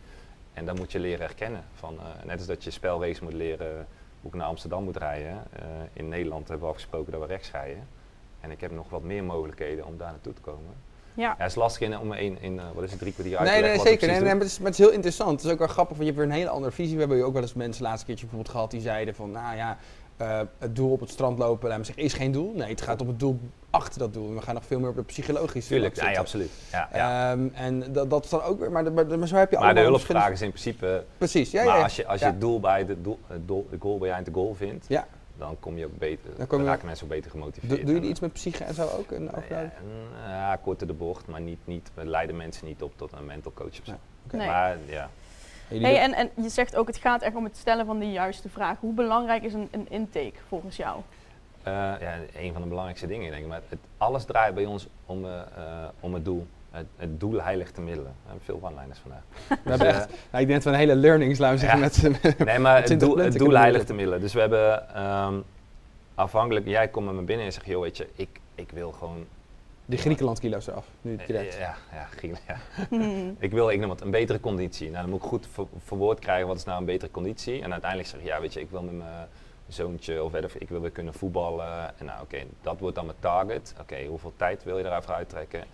En 0.55 0.67
dan 0.67 0.77
moet 0.77 0.93
je 0.93 0.99
leren 0.99 1.27
herkennen. 1.27 1.65
Van, 1.75 1.99
eh, 1.99 2.25
net 2.25 2.39
als 2.39 2.47
dat 2.47 2.65
je 2.65 2.71
spelrace 2.71 3.25
moet 3.25 3.33
leren 3.33 3.87
hoe 4.21 4.31
ik 4.31 4.37
naar 4.37 4.47
Amsterdam 4.47 4.85
moet 4.85 4.97
rijden. 4.97 5.43
Eh, 5.53 5.63
in 5.93 6.09
Nederland 6.09 6.49
hebben 6.49 6.67
we 6.67 6.73
afgesproken 6.73 7.13
dat 7.13 7.21
we 7.21 7.27
rechts 7.27 7.51
rijden. 7.51 7.89
En 8.41 8.51
ik 8.51 8.61
heb 8.61 8.71
nog 8.71 8.89
wat 8.91 9.03
meer 9.03 9.25
mogelijkheden 9.25 9.87
om 9.87 9.97
daar 9.97 10.11
naartoe 10.11 10.33
te 10.33 10.41
komen. 10.41 10.75
Ja. 11.17 11.23
Ja, 11.23 11.35
het 11.39 11.51
is 11.51 11.55
lastig 11.55 11.89
in, 11.89 11.99
om 11.99 12.13
in, 12.13 12.39
in 12.41 12.59
eh, 12.59 12.65
wat 12.75 12.85
is 12.85 12.91
het, 12.91 12.99
drie 13.01 13.13
kwartier 13.13 13.37
uit 13.37 13.47
Nee, 13.49 13.57
te 13.57 13.61
nee, 13.63 13.71
leggen 13.71 13.83
we 13.85 13.89
zeker. 13.99 14.07
Nee, 14.09 14.21
nee, 14.21 14.31
maar, 14.33 14.41
het 14.43 14.51
is, 14.51 14.59
maar 14.59 14.67
het 14.71 14.79
is 14.79 14.85
heel 14.85 14.95
interessant. 14.95 15.31
Het 15.31 15.45
is 15.45 15.51
ook 15.53 15.59
wel 15.59 15.69
grappig, 15.69 15.97
want 15.97 16.09
je 16.09 16.15
hebt 16.15 16.17
weer 16.27 16.35
een 16.35 16.41
hele 16.43 16.51
andere 16.55 16.73
visie. 16.73 16.95
We 16.95 17.01
hebben 17.01 17.25
ook 17.25 17.33
wel 17.33 17.43
eens 17.43 17.55
mensen 17.55 17.83
laatste 17.83 18.07
keertje 18.07 18.25
bijvoorbeeld 18.27 18.55
gehad 18.55 18.71
die 18.71 18.81
zeiden 18.81 19.15
van, 19.15 19.31
nou 19.31 19.57
ja, 19.57 19.77
eh, 20.17 20.41
het 20.59 20.77
doel 20.77 20.91
op 20.93 21.01
het 21.01 21.11
strand 21.11 21.39
lopen, 21.39 21.69
laat 21.69 21.79
me 21.79 21.85
zeggen, 21.85 22.05
is 22.05 22.13
geen 22.13 22.33
doel. 22.33 22.53
Nee, 22.55 22.69
het 22.71 22.81
gaat 22.81 23.01
om 23.01 23.09
het 23.09 23.19
doel 23.21 23.41
achter 23.71 23.99
dat 23.99 24.13
doel. 24.15 24.35
We 24.35 24.43
gaan 24.43 24.55
nog 24.55 24.65
veel 24.67 24.81
meer 24.81 24.89
op 24.89 24.97
de 24.97 25.03
psychologische 25.03 25.71
Tuurlijk, 25.73 25.97
ja, 25.97 26.11
ja, 26.11 26.19
absoluut. 26.19 26.51
Ja, 26.73 26.89
ja. 26.93 27.31
Ehm, 27.33 27.49
en 27.55 27.93
dat, 27.93 28.11
dat 28.11 28.25
is 28.25 28.31
dan 28.31 28.43
ook 28.43 28.61
weer, 28.61 28.71
maar, 28.73 28.85
de- 28.85 28.91
maar, 28.91 29.09
de- 29.09 29.17
maar 29.17 29.29
zo 29.29 29.37
heb 29.37 29.51
je 29.51 29.59
maar 29.59 29.75
de 29.75 29.81
hulpvraag 29.81 30.31
is 30.31 30.43
in 30.43 30.49
principe 30.51 31.05
Precies, 31.19 31.51
ja, 31.51 31.65
maar 31.65 31.77
ja. 31.77 31.83
als 31.83 31.97
je, 31.97 32.07
als 32.07 32.21
ja. 32.21 32.27
je 32.27 32.33
het 32.33 32.41
doel 32.41 32.61
bij 32.61 32.87
de, 32.87 33.01
doel, 33.03 33.19
het 33.27 33.49
de 33.49 33.77
goal 33.79 33.99
behind 33.99 34.25
the 34.25 34.31
goal 34.33 34.55
vindt, 34.55 34.85
Ja. 34.89 35.07
Dan 35.39 35.57
kom 35.61 35.79
je 35.79 35.85
ook 35.85 35.99
beter, 35.99 36.49
Dan 36.49 36.65
raken 36.65 36.87
mensen 36.87 37.05
ook 37.07 37.13
beter 37.13 37.31
gemotiveerd. 37.31 37.87
doe 37.87 37.95
je 37.95 38.09
iets 38.09 38.21
met 38.21 38.33
psyche 38.33 38.65
en 38.65 38.75
zo 38.75 38.89
ook? 38.99 39.11
Eh, 39.11 39.49
ja, 39.49 39.73
ja, 40.27 40.57
kort 40.57 40.79
de 40.79 40.93
bocht, 40.93 41.27
maar 41.27 41.41
niet, 41.41 41.59
niet, 41.65 41.91
we 41.95 42.05
leiden 42.05 42.37
mensen 42.37 42.67
niet 42.67 42.83
op 42.83 42.93
tot 42.97 43.13
een 43.13 43.27
mental 43.27 43.53
coach 43.53 43.81
of 43.81 43.85
zo. 43.85 43.91
Nee, 43.91 44.01
oké. 44.27 44.37
Nee. 44.37 44.47
Maar 44.47 44.77
ja, 44.87 45.11
Jullie 45.69 45.87
Hey, 45.87 45.99
en, 45.99 46.13
en 46.15 46.31
je 46.43 46.49
zegt 46.49 46.77
ook, 46.77 46.87
het 46.87 46.97
gaat 46.97 47.23
echt 47.23 47.35
om 47.35 47.45
het 47.45 47.57
stellen 47.57 47.87
van 47.87 47.99
de 47.99 48.11
juiste 48.13 48.49
vraag. 48.49 48.79
Hoe 48.81 48.95
belangrijk 48.95 49.43
is 49.43 49.53
een, 49.53 49.69
een 49.71 49.91
intake 49.91 50.39
volgens 50.49 50.77
jou? 50.77 51.01
Eh, 51.63 51.73
ja, 51.73 52.19
een 52.37 52.53
van 52.53 52.63
de 52.63 52.69
belangrijkste 52.69 53.07
dingen, 53.07 53.31
denk 53.31 53.43
ik. 53.43 53.49
Maar 53.49 53.61
het, 53.69 53.79
alles 53.97 54.25
draait 54.25 54.55
bij 54.55 54.67
ons 54.67 54.89
om, 55.07 55.25
eh, 55.25 55.41
om 56.01 56.15
het 56.15 56.25
doel. 56.25 56.47
Het, 56.77 56.87
het 56.97 57.21
doel 57.21 57.43
heiligt 57.43 57.75
de 57.75 57.81
middelen. 57.81 58.13
We 58.23 58.29
hebben 58.29 58.45
veel 58.45 58.59
one-liners 58.63 58.99
vandaag. 58.99 59.23
we 59.65 59.71
hebben 59.71 59.79
Dus, 59.87 59.97
echt, 59.97 60.09
nou, 60.09 60.43
ik 60.43 60.49
denk 60.49 60.63
dat 60.63 60.63
we 60.63 60.71
een 60.71 60.77
hele 60.89 60.95
learning 60.95 61.39
laten 61.39 61.55
we 61.59 61.61
zeggen, 61.81 62.11
Ja. 62.13 62.19
met 62.29 62.39
Nee, 62.47 62.59
maar 62.59 62.77
het 62.77 62.87
20 62.87 63.09
doel, 63.09 63.17
het 63.17 63.23
punten 63.25 63.39
doel 63.39 63.49
kunnen 63.49 63.61
heiligt 63.61 63.83
we 63.83 63.89
de 63.89 63.95
middelen. 63.95 64.21
Dus 64.21 64.33
we 64.33 64.41
hebben 64.41 64.95
ehm, 64.95 65.35
afhankelijk, 66.15 66.67
jij 66.67 66.89
komt 66.89 67.07
met 67.07 67.15
me 67.15 67.23
binnen 67.23 67.47
en 67.47 67.53
zegt, 67.53 67.67
joh, 67.67 67.81
weet 67.83 67.97
je, 67.97 68.09
ik, 68.15 68.41
ik 68.55 68.71
wil 68.71 68.93
gewoon. 68.93 69.27
die 69.87 69.99
Griekenland 69.99 70.39
kilo's 70.41 70.67
eraf. 70.67 70.87
Nu 71.01 71.17
eh, 71.17 71.27
direct. 71.27 71.55
Ja, 71.59 71.77
ja, 71.93 72.09
ja. 72.47 72.57
Hmm. 72.89 73.37
Ik 73.47 73.51
wil, 73.53 73.71
ik 73.71 73.81
noem 73.81 73.91
het, 73.91 74.01
een 74.01 74.11
betere 74.11 74.41
conditie. 74.41 74.91
Nou, 74.91 75.01
dan 75.03 75.11
moet 75.11 75.23
ik 75.23 75.29
goed 75.29 75.47
ver- 75.53 75.67
verwoord 75.85 76.19
krijgen, 76.19 76.47
wat 76.47 76.57
is 76.57 76.65
nou 76.65 76.79
een 76.79 76.85
betere 76.85 77.11
conditie? 77.11 77.63
En 77.63 77.73
uiteindelijk 77.73 78.11
zeg 78.11 78.21
je, 78.21 78.27
ja, 78.27 78.41
weet 78.41 78.53
je, 78.53 78.61
ik 78.61 78.71
wil 78.71 78.83
met 78.83 78.93
mijn 78.97 79.27
zoontje 79.69 80.23
of 80.23 80.31
whatever, 80.31 80.61
ik 80.61 80.69
wil 80.69 80.81
weer 80.81 80.91
kunnen 80.91 81.15
voetballen. 81.15 81.99
En 81.99 82.05
nou, 82.07 82.23
oké, 82.23 82.39
dat 82.63 82.81
wordt 82.81 82.97
dan 82.97 83.07
mijn 83.07 83.19
target. 83.21 83.75
Oké, 83.81 84.05
hoeveel 84.05 84.33
tijd 84.37 84.65
wil 84.65 84.77
je 84.79 84.83
daarvoor 84.85 85.15
uittrekken? 85.15 85.65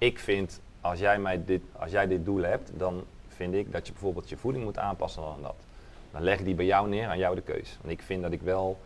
Ik 0.00 0.18
vind, 0.18 0.60
als 0.80 0.98
jij, 0.98 1.18
mij 1.18 1.44
dit, 1.44 1.62
als 1.78 1.90
jij 1.90 2.06
dit 2.06 2.24
doel 2.24 2.42
hebt, 2.42 2.70
dan 2.74 3.04
vind 3.28 3.54
ik 3.54 3.72
dat 3.72 3.86
je 3.86 3.92
bijvoorbeeld 3.92 4.28
je 4.28 4.36
voeding 4.36 4.64
moet 4.64 4.78
aanpassen 4.78 5.22
dan 5.22 5.42
dat. 5.42 5.54
Dan 6.12 6.22
leg 6.22 6.38
ik 6.38 6.44
die 6.44 6.54
bij 6.54 6.64
jou 6.64 6.88
neer, 6.88 7.06
aan 7.06 7.18
jou 7.18 7.34
de 7.34 7.40
keus. 7.40 7.78
Want 7.80 7.92
ik 7.92 8.02
vind 8.02 8.22
dat 8.22 8.32
ik 8.32 8.40
wel 8.42 8.78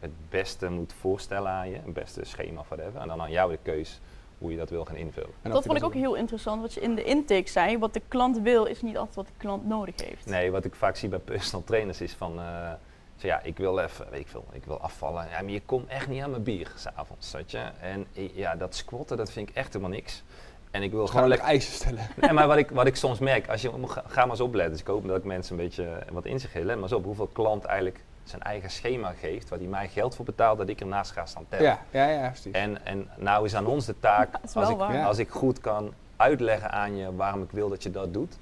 het 0.00 0.10
beste 0.28 0.70
moet 0.70 0.92
voorstellen 1.00 1.50
aan 1.50 1.70
je, 1.70 1.76
het 1.76 1.92
beste 1.92 2.24
schema 2.24 2.60
of 2.60 2.68
whatever. 2.68 3.00
En 3.00 3.08
dan 3.08 3.20
aan 3.20 3.30
jou 3.30 3.50
de 3.50 3.58
keus 3.62 4.00
hoe 4.38 4.50
je 4.50 4.56
dat 4.56 4.70
wil 4.70 4.84
gaan 4.84 4.96
invullen. 4.96 5.30
En 5.42 5.50
Dat 5.50 5.64
vond 5.64 5.78
ik 5.78 5.84
ook 5.84 5.94
heel 5.94 6.14
interessant, 6.14 6.60
wat 6.60 6.74
je 6.74 6.80
in 6.80 6.94
de 6.94 7.04
intake 7.04 7.48
zei. 7.48 7.78
Wat 7.78 7.94
de 7.94 8.02
klant 8.08 8.38
wil, 8.38 8.64
is 8.64 8.82
niet 8.82 8.96
altijd 8.96 9.16
wat 9.16 9.26
de 9.26 9.32
klant 9.36 9.66
nodig 9.66 9.94
heeft. 10.04 10.26
Nee, 10.26 10.50
wat 10.50 10.64
ik 10.64 10.74
vaak 10.74 10.96
zie 10.96 11.08
bij 11.08 11.18
personal 11.18 11.64
trainers 11.64 12.00
is 12.00 12.12
van, 12.12 12.38
eh, 12.40 12.72
zo 13.16 13.26
ja, 13.26 13.42
ik 13.42 13.56
wil 13.56 13.78
even, 13.78 14.10
weet 14.10 14.20
ik 14.20 14.28
veel, 14.28 14.44
ik 14.52 14.64
wil 14.64 14.80
afvallen. 14.80 15.28
Ja, 15.30 15.40
maar 15.42 15.50
je 15.50 15.62
komt 15.64 15.88
echt 15.88 16.08
niet 16.08 16.22
aan 16.22 16.30
mijn 16.30 16.42
bier 16.42 16.72
s'avonds, 16.76 17.32
weet 17.32 17.50
je. 17.50 17.70
En 17.80 18.06
ja, 18.12 18.56
dat 18.56 18.74
squatten, 18.74 19.16
dat 19.16 19.30
vind 19.30 19.48
ik 19.48 19.54
echt 19.54 19.72
helemaal 19.72 19.94
niks. 19.96 20.22
En 20.70 20.82
ik 20.82 20.90
wil 20.90 20.98
Gewoon 21.00 21.08
gewoon 21.08 21.28
lekker 21.28 21.48
eisen 21.48 21.72
stellen. 21.72 22.06
Nee, 22.20 22.32
maar 22.32 22.46
wat 22.46 22.56
ik, 22.56 22.70
wat 22.70 22.86
ik 22.86 22.96
soms 22.96 23.18
merk, 23.18 23.48
als 23.48 23.62
je, 23.62 23.70
ga, 23.86 24.02
ga 24.06 24.20
maar 24.20 24.30
eens 24.30 24.40
opletten. 24.40 24.72
Dus 24.72 24.80
ik 24.80 24.86
hoop 24.86 25.06
dat 25.06 25.16
ik 25.16 25.24
mensen 25.24 25.58
een 25.58 25.64
beetje 25.64 25.84
eh, 25.84 26.12
wat 26.12 26.24
inzicht 26.24 26.52
geef. 26.52 26.64
Let 26.64 26.74
maar 26.74 26.84
eens 26.84 26.92
op 26.92 27.04
hoeveel 27.04 27.26
klant 27.32 27.64
eigenlijk 27.64 28.04
zijn 28.24 28.42
eigen 28.42 28.70
schema 28.70 29.12
geeft, 29.12 29.48
waar 29.48 29.58
hij 29.58 29.68
mij 29.68 29.88
geld 29.88 30.14
voor 30.14 30.24
betaalt, 30.24 30.58
dat 30.58 30.68
ik 30.68 30.80
ernaast 30.80 31.10
ga 31.10 31.26
staan 31.26 31.46
tellen. 31.48 31.64
Ja, 31.64 31.78
ja, 31.90 32.06
ja, 32.06 32.28
precies. 32.28 32.52
En, 32.52 32.86
en 32.86 33.08
nou 33.16 33.44
is 33.44 33.54
aan 33.54 33.66
ons 33.66 33.86
de 33.86 33.98
taak, 34.00 34.34
als, 34.54 34.68
ik. 34.70 34.78
Ja. 34.78 35.04
als 35.04 35.18
ik 35.18 35.28
goed 35.28 35.60
kan 35.60 35.92
uitleggen 36.16 36.70
aan 36.70 36.96
je 36.96 37.16
waarom 37.16 37.42
ik 37.42 37.50
wil 37.50 37.68
dat 37.68 37.82
je 37.82 37.90
dat 37.90 38.12
doet, 38.12 38.38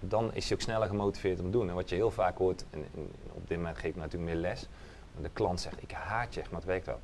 dan 0.00 0.30
is 0.34 0.48
je 0.48 0.54
ook 0.54 0.60
sneller 0.60 0.88
gemotiveerd 0.88 1.38
om 1.38 1.44
te 1.44 1.50
doen. 1.50 1.68
En 1.68 1.74
wat 1.74 1.88
je 1.88 1.94
heel 1.94 2.10
vaak 2.10 2.38
hoort, 2.38 2.64
en, 2.70 2.84
en 2.94 3.10
op 3.32 3.48
dit 3.48 3.56
moment 3.56 3.78
geef 3.78 3.90
ik 3.90 3.96
natuurlijk 3.96 4.32
meer 4.32 4.40
les, 4.40 4.68
maar 5.14 5.22
de 5.22 5.30
klant 5.32 5.60
zegt, 5.60 5.82
ik 5.82 5.92
haat 5.92 6.34
je 6.34 6.40
echt, 6.40 6.50
maar 6.50 6.60
het 6.60 6.68
werkt 6.68 6.86
wel. 6.86 7.00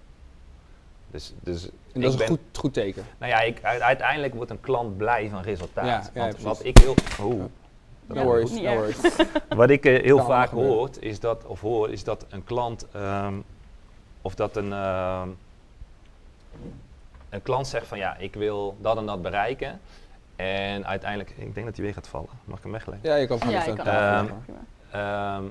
Dus, 1.11 1.35
dus 1.41 1.69
en 1.93 2.01
dat 2.01 2.05
is 2.05 2.13
een 2.13 2.19
ben- 2.19 2.29
goed, 2.29 2.41
goed 2.53 2.73
teken. 2.75 3.05
Nou 3.19 3.33
ja, 3.33 3.41
ik, 3.41 3.63
uiteindelijk 3.63 4.35
wordt 4.35 4.51
een 4.51 4.61
klant 4.61 4.97
blij 4.97 5.29
van 5.29 5.43
resultaat. 5.43 5.87
Ja, 5.87 6.11
ja, 6.15 6.21
Want 6.21 6.43
wat 6.43 6.65
ik 6.65 6.79
heel... 6.79 6.95
Oeh. 7.23 7.45
No 8.07 8.23
worries, 8.23 8.51
no 8.51 8.75
worries. 8.75 8.99
Wat 9.49 9.71
ik 9.71 9.85
eh, 9.85 10.03
heel 10.03 10.25
vaak 10.25 10.51
hoor, 10.51 10.91
is 11.01 11.21
dat, 11.21 11.45
of 11.45 11.61
hoor, 11.61 11.91
is 11.91 12.05
dat 12.05 12.27
een 12.29 12.45
klant, 12.45 12.87
ehm, 12.93 13.35
of 14.23 14.35
dat 14.35 14.57
een, 14.57 14.73
ehm, 14.73 15.29
een 17.29 17.43
klant 17.43 17.67
zegt 17.67 17.87
van 17.87 17.99
ja, 17.99 18.17
ik 18.17 18.35
wil 18.35 18.77
dat 18.81 18.97
en 18.97 19.07
dat 19.07 19.23
bereiken. 19.23 19.81
En 20.37 20.87
uiteindelijk, 20.87 21.31
ik 21.31 21.55
denk 21.55 21.67
dat 21.67 21.77
hij 21.77 21.85
weer 21.85 21.95
gaat 21.95 22.09
vallen. 22.09 22.29
Mag 22.45 22.57
ik 22.57 22.63
hem 22.63 22.73
wegleggen? 22.73 23.09
Ja, 23.09 23.17
je 23.17 23.27
kan 23.27 23.39
gewoon 23.39 23.55
Ja, 23.55 23.63
kan 23.63 23.87
Ehm. 23.87 24.27
Ehm, 24.91 25.45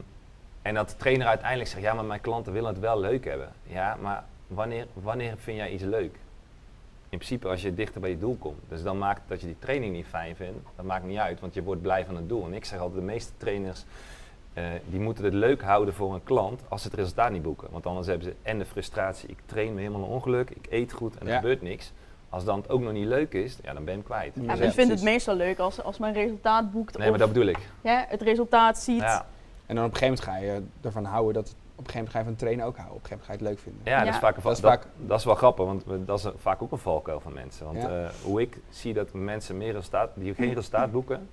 en 0.62 0.74
dat 0.74 0.90
de 0.90 0.96
trainer 0.96 1.28
uiteindelijk 1.28 1.70
zegt, 1.70 1.82
ja, 1.84 1.94
maar 1.94 2.06
mijn 2.06 2.22
klanten 2.22 2.54
willen 2.54 2.70
het 2.70 2.80
wel 2.80 3.00
leuk 3.00 3.26
hebben. 3.26 3.50
Ja, 3.64 3.98
maar 4.02 4.24
wanneer, 4.48 4.88
wanneer 4.94 5.34
vind 5.38 5.58
jij 5.58 5.72
iets 5.72 5.84
leuk? 5.84 6.14
In 7.10 7.18
principe 7.22 7.48
als 7.48 7.62
je 7.62 7.74
dichter 7.74 8.02
bij 8.02 8.10
je 8.10 8.18
doel 8.18 8.36
komt. 8.40 8.60
Dus 8.68 8.84
dan 8.84 8.98
maakt 8.98 9.22
dat 9.28 9.40
je 9.42 9.46
die 9.48 9.56
training 9.60 9.94
niet 9.94 10.06
fijn 10.06 10.36
vindt, 10.36 10.60
dat 10.76 10.86
maakt 10.86 11.06
niet 11.06 11.18
uit, 11.18 11.40
want 11.40 11.54
je 11.54 11.64
wordt 11.64 11.82
blij 11.82 12.06
van 12.06 12.16
het 12.16 12.30
doel. 12.30 12.46
En 12.46 12.54
ik 12.54 12.66
zeg 12.66 12.80
altijd, 12.80 13.00
de 13.00 13.06
meeste 13.06 13.32
trainers, 13.38 13.84
eh, 14.54 14.64
die 14.86 15.00
moeten 15.00 15.24
het 15.24 15.34
leuk 15.34 15.62
houden 15.62 15.94
voor 15.94 16.14
een 16.14 16.24
klant 16.24 16.62
als 16.68 16.82
ze 16.82 16.88
het 16.88 16.98
resultaat 16.98 17.32
niet 17.32 17.42
boeken. 17.42 17.68
Want 17.72 17.86
anders 17.86 18.08
hebben 18.08 18.26
ze 18.28 18.34
en 18.42 18.58
de 18.60 18.66
frustratie, 18.66 19.30
ik 19.30 19.38
train 19.46 19.74
me 19.74 19.80
helemaal 19.82 20.02
een 20.02 20.10
ongeluk, 20.10 20.50
ik 20.50 20.66
eet 20.70 20.94
goed 20.94 21.16
en 21.18 21.26
er 21.26 21.32
Ja. 21.32 21.36
gebeurt 21.40 21.62
niks. 21.62 21.92
Als 22.30 22.44
dan 22.46 22.58
het 22.60 22.70
ook 22.70 22.82
nog 22.82 22.92
niet 22.92 23.08
leuk 23.08 23.34
is, 23.34 23.58
ja, 23.64 23.74
dan 23.74 23.84
ben 23.84 23.94
je 23.94 24.00
hem 24.00 24.04
kwijt. 24.04 24.32
Ja, 24.36 24.42
Dus, 24.56 24.60
eh, 24.66 24.72
vindt 24.72 24.92
het 24.92 25.02
meestal 25.04 25.36
leuk 25.36 25.60
als, 25.60 25.84
als 25.84 25.98
men 25.98 26.14
resultaat 26.14 26.72
boekt 26.72 26.98
nee, 26.98 27.10
maar 27.10 27.20
dat 27.20 27.34
bedoel 27.34 27.48
ik. 27.48 27.60
ja, 27.82 28.06
het 28.08 28.22
resultaat 28.22 28.78
ziet. 28.78 29.00
Ja. 29.02 29.26
En 29.66 29.76
dan 29.76 29.86
op 29.86 29.92
een 29.92 29.98
gegeven 29.98 30.24
moment 30.28 30.46
ga 30.48 30.54
je 30.54 30.62
ervan 30.82 31.06
houden 31.06 31.34
dat 31.34 31.56
op 31.76 31.86
een 31.86 31.92
gegeven 31.92 31.96
moment 31.96 32.12
ga 32.12 32.20
je 32.20 32.26
van 32.26 32.36
trainen 32.36 32.66
ook 32.66 32.76
houden. 32.76 32.96
Op 32.98 33.04
een 33.04 33.08
gegeven 33.10 33.26
moment 33.26 33.26
ga 33.26 33.32
je 33.32 33.38
het 33.40 33.48
leuk 33.48 33.60
vinden. 33.74 33.82
Ja, 33.84 33.98
Ja. 34.00 34.06
Dat, 34.06 34.14
is 34.14 34.20
vaak 34.20 34.36
een 34.38 34.44
Dat 34.44 34.52
is 34.52 34.60
vaak- 34.60 34.82
dat, 34.84 35.08
dat 35.10 35.20
is 35.20 35.26
wel 35.26 35.36
grappig, 35.36 35.66
want 35.66 35.84
dat 36.08 36.18
is 36.20 36.24
een- 36.24 36.34
vaak 36.38 36.62
ook 36.62 36.72
een 36.72 36.78
valkuil 36.78 37.20
van 37.20 37.34
mensen. 37.34 37.66
Want 37.66 37.82
Ja. 37.82 38.04
eh, 38.06 38.10
hoe 38.24 38.42
ik 38.42 38.58
zie 38.70 38.94
dat 38.94 39.14
mensen 39.14 39.58
meer 39.58 39.74
resultaat, 39.74 40.10
die 40.14 40.34
geen 40.34 40.54
resultaat 40.54 40.92
boeken, 40.92 41.30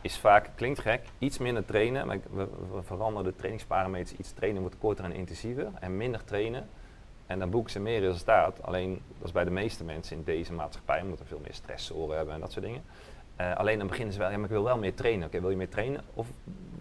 is 0.00 0.18
vaak, 0.18 0.50
klinkt 0.54 0.78
gek, 0.78 1.02
iets 1.18 1.38
minder 1.38 1.64
trainen. 1.64 2.06
Maar 2.06 2.18
we 2.32 2.82
veranderen 2.82 3.24
de 3.30 3.36
trainingsparameters, 3.36 4.18
iets 4.18 4.32
trainen 4.32 4.60
wordt 4.60 4.78
korter 4.78 5.04
en 5.04 5.12
intensiever 5.12 5.66
en 5.80 5.96
minder 5.96 6.24
trainen. 6.24 6.68
En 7.26 7.38
dan 7.38 7.50
boeken 7.50 7.72
ze 7.72 7.80
meer 7.80 8.00
resultaat. 8.00 8.62
Alleen, 8.62 9.02
dat 9.18 9.26
is 9.26 9.32
bij 9.32 9.44
de 9.44 9.50
meeste 9.50 9.84
mensen 9.84 10.16
in 10.16 10.24
deze 10.24 10.52
maatschappij, 10.52 11.00
omdat 11.02 11.18
we 11.18 11.24
veel 11.24 11.40
meer 11.42 11.54
stressoren 11.54 12.16
hebben 12.16 12.34
en 12.34 12.40
dat 12.40 12.52
soort 12.52 12.64
dingen. 12.64 12.82
Eh, 13.38 13.56
alleen 13.56 13.78
dan 13.78 13.86
beginnen 13.86 14.12
ze 14.14 14.18
wel, 14.20 14.30
ja, 14.30 14.34
maar 14.36 14.44
ik 14.44 14.50
wil 14.50 14.62
wel 14.64 14.78
meer 14.78 14.94
trainen. 14.94 15.26
Oké, 15.26 15.40
wil 15.40 15.50
je 15.50 15.56
meer 15.56 15.68
trainen 15.68 16.00
of 16.14 16.26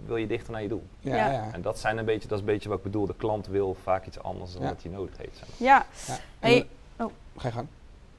wil 0.05 0.15
je 0.15 0.27
dichter 0.27 0.51
naar 0.51 0.61
je 0.61 0.67
doel? 0.67 0.83
Ja, 0.99 1.15
Ja. 1.15 1.31
ja. 1.31 1.49
En 1.53 1.61
dat, 1.61 1.79
zijn 1.79 1.97
een 1.97 2.05
beetje, 2.05 2.27
dat 2.27 2.37
is 2.37 2.39
een 2.45 2.51
beetje 2.53 2.69
wat 2.69 2.77
ik 2.77 2.83
bedoel. 2.83 3.05
De 3.05 3.15
klant 3.17 3.47
wil 3.47 3.77
vaak 3.83 4.05
iets 4.05 4.23
anders 4.23 4.53
dan 4.53 4.61
Ja. 4.61 4.67
wat 4.69 4.81
hij 4.83 4.91
nodig 4.91 5.17
heeft. 5.17 5.37
zeg 5.37 5.47
maar. 5.47 5.67
Ja. 5.67 5.85
Hey, 6.39 6.67
dan- 6.95 7.11
Ga 7.37 7.47
je 7.47 7.53
gang. 7.53 7.67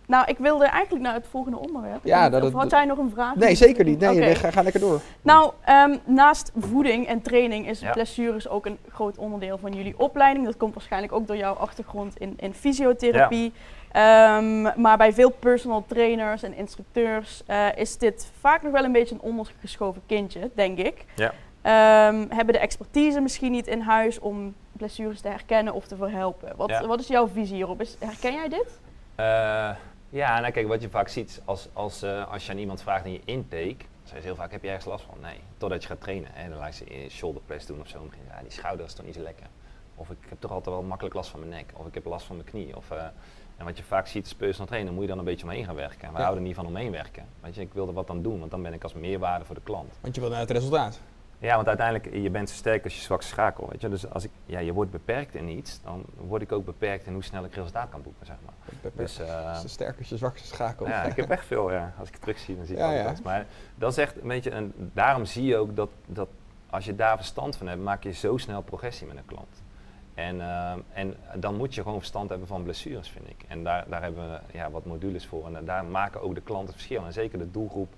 nou, 0.07 0.25
ik 0.27 0.39
wilde 0.39 0.67
eigenlijk 0.67 1.05
naar 1.05 1.15
het 1.15 1.27
volgende 1.31 1.59
onderwerp. 1.59 2.01
Ja, 2.05 2.27
Ik 2.27 2.33
dat 2.33 2.43
of 2.43 2.53
had 2.53 2.71
jij 2.71 2.85
nog 2.85 2.99
een 2.99 3.11
vraag? 3.11 3.35
Nee, 3.35 3.55
zeker 3.55 3.85
niet. 3.85 3.99
Nee, 4.01 4.35
ga, 4.35 4.51
ga 4.51 4.63
lekker 4.63 4.81
door. 4.81 5.01
Nou, 5.23 5.53
ehm, 5.65 5.97
naast 6.05 6.53
voeding 6.59 7.07
en 7.07 7.23
training 7.23 7.69
is 7.69 7.81
Ja. 7.81 7.91
blessures 7.93 8.49
ook 8.49 8.67
een 8.67 8.79
groot 8.93 9.19
onderdeel 9.19 9.59
van 9.59 9.73
jullie 9.73 9.99
opleiding. 9.99 10.45
Dat 10.47 10.57
komt 10.57 10.75
waarschijnlijk 10.75 11.13
ook 11.13 11.27
door 11.27 11.37
jouw 11.37 11.55
achtergrond 11.55 12.19
in, 12.19 12.35
in 12.37 12.55
fysiotherapie. 12.55 13.53
Ehm, 13.93 14.81
maar 14.81 14.97
bij 14.97 15.13
veel 15.13 15.31
personal 15.31 15.85
trainers 15.87 16.43
en 16.43 16.55
instructeurs 16.55 17.43
eh, 17.47 17.67
is 17.77 17.99
dit 17.99 18.31
vaak 18.41 18.63
nog 18.63 18.73
wel 18.73 18.85
een 18.85 18.93
beetje 18.93 19.15
een 19.15 19.21
ondergeschoven 19.21 20.03
kindje, 20.07 20.51
denk 20.55 20.79
ik. 20.79 21.05
Ja. 21.17 21.33
Ehm, 21.63 22.27
hebben 22.29 22.55
de 22.55 22.61
expertise 22.61 23.21
misschien 23.21 23.53
niet 23.53 23.67
in 23.67 23.81
huis 23.81 24.19
om 24.19 24.55
blessures 24.73 25.21
te 25.21 25.29
herkennen 25.29 25.73
of 25.75 25.87
te 25.87 25.97
verhelpen. 25.97 26.57
Wat, 26.57 26.69
Ja. 26.71 26.87
wat 26.87 27.01
is 27.01 27.07
jouw 27.07 27.29
visie 27.29 27.55
hierop? 27.57 27.81
Is, 27.81 27.97
herken 27.99 28.33
jij 28.33 28.49
dit? 28.49 28.79
Eh, 29.15 29.71
ja, 30.11 30.41
nou 30.41 30.53
kijk, 30.53 30.67
wat 30.69 30.83
je 30.83 30.89
vaak 30.91 31.09
ziet 31.09 31.43
als, 31.45 31.69
als, 31.73 32.03
eh, 32.03 32.33
als 32.33 32.47
je 32.47 32.53
aan 32.53 32.59
iemand 32.59 32.83
vraagt 32.83 33.05
in 33.05 33.13
je 33.13 33.21
intake, 33.25 33.85
zeg 34.05 34.19
je 34.19 34.25
heel 34.25 34.35
vaak, 34.37 34.51
heb 34.51 34.63
je 34.63 34.69
ergens 34.69 34.85
last 34.87 35.05
van? 35.05 35.21
Nee, 35.21 35.41
totdat 35.57 35.83
je 35.83 35.89
gaat 35.89 36.01
trainen. 36.01 36.31
Hè, 36.33 36.49
dan 36.49 36.59
laat 36.59 36.77
je 36.77 37.01
je 37.03 37.09
shoulder 37.11 37.43
press 37.47 37.67
doen 37.67 37.81
of 37.81 37.89
zo. 37.89 38.09
Je, 38.11 38.17
ja, 38.35 38.43
die 38.43 38.51
schouder 38.51 38.87
is 38.87 38.93
toch 38.95 39.07
niet 39.07 39.15
zo 39.15 39.23
lekker. 39.23 39.47
Of 39.95 40.11
ik 40.11 40.17
heb 40.29 40.41
toch 40.41 40.51
altijd 40.51 40.75
wel 40.75 40.85
makkelijk 40.85 41.15
last 41.15 41.31
van 41.31 41.41
mijn 41.41 41.53
nek. 41.53 41.71
Of 41.75 41.87
ik 41.87 41.95
heb 41.95 42.05
last 42.05 42.27
van 42.27 42.37
mijn 42.37 42.49
knie. 42.49 42.77
Of, 42.77 42.91
en 43.59 43.65
wat 43.65 43.77
je 43.77 43.83
vaak 43.83 44.07
ziet 44.07 44.25
als 44.25 44.35
personal 44.35 44.67
trainer, 44.67 44.93
moet 44.93 45.03
je 45.03 45.09
dan 45.09 45.19
een 45.19 45.25
beetje 45.25 45.45
omheen 45.47 45.65
gaan 45.65 45.75
werken. 45.75 46.01
En 46.01 46.09
wij 46.13 46.13
Ja. 46.13 46.19
houden 46.23 46.39
er 46.43 46.47
niet 46.47 46.57
van 46.57 46.67
omheen 46.67 46.91
werken. 46.91 47.25
Weet 47.41 47.55
je, 47.55 47.61
ik 47.61 47.73
wil 47.73 47.87
er 47.89 47.93
wat 47.93 48.11
aan 48.11 48.23
doen, 48.23 48.39
want 48.39 48.51
dan 48.51 48.63
ben 48.63 48.73
ik 48.73 48.83
als 48.83 48.95
meerwaarde 48.95 49.45
voor 49.45 49.55
de 49.55 49.61
klant. 49.65 49.99
Want 50.01 50.15
je 50.15 50.21
wil 50.21 50.31
naar 50.31 50.41
het 50.41 50.51
resultaat. 50.51 51.01
Ja, 51.41 51.55
want 51.55 51.69
uiteindelijk, 51.69 52.15
je 52.15 52.31
bent 52.31 52.51
zo 52.51 52.55
sterk 52.57 52.85
als 52.85 52.95
je 52.97 53.01
zwakste 53.01 53.31
schakel. 53.31 53.69
Weet 53.71 53.81
je? 53.81 53.89
Dus 53.89 54.11
als 54.11 54.25
ik, 54.25 54.31
ja, 54.47 54.59
je 54.59 54.73
wordt 54.73 54.91
beperkt 54.91 55.35
in 55.35 55.49
iets, 55.49 55.81
dan 55.83 56.05
word 56.17 56.43
ik 56.43 56.53
ook 56.53 56.65
beperkt 56.65 57.07
in 57.07 57.13
hoe 57.13 57.23
snel 57.25 57.45
ik 57.45 57.55
resultaat 57.55 57.89
kan 57.89 58.03
boeken, 58.03 58.27
zeg 58.27 58.37
maar. 58.45 58.55
Dus, 58.95 59.19
eh, 59.19 59.53
Dus 59.53 59.63
de 59.63 59.69
sterkste, 59.69 60.17
zwakste 60.17 60.47
schakel. 60.47 60.87
ja, 60.89 61.03
ik 61.03 61.17
heb 61.17 61.31
echt 61.31 61.45
veel, 61.47 61.73
ja. 61.73 61.93
Als 61.99 62.07
ik 62.09 62.15
het 62.15 62.23
terugzie, 62.23 62.57
dan 62.57 62.67
zie 62.67 62.75
ik 62.77 62.81
Ja. 62.81 63.15
Maar 63.25 63.47
dat 63.75 63.91
is 63.91 63.99
echt 63.99 64.21
een 64.21 64.29
beetje, 64.29 64.51
een, 64.51 64.73
daarom 64.95 65.25
zie 65.25 65.45
je 65.45 65.57
ook 65.57 65.77
dat, 65.77 65.91
dat 66.07 66.29
als 66.71 66.85
je 66.85 66.95
daar 66.97 67.17
verstand 67.17 67.57
van 67.57 67.67
hebt, 67.67 67.83
maak 67.83 68.03
je 68.03 68.13
zo 68.13 68.37
snel 68.37 68.63
progressie 68.63 69.07
met 69.07 69.17
een 69.17 69.27
klant. 69.27 69.63
En, 70.19 70.41
eh, 70.41 70.73
en 70.93 71.17
dan 71.35 71.57
moet 71.57 71.75
je 71.75 71.83
gewoon 71.83 71.99
verstand 71.99 72.29
hebben 72.29 72.49
van 72.49 72.63
blessures, 72.63 73.09
vind 73.09 73.29
ik. 73.29 73.45
En 73.49 73.65
daar, 73.65 73.85
daar 73.89 74.03
hebben 74.03 74.31
we 74.31 74.39
ja, 74.59 74.71
wat 74.71 74.85
modules 74.85 75.27
voor. 75.27 75.47
En 75.55 75.65
daar 75.65 75.85
maken 75.85 76.23
ook 76.23 76.35
de 76.35 76.41
klanten 76.41 76.75
verschil. 76.75 77.05
En 77.05 77.13
zeker 77.13 77.39
de 77.39 77.51
doelgroep 77.51 77.95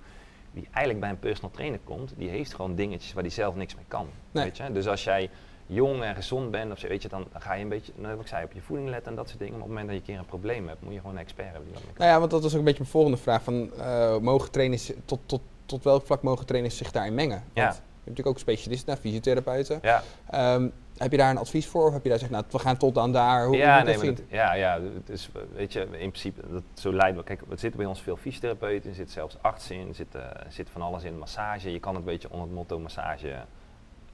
die 0.52 0.64
eigenlijk 0.70 1.00
bij 1.00 1.10
een 1.10 1.18
personal 1.18 1.50
trainer 1.50 1.78
komt, 1.84 2.12
die 2.16 2.28
heeft 2.28 2.54
gewoon 2.54 2.74
dingetjes 2.74 3.12
waar 3.12 3.22
die 3.22 3.32
zelf 3.32 3.54
niks 3.54 3.74
mee 3.74 3.84
kan. 3.88 4.06
Nee. 4.30 4.44
Weet 4.44 4.56
je? 4.56 4.72
Dus 4.72 4.86
als 4.88 5.04
jij 5.04 5.30
jong 5.66 6.02
en 6.02 6.14
gezond 6.14 6.50
bent, 6.50 6.72
of 6.72 6.78
zo, 6.78 6.88
weet 6.88 7.02
je, 7.02 7.08
dan 7.08 7.26
ga 7.32 7.54
je 7.54 7.62
een 7.62 7.68
beetje, 7.68 7.92
nou, 7.96 8.12
wat 8.14 8.22
ik 8.24 8.28
zei, 8.30 8.44
op 8.44 8.52
je 8.52 8.60
voeding 8.60 8.88
letten 8.88 9.10
en 9.10 9.16
dat 9.16 9.26
soort 9.28 9.38
dingen. 9.38 9.54
Maar 9.54 9.62
op 9.62 9.68
het 9.68 9.78
moment 9.78 9.96
dat 9.98 10.06
je 10.06 10.12
een 10.12 10.18
keer 10.18 10.32
een 10.32 10.38
probleem 10.40 10.68
hebt, 10.68 10.82
moet 10.82 10.92
je 10.92 10.98
gewoon 11.00 11.14
een 11.14 11.20
expert 11.22 11.46
hebben 11.48 11.64
die 11.64 11.72
dat 11.74 11.82
mee 11.84 11.92
kan. 11.92 12.02
Nou 12.04 12.14
ja, 12.14 12.18
want 12.20 12.30
dat 12.30 12.42
was 12.42 12.52
ook 12.52 12.58
een 12.58 12.64
beetje 12.64 12.80
mijn 12.80 12.90
volgende 12.92 13.16
vraag. 13.16 13.42
Van, 13.42 13.70
eh, 13.78 14.18
mogen 14.18 14.50
trainers, 14.50 14.92
tot, 15.04 15.20
tot, 15.26 15.40
tot 15.66 15.84
welk 15.84 16.06
vlak 16.06 16.22
mogen 16.22 16.46
trainers 16.46 16.76
zich 16.76 16.90
daarin 16.90 17.14
mengen? 17.14 17.36
Want 17.36 17.50
Ja. 17.54 17.62
je 17.62 17.68
hebt 17.68 17.82
natuurlijk 18.04 18.28
ook 18.28 18.38
specialisten, 18.38 18.96
fysiotherapeuten. 18.96 19.78
Ja, 19.82 20.02
Ehm, 20.30 20.68
heb 21.00 21.10
je 21.10 21.16
daar 21.16 21.30
een 21.30 21.38
advies 21.38 21.66
voor? 21.66 21.86
Of 21.86 21.92
heb 21.92 22.02
je 22.02 22.08
daar 22.08 22.18
gezegd, 22.18 22.34
nou, 22.34 22.44
we 22.50 22.58
gaan 22.58 22.76
tot 22.76 22.98
aan 22.98 23.12
daar? 23.12 23.46
Hoe, 23.46 23.56
ja, 23.56 23.74
hoe 23.76 23.84
nee, 23.84 23.96
maar 23.96 24.06
dat 24.06 24.16
dat- 24.16 24.26
ja, 24.28 24.52
ja, 24.54 24.80
het 24.94 25.08
is, 25.08 25.30
weet 25.52 25.72
je, 25.72 25.80
in 25.80 25.88
principe, 25.88 26.40
dat, 26.50 26.62
zo 26.74 26.92
leiden 26.92 27.20
we. 27.20 27.26
Kijk, 27.26 27.40
er 27.40 27.58
zitten 27.58 27.80
bij 27.80 27.88
ons 27.88 28.00
veel 28.02 28.16
fysiotherapeuten, 28.16 28.90
er 28.90 28.96
zitten 28.96 29.14
zelfs 29.14 29.36
artsen 29.40 29.76
in, 29.76 29.88
er 29.88 29.94
zit, 29.94 30.14
eh, 30.14 30.22
zit 30.48 30.70
van 30.70 30.82
alles 30.82 31.02
in, 31.04 31.18
massage. 31.18 31.72
Je 31.72 31.80
kan 31.80 31.94
het 31.94 32.04
een 32.04 32.10
beetje 32.12 32.30
onder 32.30 32.46
het 32.46 32.56
motto 32.56 32.78
massage 32.78 33.34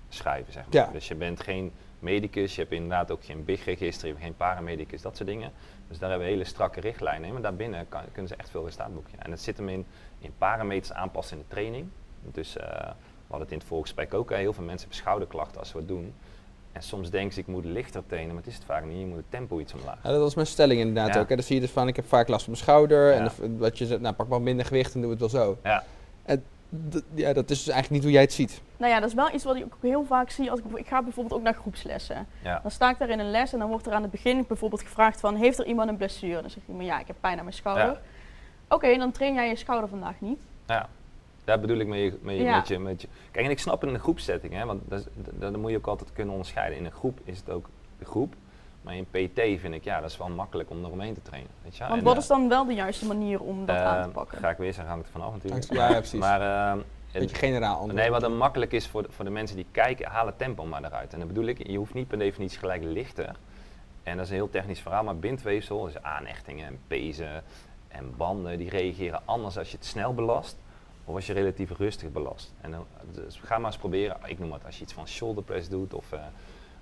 schrijven, 0.09 0.53
zeg 0.53 0.63
maar. 0.63 0.75
Ja. 0.87 0.93
Dus 0.93 1.09
je 1.09 1.15
bent 1.15 1.41
geen 1.41 1.73
medicus, 1.99 2.55
je 2.55 2.61
hebt 2.61 2.73
inderdaad 2.73 3.11
ook 3.11 3.25
geen 3.25 3.45
BIG-register, 3.45 4.07
je 4.07 4.13
hebt 4.13 4.25
geen 4.25 4.37
paramedicus, 4.37 5.03
dat 5.03 5.17
soort 5.17 5.29
dingen. 5.29 5.53
Dus 5.89 5.99
daar 5.99 6.09
hebben 6.09 6.27
we 6.27 6.33
hele 6.33 6.45
strakke 6.45 6.81
richtlijnen 6.81 7.27
in, 7.27 7.33
maar 7.33 7.43
daarbinnen 7.43 7.89
kan, 7.89 8.01
kunnen 8.13 8.29
ze 8.29 8.37
echt 8.37 8.51
veel 8.51 8.65
resultaat 8.65 8.95
boeken. 8.95 9.13
En 9.23 9.31
het 9.31 9.41
zit 9.43 9.57
hem 9.57 9.69
in, 9.69 9.87
in 10.19 10.33
parameters 10.39 10.93
aanpassen 10.93 11.37
in 11.37 11.43
de 11.49 11.55
training. 11.55 11.89
Dus 12.23 12.57
eh, 12.57 12.67
we 12.69 13.33
hadden 13.33 13.41
het 13.47 13.51
in 13.53 13.59
het 13.59 13.67
voorgesprek 13.67 14.15
ook, 14.15 14.31
heel 14.31 14.53
veel 14.53 14.65
mensen 14.65 14.89
hebben 14.89 15.05
schouderklachten 15.05 15.59
als 15.59 15.69
ze 15.69 15.75
wat 15.79 15.89
doen. 15.89 16.15
En 16.77 16.83
soms 16.83 17.11
denken 17.11 17.35
ze, 17.35 17.41
ik 17.41 17.47
moet 17.47 17.65
lichter 17.65 18.03
trainen, 18.07 18.35
maar 18.35 18.43
het 18.43 18.53
is 18.53 18.59
het 18.59 18.65
vaak 18.69 18.85
niet. 18.85 18.99
Je 18.99 19.07
moet 19.07 19.17
het 19.17 19.31
tempo 19.31 19.59
iets 19.59 19.75
omlaag. 19.75 19.99
Ja, 20.03 20.11
dat 20.11 20.21
was 20.21 20.35
mijn 20.35 20.47
stelling 20.47 20.81
inderdaad 20.81 21.15
Ja. 21.15 21.21
ook. 21.21 21.29
Hè. 21.29 21.35
Dan 21.35 21.45
zie 21.45 21.55
je 21.55 21.61
dus 21.61 21.71
van, 21.71 21.89
ik 21.89 21.97
heb 21.97 22.07
vaak 22.09 22.29
last 22.29 22.45
van 22.45 22.53
mijn 22.53 22.65
schouder. 22.65 23.13
En 23.13 23.25
de- 23.25 23.57
wat 23.57 23.79
je 23.79 23.87
zegt, 23.87 24.01
nou 24.01 24.15
pak 24.15 24.29
maar 24.29 24.41
minder 24.43 24.67
gewicht 24.67 24.95
en 24.95 25.01
doe 25.01 25.11
het 25.11 25.21
wel 25.21 25.29
zo. 25.29 25.59
Ja. 25.63 25.85
En 26.23 26.45
ja, 27.15 27.33
dat 27.33 27.51
is 27.51 27.65
dus 27.65 27.69
eigenlijk 27.75 27.91
niet 27.91 28.03
hoe 28.03 28.13
jij 28.13 28.21
het 28.23 28.33
ziet. 28.33 28.61
Nou 28.77 28.93
ja, 28.93 29.01
dat 29.01 29.09
is 29.09 29.15
wel 29.15 29.35
iets 29.35 29.45
wat 29.45 29.57
ik 29.57 29.65
ook 29.65 29.77
heel 29.83 30.05
vaak 30.05 30.31
zie. 30.31 30.51
Als 30.51 30.61
ik, 30.61 30.65
ik 30.75 30.87
ga 30.87 31.03
bijvoorbeeld 31.03 31.35
ook 31.39 31.45
naar 31.45 31.55
groepslessen. 31.55 32.27
Ja. 32.43 32.59
Dan 32.63 32.71
sta 32.71 32.91
ik 32.91 32.99
daar 32.99 33.09
in 33.09 33.19
een 33.19 33.31
les 33.31 33.53
en 33.53 33.59
dan 33.59 33.69
wordt 33.69 33.87
er 33.87 33.93
aan 33.93 34.03
het 34.03 34.11
begin 34.11 34.45
bijvoorbeeld 34.49 34.83
gevraagd 34.83 35.21
van... 35.21 35.35
Heeft 35.37 35.59
er 35.59 35.67
iemand 35.67 35.89
een 35.89 35.97
blessure? 35.97 36.41
Dan 36.41 36.51
zegt 36.51 36.67
iemand, 36.69 36.87
ja, 36.87 37.01
ik 37.01 37.07
heb 37.07 37.17
pijn 37.21 37.39
aan 37.39 37.45
mijn 37.45 37.57
schouder. 37.57 37.85
Ja. 37.87 38.01
Oké, 38.69 38.97
dan 38.99 39.13
train 39.13 39.35
jij 39.35 39.49
je 39.49 39.57
schouder 39.57 39.89
vandaag 39.89 40.15
niet. 40.19 40.39
Ja, 40.67 40.89
daar 41.47 41.61
bedoel 41.61 41.79
ik 41.79 41.87
mee, 41.87 42.19
mee 42.21 42.43
Ja. 42.43 42.57
met, 42.57 42.69
je, 42.69 42.79
met 42.79 43.01
je. 43.03 43.09
Kijk, 43.31 43.45
en 43.45 43.51
ik 43.51 43.59
snap 43.59 43.81
het 43.81 43.89
in 43.89 43.95
een 43.95 44.01
groepsetting, 44.01 44.53
hè, 44.53 44.65
want 44.65 44.83
dat, 44.89 45.09
dat, 45.15 45.41
dat 45.41 45.57
moet 45.57 45.71
je 45.71 45.77
ook 45.77 45.87
altijd 45.87 46.13
kunnen 46.13 46.33
onderscheiden. 46.33 46.79
In 46.79 46.85
een 46.85 46.93
groep 46.93 47.21
is 47.25 47.39
het 47.39 47.51
ook 47.51 47.69
de 47.99 48.05
groep, 48.05 48.35
maar 48.83 48.95
in 48.95 49.07
PT 49.11 49.61
vind 49.61 49.75
ik, 49.75 49.85
ja, 49.85 50.01
dat 50.01 50.11
is 50.11 50.17
wel 50.17 50.29
makkelijk 50.29 50.71
om 50.71 50.85
eromheen 50.85 51.15
te 51.15 51.23
trainen. 51.23 51.51
Weet 51.63 51.77
je? 51.77 51.85
Want 51.85 51.99
En, 51.99 52.05
wat 52.05 52.15
eh, 52.15 52.21
is 52.21 52.27
dan 52.27 52.49
wel 52.49 52.67
de 52.67 52.75
juiste 52.75 53.07
manier 53.07 53.41
om 53.41 53.67
dat 53.67 53.77
aan 53.77 54.03
te 54.03 54.09
eh, 54.09 54.15
pakken? 54.15 54.39
Ga 54.39 54.51
ik 54.51 54.57
weer 54.57 54.73
zeggen, 54.73 54.93
hangt 54.93 55.07
er 55.07 55.13
vanaf 55.13 55.33
natuurlijk. 55.33 55.73
Ja, 55.73 55.89
ja, 55.89 55.97
precies. 55.99 56.21
Maar 56.21 56.41
ehm, 56.41 56.79
Beetje 57.13 57.37
generaal 57.37 57.75
antwoord. 57.77 57.95
Nee, 57.95 58.11
wat 58.11 58.21
dan 58.21 58.37
makkelijk 58.37 58.73
is 58.73 58.87
voor 58.87 59.03
de, 59.03 59.09
voor 59.11 59.25
de 59.25 59.31
mensen 59.31 59.57
die 59.57 59.67
kijken, 59.71 60.07
haal 60.11 60.27
het 60.27 60.39
tempo 60.39 60.65
maar 60.65 60.85
eruit. 60.85 61.13
En 61.13 61.19
dan 61.19 61.29
bedoel 61.29 61.47
ik, 61.47 61.67
je 61.67 61.77
hoeft 61.79 61.95
niet 61.95 62.09
per 62.09 62.19
definitie 62.19 62.59
gelijk 62.59 62.83
lichter. 62.83 63.37
En 64.03 64.17
dat 64.17 64.25
is 64.25 64.31
een 64.31 64.37
heel 64.37 64.51
technisch 64.51 64.81
verhaal, 64.81 65.05
maar 65.05 65.17
bindweefsel, 65.17 65.85
dus 65.85 66.03
aanhechtingen 66.03 66.67
en 66.67 66.79
pezen 66.87 67.43
en 67.89 68.17
banden, 68.17 68.59
die 68.59 68.69
reageren 68.69 69.21
anders 69.25 69.59
als 69.59 69.71
je 69.71 69.77
het 69.77 69.87
snel 69.87 70.15
belast 70.15 70.57
of 71.07 71.15
als 71.15 71.27
je 71.27 71.33
relatief 71.33 71.71
rustig 71.71 72.13
belast. 72.13 72.53
En 72.61 72.71
dan, 72.71 72.87
dus 73.13 73.41
ga 73.43 73.59
maar 73.59 73.71
eens 73.71 73.81
proberen, 73.81 74.17
ik 74.25 74.39
noem 74.39 74.53
het, 74.53 74.65
als 74.65 74.77
je 74.77 74.83
iets 74.83 74.93
van 74.93 75.09
shoulder 75.09 75.45
press 75.45 75.69
doet, 75.69 75.95
of 75.95 76.13
uh, 76.13 76.21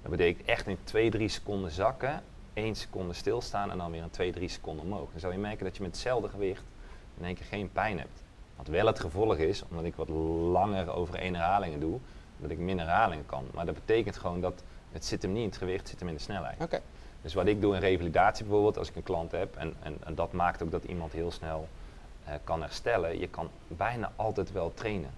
dat 0.02 0.10
betekent 0.10 0.48
echt 0.48 0.66
in 0.66 0.78
2, 0.84 1.10
3 1.10 1.28
seconden 1.28 1.70
zakken, 1.70 2.22
1 2.52 2.74
seconde 2.74 3.12
stilstaan 3.12 3.70
en 3.70 3.78
dan 3.78 3.90
weer 3.90 4.02
een 4.02 4.10
2, 4.10 4.32
3 4.32 4.48
seconden 4.48 4.84
omhoog. 4.84 5.10
Dan 5.10 5.20
zal 5.20 5.32
je 5.32 5.38
merken 5.38 5.64
dat 5.64 5.76
je 5.76 5.82
met 5.82 5.90
hetzelfde 5.90 6.28
gewicht 6.28 6.62
in 7.18 7.24
één 7.24 7.34
keer 7.34 7.46
geen 7.46 7.72
pijn 7.72 7.98
hebt. 7.98 8.22
Wat 8.56 8.66
wel 8.66 8.86
het 8.86 9.00
gevolg 9.00 9.36
is, 9.36 9.62
omdat 9.68 9.84
ik 9.84 9.94
wat 9.94 10.08
langer 10.08 10.92
over 10.92 11.14
één 11.14 11.34
herhalingen 11.34 11.80
doe, 11.80 11.98
dat 12.36 12.50
ik 12.50 12.58
minder 12.58 12.86
herhalingen 12.86 13.26
kan. 13.26 13.44
Maar 13.54 13.66
dat 13.66 13.74
betekent 13.74 14.16
gewoon 14.16 14.40
dat 14.40 14.62
het 14.92 15.04
zit 15.04 15.22
hem 15.22 15.32
niet 15.32 15.42
in 15.42 15.48
het 15.48 15.56
gewicht, 15.56 15.80
het 15.80 15.88
zit 15.88 15.98
hem 15.98 16.08
in 16.08 16.14
de 16.14 16.20
snelheid. 16.20 16.62
Oké. 16.62 16.80
Dus 17.22 17.34
wat 17.34 17.46
ik 17.46 17.60
doe 17.60 17.74
in 17.74 17.80
revalidatie 17.80 18.44
bijvoorbeeld, 18.44 18.78
als 18.78 18.88
ik 18.88 18.96
een 18.96 19.02
klant 19.02 19.32
heb, 19.32 19.56
en, 19.56 19.74
en, 19.82 19.96
en 20.04 20.14
dat 20.14 20.32
maakt 20.32 20.62
ook 20.62 20.70
dat 20.70 20.84
iemand 20.84 21.12
heel 21.12 21.30
snel 21.30 21.68
uh, 22.28 22.34
kan 22.44 22.60
herstellen, 22.60 23.18
je 23.18 23.28
kan 23.28 23.50
bijna 23.68 24.12
altijd 24.16 24.52
wel 24.52 24.72
trainen. 24.74 25.10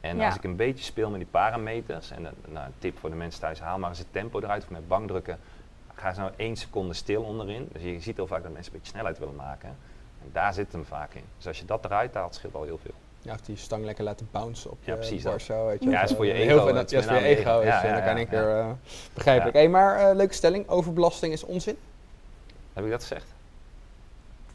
En 0.00 0.16
Ja. 0.16 0.26
als 0.26 0.34
ik 0.36 0.44
een 0.44 0.56
beetje 0.56 0.84
speel 0.84 1.10
met 1.10 1.18
die 1.20 1.28
parameters, 1.30 2.10
en 2.10 2.22
uh, 2.22 2.28
nou, 2.48 2.66
een 2.66 2.72
tip 2.78 2.98
voor 2.98 3.10
de 3.10 3.16
mensen 3.16 3.40
thuis, 3.40 3.60
haal 3.60 3.78
maar 3.78 3.88
eens 3.88 3.98
het 3.98 4.12
tempo 4.12 4.40
eruit 4.40 4.62
of 4.62 4.70
met 4.70 4.88
bankdrukken, 4.88 5.38
ga 5.94 6.12
ze 6.12 6.20
nou 6.20 6.32
één 6.36 6.56
seconde 6.56 6.94
stil 6.94 7.22
onderin. 7.22 7.68
Dus 7.72 7.82
je 7.82 8.00
ziet 8.00 8.16
heel 8.16 8.26
vaak 8.26 8.42
dat 8.42 8.52
mensen 8.52 8.72
een 8.72 8.78
beetje 8.78 8.92
snelheid 8.92 9.18
willen 9.18 9.34
maken. 9.36 9.68
En 10.22 10.28
daar 10.32 10.54
zit 10.54 10.72
hem 10.72 10.84
vaak 10.84 11.14
in. 11.14 11.24
Dus 11.36 11.46
als 11.46 11.58
je 11.58 11.64
dat 11.64 11.84
eruit 11.84 12.14
haalt, 12.14 12.34
scheelt 12.34 12.54
al 12.54 12.62
heel 12.62 12.78
veel. 12.82 12.94
Ja, 13.22 13.32
of 13.32 13.40
die 13.40 13.56
stang 13.56 13.84
lekker 13.84 14.04
laten 14.04 14.28
bouncen 14.30 14.70
op 14.70 14.78
je 14.80 14.90
Ja, 14.90 14.96
bar 15.22 15.32
dat. 15.32 15.42
zo, 15.42 15.66
weet 15.66 15.82
je 15.82 15.90
Ja, 15.90 15.94
wel. 15.94 16.02
is 16.04 16.12
voor 16.16 16.26
je 16.26 16.32
Heel 16.32 16.42
ego, 16.56 16.64
veel- 16.64 16.74
dat 16.74 16.92
is 16.92 17.04
ja, 17.04 17.12
voor 17.12 17.20
je 17.22 17.24
ego. 17.26 17.30
je 17.30 17.36
is, 17.36 17.40
ego. 17.40 17.58
eh, 17.60 17.66
Ja, 17.66 17.94
dat 17.94 18.04
kan 18.04 18.14
ja, 18.14 18.20
ik 18.20 18.30
ja. 18.30 18.36
er 18.38 18.58
eh, 18.60 18.70
begrijpelijk. 19.14 19.54
Ja. 19.56 19.60
Hey, 19.62 19.70
maar 19.70 19.96
eh, 20.10 20.16
leuke 20.16 20.34
stelling, 20.34 20.68
overbelasting 20.68 21.32
is 21.32 21.44
onzin. 21.44 21.76
Heb 22.72 22.84
ik 22.84 22.90
dat 22.90 23.00
gezegd? 23.00 23.34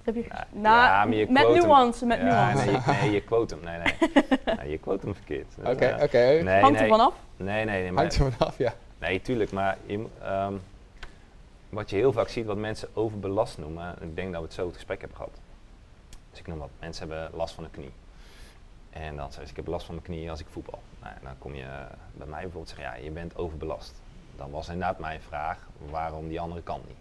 Heb 0.06 0.16
je, 0.16 0.24
Ja, 0.30 0.48
ja, 0.54 1.06
maar 1.06 1.16
je 1.16 1.28
met 1.30 1.48
nuance, 1.50 2.06
met 2.06 2.18
ja, 2.18 2.24
nuance. 2.24 2.66
Nee, 2.66 2.74
je, 2.74 3.02
nee, 3.02 3.12
je 3.12 3.22
quote 3.22 3.56
hem. 3.56 3.64
Nee, 3.64 3.78
nee. 3.78 4.12
nee 4.58 4.70
je 4.70 4.78
quote 4.78 5.06
hem 5.06 5.16
verkeerd. 5.16 5.54
Oké, 5.60 5.86
eh, 5.86 6.04
oké. 6.04 6.18
nee, 6.18 6.62
Hangt 6.62 6.80
nee. 6.80 6.90
er 6.90 6.96
vanaf. 6.98 7.14
Nee, 7.38 7.66
nee, 7.66 7.82
nee. 7.82 7.92
Maar, 7.92 8.04
Hangt 8.04 8.20
er 8.20 8.32
vanaf, 8.32 8.58
ja. 8.58 8.74
nee, 9.00 9.22
tuurlijk. 9.22 9.52
Maar 9.52 9.78
je 9.86 10.06
ehm, 10.22 10.54
wat 11.70 11.90
je 11.90 11.96
heel 11.96 12.14
vaak 12.14 12.28
ziet, 12.28 12.46
wat 12.46 12.58
mensen 12.58 12.90
overbelast 12.94 13.58
noemen. 13.58 13.96
Ik 14.02 14.16
denk 14.16 14.32
dat 14.32 14.42
we 14.42 14.48
het 14.48 14.56
zo 14.56 14.66
het 14.66 14.76
gesprek 14.76 15.00
hebben 15.00 15.18
gehad. 15.18 15.40
Dus 16.30 16.40
ik 16.40 16.48
noem 16.48 16.58
wat. 16.58 16.70
Mensen 16.80 17.10
hebben 17.10 17.38
last 17.38 17.54
van 17.54 17.64
de 17.64 17.70
knie. 17.70 17.92
En 18.90 19.16
dan 19.16 19.26
zeggen 19.26 19.46
ze, 19.46 19.50
ik 19.50 19.56
heb 19.56 19.68
last 19.68 19.86
van 19.86 19.96
mijn 19.96 20.08
knie 20.08 20.30
als 20.30 20.40
ik 20.40 20.48
voetbal. 20.50 20.80
Nou, 21.02 21.14
dan 21.24 21.38
kom 21.38 21.56
je 21.56 21.66
bij 22.14 22.28
mij 22.28 22.42
bijvoorbeeld 22.42 22.70
zeggen, 22.70 22.86
ja, 22.86 23.04
je 23.04 23.12
bent 23.12 23.38
overbelast. 23.38 23.94
Dan 24.36 24.52
was 24.52 24.68
inderdaad 24.68 25.00
mijn 25.00 25.22
vraag, 25.22 25.58
waarom 25.90 26.28
die 26.28 26.40
andere 26.40 26.62
kant 26.62 26.88
niet? 26.88 26.98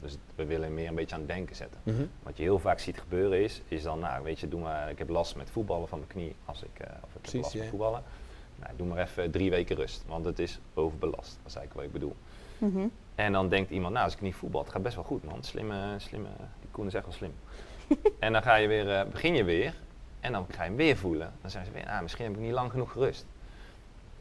Dus 0.00 0.12
het- 0.12 0.20
we 0.34 0.44
willen 0.44 0.74
meer 0.74 0.88
een 0.88 0.94
beetje 0.94 1.14
aan 1.14 1.20
het 1.20 1.30
denken 1.30 1.56
zetten. 1.56 1.80
Mhm. 1.82 2.02
Wat 2.22 2.36
je 2.36 2.42
heel 2.42 2.58
vaak 2.58 2.78
ziet 2.78 2.98
gebeuren 3.00 3.42
is, 3.42 3.62
is 3.68 3.82
dan, 3.82 3.98
nou 3.98 4.24
weet 4.24 4.40
je, 4.40 4.48
doe 4.48 4.60
maar, 4.60 4.90
ik 4.90 4.98
heb 4.98 5.08
last 5.08 5.36
met 5.36 5.50
voetballen 5.50 5.88
van 5.88 5.98
mijn 5.98 6.10
knie 6.10 6.34
als 6.44 6.62
ik, 6.62 6.78
eh, 6.78 6.90
of 7.02 7.14
ik 7.14 7.20
Precies, 7.20 7.32
heb 7.32 7.42
last 7.42 7.54
met 7.54 7.68
voetballen. 7.68 8.02
Nou, 8.56 8.72
doe 8.76 8.86
maar 8.86 8.98
even 8.98 9.30
drie 9.30 9.50
weken 9.50 9.76
rust, 9.76 10.04
want 10.06 10.24
het 10.24 10.38
is 10.38 10.58
overbelast. 10.74 11.38
Dat 11.42 11.46
is 11.52 11.54
eigenlijk 11.56 11.74
wat 11.74 11.84
ik 11.84 11.92
bedoel. 11.92 12.16
Mhm. 12.58 12.86
En 13.14 13.32
dan 13.32 13.48
denkt 13.48 13.70
iemand, 13.70 13.92
nou 13.92 14.04
als 14.04 14.14
ik 14.14 14.20
niet 14.20 14.34
voetbal, 14.34 14.62
het 14.62 14.70
gaat 14.72 14.82
best 14.82 14.94
wel 14.94 15.04
goed 15.04 15.24
man. 15.24 15.42
Slimme, 15.42 15.94
slimme, 15.96 16.28
die 16.60 16.70
Koen 16.70 16.86
is 16.86 16.94
echt 16.94 17.04
wel 17.04 17.14
slim. 17.14 17.32
en 18.18 18.32
dan 18.32 18.42
ga 18.42 18.54
je 18.54 18.68
weer, 18.68 18.90
eh, 18.98 19.06
begin 19.10 19.34
je 19.34 19.44
weer 19.44 19.74
en 20.20 20.32
dan 20.32 20.46
ga 20.50 20.62
je 20.62 20.68
hem 20.68 20.76
weer 20.78 20.96
voelen. 20.96 21.32
Dan 21.40 21.50
zeggen 21.50 21.72
ze 21.72 21.78
weer, 21.78 21.88
ah, 21.90 22.00
misschien 22.02 22.24
heb 22.24 22.34
ik 22.34 22.40
niet 22.40 22.52
lang 22.52 22.70
genoeg 22.70 22.92
gerust. 22.92 23.26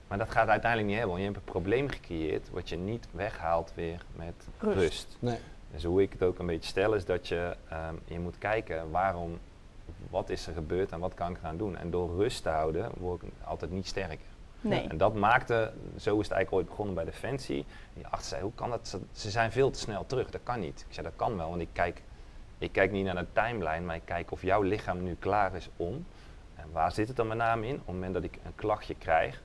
Maar 0.08 0.18
dat 0.18 0.32
gaat 0.32 0.48
uiteindelijk 0.48 0.89
niet 0.92 0.98
hebben, 1.00 1.15
want 1.18 1.28
je 1.28 1.34
hebt 1.34 1.46
een 1.46 1.52
probleem 1.54 1.89
gecreëerd 1.89 2.50
wat 2.50 2.70
je 2.70 2.78
niet 2.78 3.08
weghaalt 3.12 3.72
weer 3.76 4.06
met 4.15 4.48
Rust. 4.60 4.78
rust. 4.78 5.18
Nee. 5.20 5.38
Dus 5.71 5.84
hoe 5.84 6.01
ik 6.01 6.12
het 6.12 6.23
ook 6.23 6.39
een 6.39 6.45
beetje 6.45 6.69
stel 6.69 6.93
is 6.93 7.05
dat 7.05 7.27
je, 7.27 7.55
ehm, 7.69 7.93
je 8.05 8.19
moet 8.19 8.38
kijken 8.38 8.91
waarom, 8.91 9.39
wat 10.10 10.29
is 10.29 10.47
er 10.47 10.53
gebeurd 10.53 10.91
en 10.91 10.99
wat 10.99 11.13
kan 11.13 11.32
ik 11.32 11.38
eraan 11.38 11.58
doen. 11.58 11.77
En 11.77 11.89
door 11.91 12.15
rust 12.15 12.43
te 12.43 12.49
houden 12.49 12.91
word 12.97 13.21
ik 13.21 13.29
altijd 13.43 13.71
niet 13.71 13.88
sterker. 13.88 14.17
Nee. 14.62 14.88
En 14.88 14.97
dat 14.97 15.13
maakte, 15.15 15.71
zo 15.97 16.19
is 16.19 16.23
het 16.27 16.32
eigenlijk 16.36 16.51
ooit 16.53 16.65
begonnen 16.67 16.95
bij 16.95 17.05
Defensie. 17.05 17.65
Die 17.93 18.08
arts 18.08 18.27
zei, 18.29 18.41
hoe 18.41 18.51
kan 18.55 18.69
dat? 18.69 18.88
Ze- 18.88 18.99
Ze 19.12 19.29
zijn 19.29 19.51
veel 19.51 19.71
te 19.71 19.79
snel 19.79 20.05
terug, 20.05 20.29
dat 20.32 20.41
kan 20.43 20.60
niet. 20.60 20.86
Ik 20.88 20.93
zei, 20.93 21.05
dat 21.05 21.15
kan 21.15 21.38
wel, 21.38 21.49
want 21.49 21.62
ik 21.62 21.69
kijk, 21.73 22.01
ik 22.58 22.71
kijk 22.71 22.91
niet 22.91 23.05
naar 23.05 23.15
de 23.15 23.25
timeline, 23.34 23.79
maar 23.86 23.95
ik 23.95 24.05
kijk 24.05 24.32
of 24.32 24.41
jouw 24.41 24.62
lichaam 24.62 25.03
nu 25.03 25.15
klaar 25.19 25.55
is 25.55 25.69
om. 25.77 26.05
En 26.55 26.65
waar 26.71 26.91
zit 26.91 27.08
het 27.08 27.17
dan 27.17 27.27
met 27.27 27.38
name 27.38 27.67
in? 27.67 27.73
Op 27.73 27.79
het 27.86 27.95
moment 27.95 28.13
dat 28.13 28.23
ik 28.23 28.38
een 28.45 28.55
klachtje 28.55 28.95
krijg, 28.95 29.41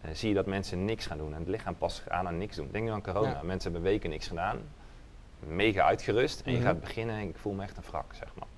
eh, 0.00 0.10
zie 0.12 0.28
je 0.28 0.34
dat 0.34 0.46
mensen 0.46 0.84
niks 0.84 1.06
gaan 1.06 1.18
doen. 1.18 1.32
En 1.34 1.38
het 1.40 1.48
lichaam 1.48 1.76
past 1.76 1.96
zich 1.96 2.08
aan 2.08 2.26
aan 2.26 2.38
niks 2.38 2.56
doen. 2.56 2.68
Denk 2.72 2.84
nu 2.84 2.90
aan 2.90 3.02
corona. 3.02 3.28
Ja. 3.30 3.42
Mensen 3.42 3.72
hebben 3.72 3.90
weken 3.90 4.10
niks 4.10 4.26
gedaan, 4.28 4.58
mega 5.38 5.82
uitgerust. 5.82 6.40
En 6.44 6.52
je 6.52 6.58
Mhm. 6.58 6.66
gaat 6.66 6.80
beginnen 6.80 7.14
en 7.16 7.28
ik 7.28 7.36
voel 7.36 7.52
me 7.52 7.62
echt 7.62 7.76
een 7.76 7.82
wrak, 7.90 8.14
zeg 8.14 8.28
maar. 8.38 8.48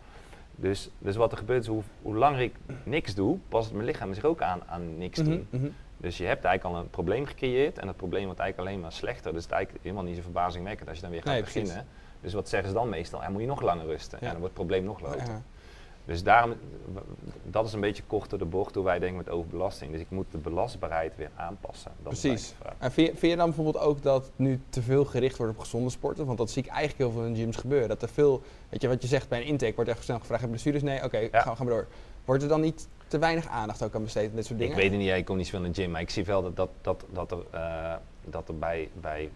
Dus, 0.55 0.91
dus 0.99 1.17
wat 1.17 1.33
er 1.33 1.39
gebeurt 1.39 1.63
is, 1.63 1.69
hoe, 1.69 1.83
hoe 2.03 2.17
langer 2.17 2.41
ik 2.41 2.55
niks 2.83 3.15
doe, 3.15 3.39
past 3.49 3.73
mijn 3.73 3.85
lichaam 3.85 4.15
zich 4.15 4.25
ook 4.25 4.43
aan 4.43 4.61
aan 4.67 4.99
niks 4.99 5.19
doen. 5.19 5.47
Mhm, 5.51 5.63
mhm. 5.63 5.71
Dus 5.97 6.19
je 6.19 6.25
hebt 6.25 6.45
eigenlijk 6.45 6.77
al 6.77 6.83
een 6.83 6.91
probleem 6.91 7.27
gecreëerd 7.27 7.79
en 7.79 7.87
dat 7.87 7.97
probleem 7.97 8.25
wordt 8.25 8.41
eigenlijk 8.41 8.69
alleen 8.71 8.83
maar 8.83 8.93
slechter. 8.93 9.33
Dus 9.33 9.43
het 9.43 9.51
is 9.51 9.57
eigenlijk 9.57 9.85
helemaal 9.85 10.05
niet 10.07 10.17
zo 10.17 10.23
verbazingwekkend 10.23 10.89
als 10.89 10.97
je 10.97 11.03
dan 11.03 11.13
weer 11.13 11.23
gaat 11.23 11.33
Nee, 11.33 11.43
precies. 11.43 11.63
beginnen. 11.63 11.87
Dus 12.21 12.33
wat 12.33 12.49
zeggen 12.49 12.69
ze 12.69 12.75
dan 12.75 12.89
meestal? 12.89 13.23
Ja, 13.23 13.29
moet 13.29 13.41
je 13.41 13.47
nog 13.47 13.61
langer 13.61 13.87
rusten. 13.87 14.19
Ja. 14.21 14.27
En 14.27 14.31
dan 14.33 14.41
wordt 14.41 14.57
het 14.57 14.67
probleem 14.67 14.85
nog 14.85 14.97
groter. 14.99 15.27
Ja. 15.27 15.43
Dus 16.09 16.23
daarom, 16.23 16.55
dat 17.45 17.67
is 17.67 17.73
een 17.73 17.81
beetje 17.81 18.03
kort 18.07 18.31
door 18.31 18.39
de 18.39 18.45
bocht 18.45 18.75
hoe 18.75 18.85
wij 18.85 18.99
denken 18.99 19.17
met 19.17 19.29
overbelasting. 19.29 19.93
Dus 19.93 20.01
ik 20.01 20.11
moet 20.11 20.27
de 20.31 20.39
belastbaarheid 20.39 21.17
weer 21.17 21.31
aanpassen. 21.37 21.91
Dat 22.03 22.09
Precies. 22.13 22.55
En 22.79 22.93
vind 22.93 23.07
je, 23.09 23.17
vind 23.17 23.33
je 23.33 23.39
dan 23.39 23.47
bijvoorbeeld 23.47 23.85
ook 23.85 24.03
dat 24.03 24.31
nu 24.37 24.61
te 24.69 24.83
veel 24.83 25.05
gericht 25.05 25.37
wordt 25.37 25.53
op 25.53 25.59
gezonde 25.59 25.91
sporten? 25.91 26.27
Want 26.27 26.39
dat 26.39 26.51
zie 26.51 26.63
ik 26.63 26.69
eigenlijk 26.69 26.99
heel 26.99 27.11
veel 27.21 27.25
in 27.31 27.37
gyms 27.37 27.57
gebeuren. 27.57 27.89
Dat 27.89 28.03
er 28.03 28.09
veel, 28.09 28.43
weet 28.69 28.83
je 28.83 28.89
wat 28.89 29.03
je 29.03 29.09
zegt 29.09 29.29
bij 29.29 29.41
een 29.41 29.47
intake, 29.47 29.75
wordt 29.75 29.91
echt 29.91 30.05
snel 30.05 30.19
gevraagd, 30.19 30.41
heb 30.41 30.51
blessures? 30.51 30.83
Nee, 30.83 31.05
oké, 31.05 31.19
Ja. 31.19 31.29
gaan, 31.41 31.51
we- 31.51 31.57
gaan 31.57 31.67
we 31.67 31.73
door. 31.73 31.87
Wordt 32.25 32.43
er 32.43 32.49
dan 32.49 32.61
niet 32.61 32.89
te 33.09 33.19
weinig 33.19 33.49
aandacht 33.49 33.83
ook 33.83 33.95
aan 33.95 34.03
besteed 34.03 34.31
aan 34.31 34.37
dit 34.37 34.47
soort 34.47 34.59
dingen? 34.59 34.75
Ik 34.77 34.81
weet 34.83 34.91
het 34.91 35.01
niet, 35.01 35.11
ik 35.11 35.25
kom 35.25 35.37
niet 35.37 35.47
zoveel 35.47 35.65
in 35.67 35.73
de 35.73 35.81
gym, 35.83 35.91
maar 35.91 36.01
ik 36.01 36.11
zie 36.11 36.25
wel 36.25 36.43
dat, 36.43 36.57
dat, 36.57 36.71
dat, 36.81 37.05
dat 37.13 37.31
er, 37.33 37.39
eh, 37.51 37.95
dat 38.25 38.49
er 38.49 38.59
bij, 38.59 38.91
bij 39.01 39.31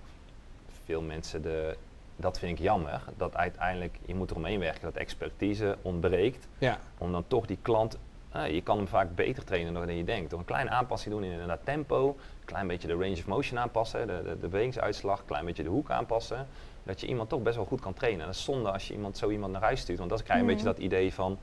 veel 0.84 1.02
mensen 1.02 1.42
de. 1.42 1.76
Dat 2.22 2.38
vind 2.38 2.58
ik 2.58 2.64
jammer, 2.64 3.02
dat 3.16 3.36
uiteindelijk 3.36 3.98
je 4.06 4.14
moet 4.14 4.30
eromheen 4.30 4.58
werken, 4.60 4.82
dat 4.82 4.96
expertise 4.96 5.76
ontbreekt. 5.82 6.48
Ja, 6.58 6.78
om 6.98 7.12
dan 7.12 7.24
toch 7.26 7.46
die 7.46 7.58
klant, 7.62 7.98
eh, 8.30 8.50
je 8.54 8.62
kan 8.62 8.76
hem 8.76 8.88
vaak 8.88 9.14
beter 9.14 9.44
trainen 9.44 9.74
dan 9.74 9.96
je 9.96 10.04
denkt. 10.04 10.30
Door 10.30 10.38
een 10.38 10.44
kleine 10.44 10.70
aanpassing 10.70 11.14
doen 11.14 11.24
in 11.24 11.30
inderdaad 11.32 11.60
tempo, 11.64 12.08
een 12.08 12.44
klein 12.44 12.66
beetje 12.66 12.88
de 12.88 12.92
range 12.94 13.12
of 13.12 13.26
motion 13.26 13.58
aanpassen, 13.58 14.06
de, 14.06 14.22
de, 14.24 14.28
de 14.40 14.48
bewegingsuitslag, 14.48 15.18
een 15.18 15.24
klein 15.26 15.44
beetje 15.44 15.62
de 15.62 15.68
hoek 15.68 15.90
aanpassen. 15.90 16.46
Dat 16.82 17.00
je 17.00 17.06
iemand 17.06 17.28
toch 17.28 17.42
best 17.42 17.56
wel 17.56 17.64
goed 17.64 17.80
kan 17.80 17.94
trainen. 17.94 18.20
En 18.20 18.26
dat 18.26 18.34
is 18.34 18.44
zonde 18.44 18.72
als 18.72 18.88
je 18.88 18.94
iemand, 18.94 19.18
zo 19.18 19.30
iemand 19.30 19.52
naar 19.52 19.62
huis 19.62 19.80
stuurt, 19.80 19.98
want 19.98 20.10
dan 20.10 20.22
krijg 20.22 20.40
je 20.40 20.44
een 20.46 20.50
Mhm. 20.52 20.64
beetje 20.64 20.74
dat 20.74 20.84
idee 20.84 21.12
van, 21.14 21.38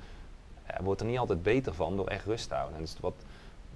hij 0.63 0.83
wordt 0.83 1.01
er 1.01 1.07
niet 1.07 1.17
altijd 1.17 1.43
beter 1.43 1.73
van 1.73 1.95
door 1.95 2.07
echt 2.07 2.25
rust 2.25 2.47
te 2.49 2.53
houden. 2.55 2.75
En 2.77 2.81
dat 2.83 2.89
is 2.93 2.99
wat, 2.99 3.13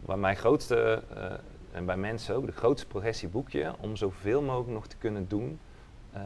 wat 0.06 0.18
mijn 0.18 0.36
grootste 0.36 1.04
eh, 1.16 1.24
en 1.72 1.86
bij 1.86 1.98
mensen 1.98 2.36
ook, 2.36 2.46
de 2.46 2.52
grootste 2.52 2.88
progressie 2.88 3.30
boek 3.30 3.50
je 3.50 3.72
om 3.80 3.96
zoveel 3.96 4.42
mogelijk 4.42 4.72
nog 4.72 4.88
te 4.88 4.98
kunnen 4.98 5.28
doen. 5.28 5.60
Eh, 6.14 6.22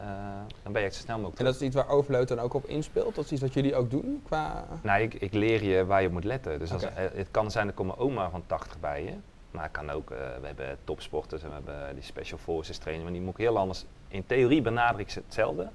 dan 0.63 0.71
ben 0.71 0.81
je 0.81 0.87
echt 0.87 0.95
zo 0.95 1.01
snel 1.01 1.15
mogelijk 1.15 1.39
En 1.39 1.45
dat 1.45 1.55
is 1.55 1.61
iets 1.61 1.75
waar 1.75 1.89
Overload 1.89 2.27
dan 2.27 2.39
ook 2.39 2.53
op 2.53 2.65
inspeelt? 2.65 3.15
Dat 3.15 3.25
is 3.25 3.31
iets 3.31 3.41
wat 3.41 3.53
jullie 3.53 3.75
ook 3.75 3.89
doen 3.89 4.21
qua... 4.25 4.65
Nou, 4.81 5.01
ik, 5.01 5.13
ik 5.13 5.33
leer 5.33 5.63
je 5.63 5.85
waar 5.85 6.01
je 6.01 6.09
moet 6.09 6.23
letten. 6.23 6.59
Dus 6.59 6.71
als, 6.71 6.83
eh, 6.83 6.91
het 6.95 7.27
kan 7.31 7.51
zijn, 7.51 7.67
er 7.67 7.73
komt 7.73 7.97
oma 7.97 8.29
van 8.29 8.43
80 8.45 8.79
bij 8.79 9.03
je. 9.03 9.13
Maar 9.51 9.63
het 9.63 9.71
kan 9.71 9.89
ook, 9.89 10.11
eh, 10.11 10.17
we 10.41 10.45
hebben 10.47 10.77
topsporters 10.83 11.43
en 11.43 11.47
we 11.47 11.53
hebben 11.53 11.93
die 11.93 12.03
special 12.03 12.39
forces 12.39 12.77
trainen, 12.77 13.03
maar 13.03 13.13
die 13.13 13.21
moet 13.21 13.31
ik 13.33 13.37
heel 13.39 13.57
anders. 13.57 13.85
In 14.07 14.25
theorie 14.25 14.61
benader 14.61 14.99
ik 14.99 15.09
ze 15.09 15.21
hetzelfde, 15.25 15.69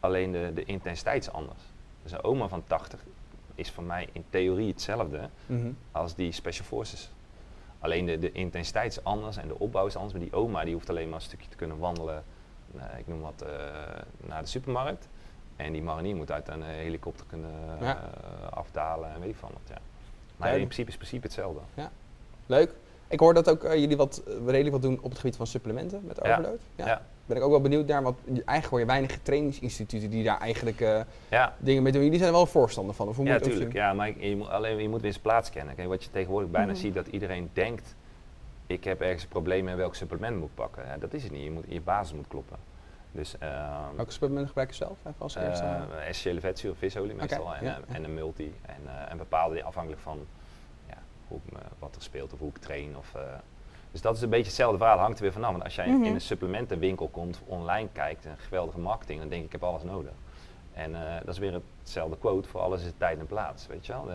alleen 0.00 0.32
de, 0.32 0.50
de 0.54 0.64
intensiteit 0.64 1.22
is 1.22 1.32
anders. 1.32 1.62
Dus 2.02 2.12
een 2.12 2.22
oma 2.24 2.48
van 2.48 2.62
80 2.66 3.00
is 3.54 3.70
voor 3.70 3.84
mij 3.84 4.08
in 4.12 4.24
theorie 4.30 4.68
hetzelfde 4.68 5.28
Mhm. 5.46 5.70
als 5.92 6.14
die 6.14 6.32
special 6.32 6.66
forces. 6.66 7.10
Alleen 7.78 8.06
de, 8.06 8.18
de 8.18 8.32
intensiteit 8.32 8.90
is 8.92 9.04
anders 9.04 9.36
en 9.36 9.48
de 9.48 9.58
opbouw 9.58 9.86
is 9.86 9.94
anders. 9.96 10.12
Maar 10.12 10.22
die 10.22 10.32
oma 10.32 10.64
die 10.64 10.74
hoeft 10.74 10.90
alleen 10.90 11.08
maar 11.08 11.18
een 11.18 11.24
stukje 11.24 11.48
te 11.48 11.56
kunnen 11.56 11.78
wandelen, 11.78 12.24
ik 12.98 13.06
noem 13.06 13.20
wat, 13.20 13.42
eh, 13.42 13.50
naar 14.26 14.42
de 14.42 14.48
supermarkt. 14.48 15.08
En 15.56 15.72
die 15.72 15.82
marinier 15.82 16.16
moet 16.16 16.30
uit 16.32 16.48
een 16.48 16.62
eh, 16.62 16.68
helikopter 16.68 17.26
kunnen 17.28 17.50
eh, 17.80 17.86
Ja. 17.86 17.98
afdalen 18.50 19.14
en 19.14 19.20
weet 19.20 19.28
ik 19.30 19.36
van 19.36 19.50
wat. 19.52 19.62
Ja. 19.68 19.78
Maar 20.36 20.48
in 20.48 20.54
principe 20.54 20.86
is 20.88 20.94
het 20.94 20.96
principe 21.08 21.26
hetzelfde. 21.26 21.60
Leuk. 22.46 22.74
Ik 23.08 23.20
hoor 23.20 23.34
dat 23.34 23.50
ook 23.50 23.64
eh, 23.64 23.74
jullie 23.80 23.96
wat, 23.96 24.22
eh, 24.26 24.34
redelijk 24.46 24.70
wat 24.70 24.82
doen 24.82 24.98
op 25.02 25.10
het 25.10 25.18
gebied 25.18 25.36
van 25.36 25.46
supplementen 25.46 26.02
met 26.06 26.20
Ja. 26.22 26.30
Overload. 26.32 26.58
Ja. 26.76 27.02
Ben 27.26 27.36
ik 27.36 27.42
ook 27.42 27.50
wel 27.50 27.60
benieuwd 27.60 27.86
naar, 27.86 28.02
want 28.02 28.16
je- 28.24 28.32
eigenlijk 28.32 28.68
hoor 28.70 28.78
je 28.80 28.86
weinig 28.86 29.18
trainingsinstituten 29.22 30.10
die 30.10 30.24
daar 30.24 30.40
eigenlijk 30.40 30.80
eh, 30.80 31.00
Ja, 31.28 31.54
dingen 31.58 31.82
mee 31.82 31.92
doen. 31.92 32.02
Jullie 32.02 32.18
zijn 32.18 32.30
er 32.30 32.36
wel 32.36 32.46
voorstander 32.46 32.94
van, 32.94 33.08
of 33.08 33.16
hoe 33.16 33.24
ja 33.26 33.32
moet 33.32 33.40
je 33.44 33.50
het 33.50 33.54
ook 33.54 33.58
tuurlijk. 33.68 33.84
zien? 33.84 33.86
Ja, 33.88 33.96
maar 33.96 34.26
je 34.28 34.36
moet, 34.36 34.48
alleen 34.48 34.82
je 34.82 34.88
moet 34.88 35.00
weer 35.00 35.10
eens 35.10 35.18
plaats 35.20 35.50
kennen. 35.50 35.74
Kijk, 35.74 35.88
wat 35.88 36.04
je 36.04 36.10
tegenwoordig 36.10 36.50
bijna 36.50 36.70
Mhm. 36.72 36.80
ziet, 36.80 36.94
dat 36.94 37.06
iedereen 37.06 37.50
denkt, 37.52 37.94
ik 38.68 38.84
heb 38.84 39.00
ergens 39.00 39.22
een 39.22 39.28
probleem 39.28 39.64
met 39.64 39.76
welk 39.76 39.94
supplement 39.94 40.36
moet 40.36 40.48
ik 40.48 40.54
pakken. 40.54 40.86
Ja, 40.86 40.96
dat 40.96 41.12
is 41.12 41.22
het 41.22 41.32
niet. 41.32 41.42
Je, 41.44 41.50
moet, 41.50 41.64
je 41.68 41.80
basis 41.80 42.14
moet 42.16 42.28
kloppen. 42.28 42.56
Dus, 43.12 43.38
ehm, 43.38 43.96
Welke 43.96 44.10
supplementen 44.12 44.46
gebruik 44.48 44.68
je 44.70 44.76
zelf? 44.76 44.96
Even 44.98 45.14
als 45.18 45.34
eerste. 45.34 45.64
Uh, 45.64 46.06
essentiële 46.08 46.40
vetzuur, 46.40 46.74
visolie 46.74 47.14
meestal. 47.14 47.54
en, 47.54 47.64
ja, 47.64 47.78
eh, 47.88 47.94
en 47.94 48.04
een 48.04 48.14
multi. 48.14 48.54
En, 48.66 48.80
eh, 48.86 49.10
en 49.10 49.16
bepaalde 49.16 49.54
die 49.54 49.64
afhankelijk 49.64 50.02
van 50.02 50.26
ja, 50.88 50.96
hoe 51.28 51.38
ik 51.46 51.52
me, 51.52 51.58
wat 51.78 51.96
er 51.96 52.02
speelt 52.02 52.32
of 52.32 52.38
hoe 52.38 52.48
ik 52.48 52.56
train. 52.58 52.96
Of, 52.96 53.14
eh, 53.14 53.22
dus 53.92 54.00
dat 54.00 54.16
is 54.16 54.22
een 54.22 54.28
beetje 54.30 54.44
hetzelfde 54.46 54.78
verhaal. 54.78 54.98
Hangt 54.98 55.16
er 55.16 55.22
weer 55.22 55.32
vanaf. 55.32 55.50
Want 55.50 55.64
als 55.64 55.74
jij 55.74 55.88
Mhm. 55.88 56.04
in 56.04 56.14
een 56.14 56.20
supplementenwinkel 56.20 57.08
komt, 57.08 57.40
online 57.46 57.88
kijkt, 57.92 58.24
een 58.24 58.38
geweldige 58.38 58.78
marketing, 58.78 59.20
dan 59.20 59.28
denk 59.28 59.40
ik, 59.40 59.46
ik 59.46 59.52
heb 59.52 59.62
alles 59.62 59.82
nodig. 59.82 60.12
En 60.72 60.94
eh, 60.94 61.16
dat 61.24 61.28
is 61.34 61.38
weer 61.38 61.60
hetzelfde 61.80 62.18
quote, 62.18 62.48
voor 62.48 62.60
alles 62.60 62.84
is 62.84 62.92
tijd 62.98 63.18
en 63.18 63.26
plaats. 63.26 63.66
Weet 63.66 63.86
je 63.86 63.92
wel? 63.92 64.10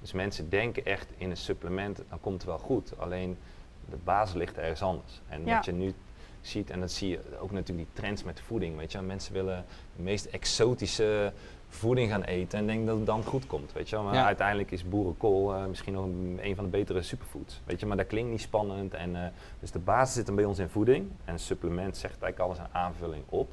Dus 0.00 0.12
mensen 0.12 0.48
denken 0.50 0.84
echt 0.84 1.08
in 1.16 1.30
een 1.30 1.36
supplement, 1.36 2.02
dan 2.08 2.20
komt 2.20 2.34
het 2.34 2.44
wel 2.44 2.58
goed. 2.58 2.92
Alleen 2.98 3.38
de 3.90 3.96
basis 4.04 4.34
ligt 4.34 4.58
ergens 4.58 4.82
anders. 4.82 5.20
En 5.28 5.44
Ja. 5.44 5.54
wat 5.54 5.64
je 5.64 5.72
nu 5.72 5.94
ziet, 6.40 6.70
en 6.70 6.80
dat 6.80 6.90
zie 6.92 7.08
je 7.08 7.20
ook 7.40 7.50
natuurlijk 7.50 7.88
die 7.88 8.02
trends 8.02 8.24
met 8.24 8.40
voeding. 8.40 8.76
Weet 8.76 8.92
je, 8.92 9.00
mensen 9.00 9.32
willen 9.32 9.64
de 9.96 10.02
meest 10.02 10.24
exotische 10.24 11.32
voeding 11.68 12.10
gaan 12.10 12.22
eten 12.22 12.58
en 12.58 12.66
denken 12.66 12.86
dat 12.86 12.96
het 12.96 13.06
dan 13.06 13.22
goed 13.24 13.46
komt. 13.46 13.72
Weet 13.72 13.88
je, 13.88 13.96
maar 13.96 14.14
Ja. 14.14 14.24
uiteindelijk 14.24 14.70
is 14.70 14.88
boerenkool 14.88 15.54
eh, 15.54 15.66
misschien 15.66 15.92
nog 15.92 16.04
een, 16.04 16.38
een 16.42 16.54
van 16.54 16.64
de 16.64 16.70
betere 16.70 17.02
superfoods. 17.02 17.60
Weet 17.64 17.80
je, 17.80 17.86
maar 17.86 17.96
dat 17.96 18.06
klinkt 18.06 18.30
niet 18.30 18.40
spannend. 18.40 18.94
En, 18.94 19.16
eh, 19.24 19.30
dus 19.60 19.70
de 19.70 19.78
basis 19.78 20.14
zit 20.14 20.26
dan 20.26 20.34
bij 20.34 20.44
ons 20.44 20.58
in 20.58 20.68
voeding. 20.68 21.10
En 21.24 21.38
supplement 21.38 21.96
zegt 21.96 22.22
eigenlijk 22.22 22.38
alles 22.38 22.58
een 22.58 22.74
aanvulling 22.80 23.24
op. 23.28 23.50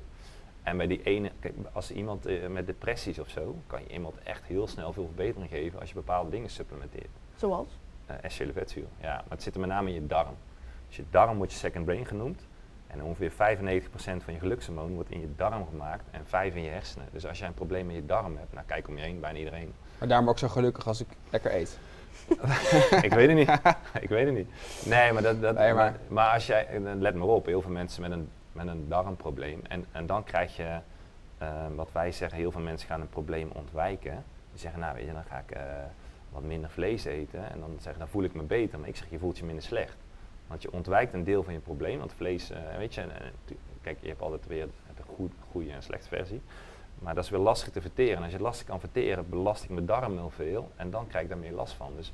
En 0.64 0.78
bij 0.78 0.88
die 0.88 1.04
ene, 1.04 1.32
kijk, 1.40 1.54
als 1.74 1.92
iemand 1.92 2.26
eh, 2.26 2.48
met 2.48 2.66
depressies 2.66 3.20
of 3.20 3.30
zo, 3.30 3.56
kan 3.68 3.82
je 3.88 3.94
iemand 3.94 4.16
echt 4.24 4.44
heel 4.44 4.68
snel 4.68 4.94
veel 4.94 5.06
verbetering 5.06 5.50
geven 5.50 5.80
als 5.80 5.90
je 5.90 5.96
bepaalde 5.96 6.30
dingen 6.30 6.50
supplementeert. 6.50 7.10
Zoals? 7.36 7.68
Essentiële 8.14 8.54
vetzuur. 8.54 8.86
Ja, 9.02 9.14
maar 9.16 9.24
het 9.30 9.44
zit 9.44 9.54
er 9.54 9.60
met 9.60 9.70
name 9.70 9.88
in 9.90 9.94
je 9.94 10.08
darm. 10.08 10.36
Dus 10.88 10.96
je 10.96 11.04
darm 11.10 11.38
wordt 11.38 11.52
je 11.52 11.58
second 11.58 11.86
brain 11.86 12.06
genoemd. 12.06 12.48
En 12.88 13.04
ongeveer 13.04 13.32
95% 13.32 13.34
van 14.24 14.34
je 14.34 14.40
gelukshormoon 14.40 14.94
wordt 14.94 15.12
in 15.12 15.20
je 15.20 15.30
darm 15.36 15.68
gemaakt 15.68 16.04
en 16.12 16.22
5 16.26 16.56
in 16.56 16.64
je 16.64 16.70
hersenen. 16.70 17.08
Dus 17.12 17.26
als 17.28 17.40
jij 17.40 17.48
een 17.48 17.54
probleem 17.54 17.86
met 17.86 17.96
je 17.96 18.06
darm 18.06 18.38
hebt, 18.38 18.54
nou 18.54 18.66
kijk 18.66 18.88
om 18.88 18.98
je 18.98 19.04
heen, 19.04 19.20
bijna 19.20 19.38
iedereen. 19.38 19.74
Maar 20.00 20.08
daarom 20.08 20.30
ik 20.30 20.38
zo 20.38 20.48
gelukkig 20.48 20.88
als 20.88 21.02
ik 21.02 21.08
lekker 21.30 21.54
eet. 21.56 21.80
ik 23.08 23.14
weet 23.14 23.28
het 23.28 23.38
niet. 23.38 23.50
ik 24.04 24.10
weet 24.10 24.26
het 24.26 24.36
niet. 24.36 24.50
Nee, 24.86 25.12
maar, 25.14 25.22
dat, 25.22 25.42
dat, 25.42 25.56
Nee, 25.56 25.74
maar- 25.74 25.92
maar, 25.92 26.00
maar 26.08 26.34
als 26.34 26.48
jij, 26.48 26.68
eh, 26.68 26.82
let 26.96 27.16
maar 27.16 27.28
op, 27.28 27.46
heel 27.46 27.62
veel 27.62 27.72
mensen 27.72 28.02
met 28.02 28.12
een, 28.12 28.30
met 28.52 28.68
een 28.68 28.88
darmprobleem. 28.90 29.62
En, 29.68 29.86
en 29.92 30.06
dan 30.06 30.24
krijg 30.24 30.56
je, 30.56 30.80
eh, 31.38 31.66
wat 31.76 31.90
wij 31.92 32.12
zeggen, 32.12 32.38
heel 32.38 32.52
veel 32.52 32.62
mensen 32.62 32.88
gaan 32.88 33.02
een 33.02 33.10
probleem 33.10 33.50
ontwijken. 33.54 34.24
Die 34.52 34.60
zeggen, 34.60 34.80
nou 34.80 34.96
weet 34.96 35.06
je, 35.06 35.14
dan 35.14 35.24
ga 35.24 35.38
ik 35.48 35.52
eh, 35.52 35.62
wat 36.32 36.44
minder 36.44 36.70
vlees 36.70 37.06
eten. 37.06 37.52
En 37.52 37.60
dan 37.60 37.70
zeggen, 37.80 38.00
dan 38.00 38.08
voel 38.10 38.24
ik 38.24 38.34
me 38.34 38.44
beter. 38.44 38.80
Maar 38.80 38.88
ik 38.90 38.96
zeg, 38.96 39.10
je 39.10 39.20
voelt 39.20 39.38
je 39.38 39.46
minder 39.46 39.64
slecht. 39.64 39.96
Want 40.48 40.62
je 40.62 40.72
ontwijkt 40.72 41.14
een 41.14 41.24
deel 41.24 41.44
van 41.44 41.54
je 41.54 41.60
probleem. 41.60 42.00
Want 42.00 42.14
vlees, 42.14 42.50
eh, 42.50 42.60
weet 42.78 42.94
je, 42.94 43.02
en, 43.02 43.10
kijk, 43.82 43.98
je 44.02 44.08
hebt 44.08 44.22
altijd 44.22 44.48
weer 44.48 44.68
de 44.96 45.04
goed, 45.16 45.32
goede 45.52 45.72
en 45.72 45.84
slechte 45.84 46.08
versie. 46.08 46.42
Maar 47.00 47.16
dat 47.16 47.24
is 47.24 47.30
weer 47.30 47.40
lastig 47.40 47.70
te 47.72 47.82
verteren. 47.82 48.16
En 48.16 48.22
als 48.22 48.28
je 48.32 48.38
het 48.38 48.46
lastig 48.46 48.68
kan 48.68 48.80
verteren, 48.80 49.30
belast 49.30 49.64
ik 49.64 49.70
mijn 49.70 49.86
darm 49.86 50.18
heel 50.18 50.30
veel. 50.30 50.72
En 50.76 50.90
dan 50.90 51.08
krijg 51.08 51.24
ik 51.24 51.30
daar 51.30 51.38
meer 51.40 51.52
last 51.54 51.74
van. 51.74 51.92
Dus 51.96 52.12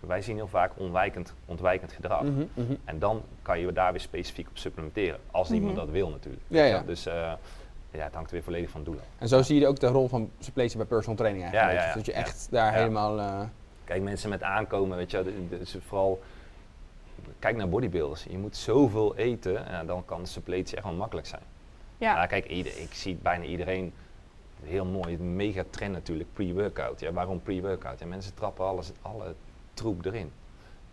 wij 0.00 0.22
zien 0.22 0.36
heel 0.36 0.48
vaak 0.48 0.72
ontwijkend, 0.76 1.34
ontwijkend 1.44 1.92
gedrag. 1.92 2.22
Mhm, 2.22 2.44
mhm. 2.54 2.74
En 2.84 2.98
dan 2.98 3.22
kan 3.42 3.58
je 3.60 3.72
daar 3.72 3.90
weer 3.92 4.00
specifiek 4.00 4.48
op 4.48 4.58
supplementeren. 4.58 5.20
Als 5.30 5.50
iemand 5.50 5.74
Mhm. 5.74 5.80
dat 5.84 5.90
wil 5.90 6.10
natuurlijk. 6.10 6.42
Ja, 6.46 6.64
ja. 6.64 6.82
Dus 6.82 7.06
eh, 7.06 7.32
ja, 7.98 8.04
het 8.04 8.14
hangt 8.14 8.30
weer 8.30 8.42
volledig 8.42 8.70
van 8.70 8.80
het 8.80 8.88
doel 8.90 8.98
af. 8.98 9.06
En 9.18 9.28
zo 9.28 9.42
zie 9.42 9.60
je 9.60 9.66
ook 9.66 9.78
de 9.80 9.86
rol 9.86 10.08
van 10.08 10.30
suppletie 10.38 10.76
bij 10.76 10.86
personal 10.86 11.16
training 11.16 11.44
eigenlijk. 11.44 11.72
Ja, 11.74 11.82
ja, 11.82 11.88
ja. 11.88 11.94
Dat 11.94 12.06
je 12.06 12.12
Ja. 12.12 12.18
echt 12.18 12.48
daar 12.50 12.72
Ja. 12.72 12.78
helemaal... 12.78 13.18
eh, 13.18 13.40
Kijk, 13.84 14.02
mensen 14.02 14.28
met 14.30 14.42
aankomen, 14.42 14.96
weet 14.96 15.10
je, 15.10 15.32
ze 15.66 15.80
vooral 15.80 16.20
kijk 17.38 17.56
naar 17.56 17.68
bodybuilders. 17.68 18.24
Je 18.30 18.38
moet 18.38 18.56
zoveel 18.56 19.16
eten, 19.16 19.66
en 19.66 19.86
dan 19.86 20.04
kan 20.04 20.26
suppletie 20.26 20.76
echt 20.76 20.86
wel 20.86 20.94
makkelijk 20.94 21.26
zijn. 21.26 21.42
Ja. 21.98 22.14
Ja, 22.14 22.26
kijk, 22.26 22.46
ieder, 22.46 22.78
ik 22.78 22.94
zie 22.94 23.14
bijna 23.22 23.44
iedereen, 23.44 23.92
heel 24.64 24.84
mooi, 24.84 25.18
mega 25.18 25.64
trend 25.70 25.92
natuurlijk, 25.92 26.28
pre-workout. 26.32 27.00
Ja, 27.00 27.12
waarom 27.12 27.42
pre-workout? 27.42 27.98
Ja, 27.98 28.06
mensen 28.06 28.34
trappen 28.34 28.64
alles, 28.64 28.92
alle 29.02 29.34
troep 29.74 30.04
erin. 30.04 30.32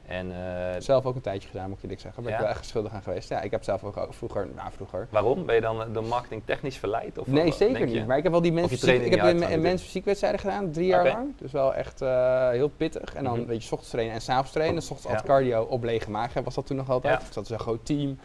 En 0.07 0.31
eh, 0.31 0.81
zelf 0.81 1.05
ook 1.05 1.15
een 1.15 1.21
tijdje 1.21 1.47
gedaan, 1.49 1.67
moet 1.67 1.77
ik 1.77 1.83
eerlijk 1.83 2.01
zeggen. 2.01 2.23
Ben 2.23 2.33
ik 2.33 2.39
wel 2.39 2.47
echt 2.47 2.65
schuldig 2.65 2.93
aan 2.93 3.01
geweest. 3.03 3.29
Ja, 3.29 3.41
ik 3.41 3.51
heb 3.51 3.63
zelf 3.63 3.83
ook 3.83 4.07
vroeger... 4.09 4.47
Nou, 4.55 4.71
vroeger... 4.71 5.07
waarom? 5.09 5.45
Ben 5.45 5.55
je 5.55 5.61
dan 5.61 5.81
eh, 5.81 5.87
door 5.93 6.03
marketing 6.03 6.41
technisch 6.45 6.77
verleid? 6.77 7.17
Of 7.17 7.27
Nee, 7.27 7.51
zeker 7.53 7.79
je? 7.87 7.93
niet. 7.95 8.07
Maar 8.07 8.17
ik 8.17 8.23
heb 8.23 8.31
wel 8.31 8.41
die 8.41 8.51
je 8.51 8.57
mensen 8.59 9.03
ik 9.03 9.15
heb 9.61 9.77
fysiekwedstrijden 9.79 10.39
gedaan, 10.39 10.71
drie 10.71 10.87
jaar 10.87 11.07
lang. 11.07 11.33
Dus 11.37 11.51
wel 11.51 11.73
echt 11.73 12.01
eh, 12.01 12.49
heel 12.49 12.67
pittig. 12.69 13.13
En 13.15 13.23
dan 13.23 13.39
Mhm. 13.39 13.47
weet 13.47 13.61
je, 13.61 13.67
's 13.67 13.71
ochtends 13.71 13.89
trainen 13.91 14.15
en 14.15 14.21
's 14.21 14.29
avonds 14.29 14.51
trainen. 14.51 14.81
's 14.81 14.89
ochtends 14.91 15.03
Ja. 15.03 15.09
altijd 15.09 15.29
cardio 15.29 15.61
op 15.63 15.83
lege 15.83 16.11
maag 16.11 16.33
was 16.43 16.55
dat 16.55 16.65
toen 16.65 16.77
nog 16.77 16.89
altijd. 16.89 17.19
Ja. 17.21 17.27
Ik 17.27 17.33
zat 17.33 17.47
in 17.47 17.53
een 17.53 17.59
groot 17.59 17.85
team. 17.85 18.17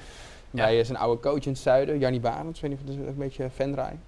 Bij 0.51 0.85
zijn 0.85 0.99
oude 0.99 1.21
coach 1.23 1.45
in 1.45 1.51
het 1.53 1.61
zuiden, 1.61 1.99
Jannie 1.99 2.21
Barends. 2.21 2.63
Ik 2.63 2.69
weet 2.69 2.87
niet 2.89 2.99
of 3.01 3.07
een 3.07 3.15
beetje 3.17 3.51
fandraai. 3.51 3.99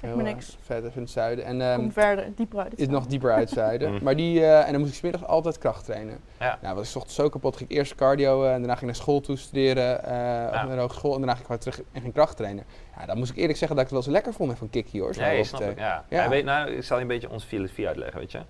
Zeg 0.00 0.14
me 0.14 0.22
niks. 0.22 0.56
Verder 0.62 0.92
in 0.94 1.00
het 1.02 1.10
zuiden. 1.10 1.44
En 1.44 1.60
ehm, 1.60 1.76
Kom 1.78 1.92
verder, 1.92 2.32
dieper 2.34 2.58
uit. 2.58 2.70
het 2.70 2.80
is 2.80 2.88
nog 2.88 3.06
dieper 3.06 3.32
uit 3.32 3.40
het 3.40 3.58
zuiden. 3.58 3.92
Mhm. 3.94 4.04
Maar 4.04 4.16
die, 4.16 4.40
eh, 4.40 4.66
en 4.66 4.70
dan 4.72 4.80
moest 4.80 4.92
ik 4.92 4.98
's 4.98 5.00
middags 5.02 5.24
altijd 5.24 5.58
kracht 5.58 5.84
trainen. 5.84 6.18
Ja. 6.38 6.58
Nou, 6.62 6.74
was 6.74 6.84
ik 6.84 6.90
's 6.90 6.94
ochtends 6.96 7.16
zo 7.16 7.28
kapot. 7.28 7.56
Ging 7.56 7.70
ik 7.70 7.76
eerst 7.76 7.94
cardio 7.94 8.42
eh, 8.44 8.52
en 8.52 8.58
daarna 8.58 8.66
ging 8.76 8.80
ik 8.80 8.86
naar 8.86 8.94
school 8.94 9.20
toe 9.20 9.36
studeren. 9.36 10.04
eh 10.04 10.10
of 10.48 10.54
Ja. 10.54 10.64
naar 10.64 10.74
de 10.76 10.80
hogeschool. 10.82 11.12
En 11.12 11.18
daarna 11.18 11.32
ging 11.34 11.42
ik 11.42 11.48
weer 11.48 11.58
terug 11.58 11.80
en 11.92 12.00
ging 12.00 12.12
kracht 12.14 12.36
trainen. 12.36 12.64
Ja, 12.98 13.06
dan 13.06 13.18
moest 13.18 13.30
ik 13.30 13.36
eerlijk 13.36 13.58
zeggen 13.58 13.76
dat 13.76 13.86
ik 13.86 13.92
het 13.92 14.04
wel 14.04 14.08
eens 14.14 14.22
lekker 14.24 14.32
vond 14.38 14.48
met 14.48 14.58
van 14.58 14.70
Kikkie 14.70 15.00
hoor. 15.00 15.14
Zo 15.14 15.20
Nee, 15.20 15.44
snap 15.44 15.60
het, 15.60 15.70
ik. 15.70 15.78
Ja. 15.78 16.04
ja. 16.08 16.22
Ja, 16.22 16.28
weet, 16.28 16.44
nou, 16.44 16.70
ik 16.70 16.84
zal 16.84 16.96
je 16.96 17.02
een 17.02 17.08
beetje 17.08 17.30
onze 17.30 17.46
filosofie 17.46 17.86
uitleggen, 17.86 18.18
weet 18.18 18.32
je. 18.32 18.40